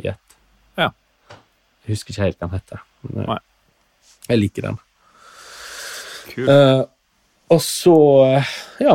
[0.02, 0.36] i ett.
[0.78, 0.90] Ja.
[1.82, 2.82] Jeg husker ikke helt hva den heter.
[3.02, 3.38] Men, eh, Nei.
[4.28, 4.78] jeg liker den.
[6.32, 6.46] Kul.
[6.46, 6.84] Uh,
[7.52, 8.50] og så eh,
[8.80, 8.94] Ja,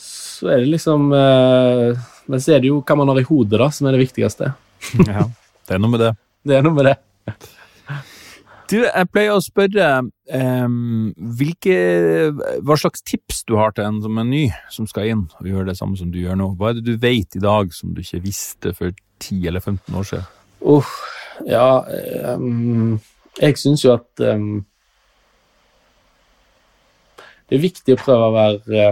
[0.00, 1.98] så er det liksom uh,
[2.30, 4.52] Men så er det jo hva man har i hodet, da, som er det viktigste.
[5.02, 5.26] Ja,
[5.66, 6.14] det er noe med det.
[6.48, 6.94] Det er noe med det.
[8.68, 11.76] Du, jeg pleier å spørre um, hvilke,
[12.60, 14.42] hva slags tips du har til en som er ny,
[14.72, 16.50] som skal inn og gjøre det samme som du gjør nå.
[16.58, 18.92] Hva er det du vet i dag som du ikke visste for
[19.24, 20.34] 10 eller 15 år siden?
[20.68, 20.90] Uff,
[21.46, 21.84] ja
[22.34, 22.96] um,
[23.38, 24.64] Jeg syns jo at um,
[27.46, 28.82] Det er viktig å prøve å være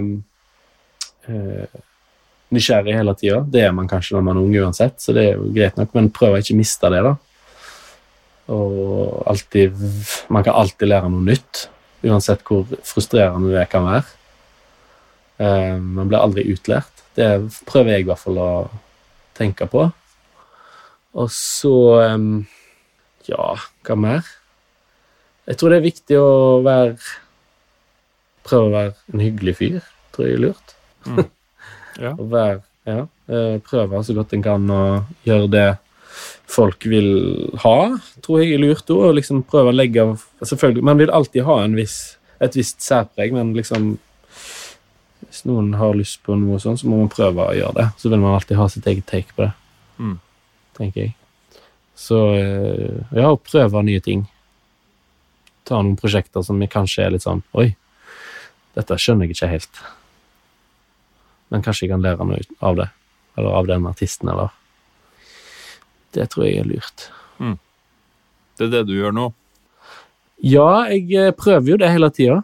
[1.27, 1.81] eh,
[2.55, 3.43] nysgjerrig hele tida.
[3.44, 5.93] Det er man kanskje når man er ung uansett, så det er jo greit nok,
[5.98, 7.12] men prøv å ikke miste det, da.
[8.52, 9.74] Og alltid
[10.31, 11.66] Man kan alltid lære noe nytt,
[12.06, 14.06] uansett hvor frustrerende det kan være.
[15.43, 17.05] Eh, man blir aldri utlært.
[17.16, 17.28] Det
[17.68, 18.51] prøver jeg i hvert fall å
[19.36, 19.89] tenke på.
[21.16, 22.47] Og så em,
[23.27, 24.27] Ja, hva mer?
[25.47, 26.35] Jeg tror det er viktig å
[26.66, 26.98] være
[28.47, 29.78] Prøve å være en hyggelig fyr,
[30.14, 30.77] tror jeg er lurt.
[31.97, 32.10] Ja.
[32.12, 34.81] Å være, ja, eh, prøve så godt en kan å
[35.24, 35.68] gjøre det
[36.47, 37.09] folk vil
[37.64, 37.76] ha,
[38.24, 39.14] tror jeg er lurt òg.
[39.18, 43.32] Liksom prøve å legge av Selvfølgelig, man vil alltid ha en viss, et visst særpreg,
[43.32, 43.97] men liksom
[45.26, 47.86] Hvis noen har lyst på noe sånn, så må man prøve å gjøre det.
[47.98, 49.52] Så vil man alltid ha sitt eget take på det,
[49.98, 50.18] Mm.
[50.76, 51.14] tenker jeg.
[51.97, 54.26] Så eh, ja, å prøve nye ting.
[55.64, 57.74] Ta noen prosjekter som kanskje er litt sånn Oi,
[58.76, 59.80] dette skjønner jeg ikke helt.
[61.51, 62.88] Men kanskje jeg kan lære noe av det.
[63.36, 64.52] Eller av den artisten, eller
[66.16, 67.10] Det tror jeg er lurt.
[68.56, 69.30] Det er det du gjør nå?
[70.44, 72.40] Ja, jeg eh, prøver jo det hele tida.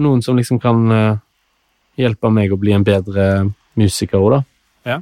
[0.00, 1.20] Noen som liksom kan eh,
[2.00, 3.26] hjelpe meg å bli en bedre
[3.80, 4.40] musiker òg, da.
[4.88, 4.98] Ja.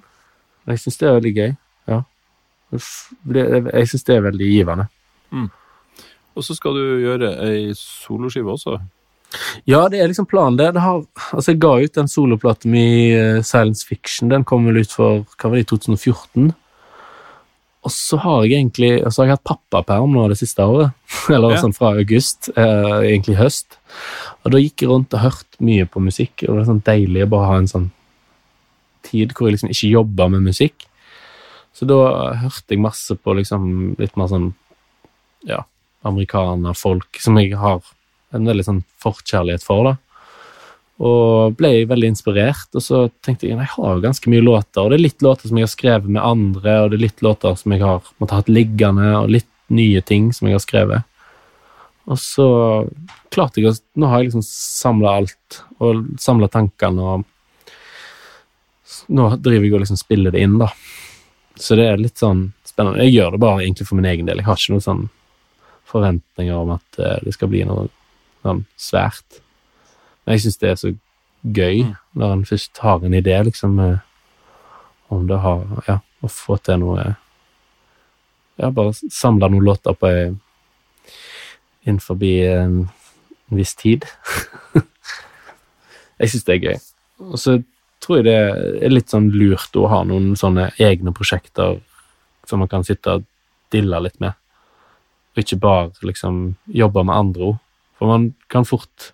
[0.70, 1.50] Jeg syns det er veldig gøy.
[1.90, 2.02] Ja.
[2.74, 4.86] Jeg syns det er veldig givende.
[6.38, 8.76] Og så skal du gjøre ei soloskive også?
[9.68, 10.56] Ja, det er liksom planen.
[10.58, 11.02] Det, det har,
[11.34, 14.30] altså Jeg ga ut den soloplaten min, eh, Silence Fiction.
[14.30, 16.52] Den kom vel ut for hva var det, 2014.
[17.88, 20.92] Og så har jeg egentlig og så har jeg hatt pappaperm nå det siste året.
[21.34, 21.60] Eller Ja.
[21.62, 23.78] sånn fra august, eh, egentlig høst.
[24.44, 27.24] Og da gikk jeg rundt og hørte mye på musikk, og det var sånn deilig
[27.24, 27.88] å bare ha en sånn
[29.08, 30.84] tid hvor jeg liksom ikke jobba med musikk.
[31.72, 34.48] Så da hørte jeg masse på liksom litt mer sånn
[35.46, 35.62] ja,
[36.04, 37.80] amerikanerfolk som jeg har
[38.34, 39.94] en veldig sånn forkjærlighet for, da.
[40.98, 44.90] Og ble veldig inspirert, og så tenkte jeg jeg har jo ganske mye låter, og
[44.90, 47.54] det er litt låter som jeg har skrevet med andre, og det er litt låter
[47.60, 51.06] som jeg har måtte, hatt liggende, og litt nye ting som jeg har skrevet.
[52.08, 52.48] Og så
[53.30, 57.18] klarte jeg å Nå har jeg liksom samla alt, og samla tankene, og
[59.12, 60.72] nå driver jeg og liksom spiller det inn, da.
[61.58, 63.04] Så det er litt sånn spennende.
[63.04, 64.40] Jeg gjør det bare egentlig for min egen del.
[64.40, 65.04] Jeg har ikke noen sånn
[65.88, 67.88] forventninger om at eh, det skal bli noe
[68.46, 69.40] sånn svært.
[70.28, 70.90] Jeg syns det er så
[71.44, 71.94] gøy Mm.
[72.18, 73.98] når en først har en idé, liksom, eh,
[75.10, 77.16] om det har Ja, å få til noe
[78.58, 80.36] Ja, bare samle noen låter på ei
[81.86, 82.90] innenfor en,
[83.50, 84.04] en viss tid.
[86.18, 86.78] jeg syns det er gøy.
[87.30, 87.54] Og så
[88.02, 88.34] tror jeg det
[88.84, 91.78] er litt sånn lurt å ha noen sånne egne prosjekter
[92.46, 93.24] som man kan sitte og
[93.72, 94.32] dille litt med,
[95.36, 97.58] og ikke bare liksom jobbe med andre ord.
[97.98, 99.12] For man kan fort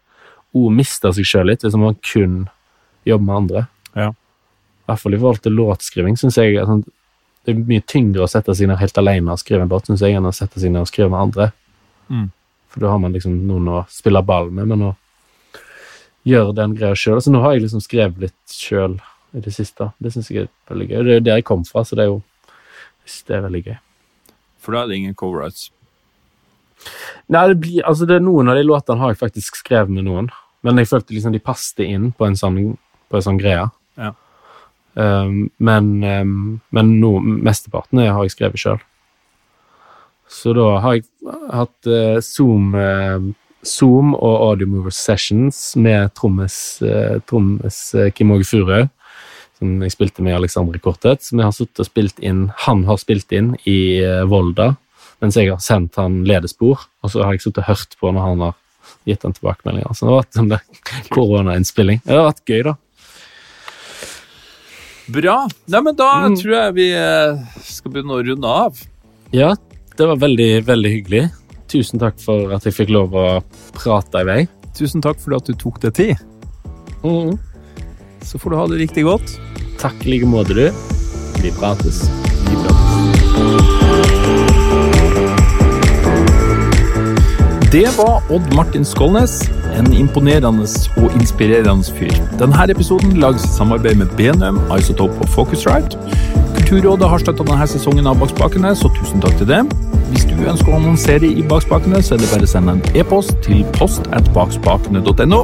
[0.55, 2.45] òg mister seg sjøl litt hvis man kun
[3.09, 3.65] jobber med andre.
[3.95, 4.11] Ja.
[4.11, 6.85] I hvert fall i forhold til låtskriving, syns jeg at sånn,
[7.45, 10.05] det er mye tyngre å sette seg ned helt alene og skrive en låt, synes
[10.05, 11.49] jeg, enn å sette seg ned og skrive med andre.
[12.09, 12.29] Mm.
[12.73, 14.93] For da har man liksom noen å spille ball med, men å
[16.25, 18.97] gjøre den greia sjøl Så nå har jeg liksom skrevet litt sjøl
[19.37, 19.91] i det siste.
[20.01, 20.97] Det syns jeg er veldig gøy.
[20.97, 22.23] Det er jo der jeg kom fra, så det er jo
[23.05, 23.77] det er veldig gøy.
[24.65, 25.69] For da er det ingen coverrights.
[27.29, 30.31] Nei, det blir, altså det Noen av de låtene har jeg faktisk skrevet med noen,
[30.65, 32.59] men jeg følte liksom de passte inn på en sånn,
[33.11, 33.66] på en sånn greie.
[34.01, 34.15] Ja.
[34.95, 36.35] Um, men um,
[36.70, 38.82] men no, mesteparten har jeg skrevet sjøl.
[40.31, 41.07] Så da har jeg
[41.53, 43.19] hatt uh, Zoom, uh,
[43.66, 47.81] Zoom og Audio Mover Sessions med trommes, uh, trommes
[48.16, 48.85] Kim Åge Furø,
[49.59, 51.27] som jeg spilte med Alexander Kortet.
[51.27, 54.01] Som jeg har sittet og spilt inn Han har spilt inn i
[54.31, 54.74] Volda
[55.23, 58.27] mens jeg har sendt han ledespor, og så har jeg sittet og hørt på når
[58.28, 58.57] han har
[59.06, 59.94] gitt den tilbakemeldinga.
[59.94, 62.01] Så det har vært en sånn koronainnspilling.
[62.05, 62.74] Det har vært gøy, da.
[65.15, 65.36] Bra.
[65.69, 66.36] Nei, men da Mm.
[66.40, 68.78] tror jeg vi eh, skal begynne å runde av.
[69.32, 69.55] Ja,
[69.97, 71.31] det var veldig, veldig hyggelig.
[71.69, 73.43] Tusen takk for at jeg fikk lov å
[73.74, 74.48] prate i vei.
[74.74, 76.16] Tusen takk for at du tok deg tid.
[77.05, 77.36] Mm.
[78.24, 79.36] Så får du ha det riktig godt.
[79.78, 80.70] Takk i like måte, du.
[81.43, 82.09] Vi prates.
[82.48, 83.74] Vi prates.
[87.75, 92.13] Det var Odd Martin Skålnes, en imponerende og inspirerende fyr.
[92.39, 95.99] Denne episoden lages i samarbeid med Benum, Isotope og Focusrite.
[96.55, 99.73] Kulturrådet har støtta denne sesongen av Bakspakene, så tusen takk til dem.
[100.13, 103.35] Hvis du ønsker å annonsere i Bakspakene, så er det bare å sende en e-post
[103.43, 105.43] til post at bakspakene.no.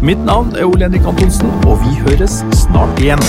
[0.00, 3.20] Mitt navn er Ole Henrik Antonsen, og vi høres snart igjen.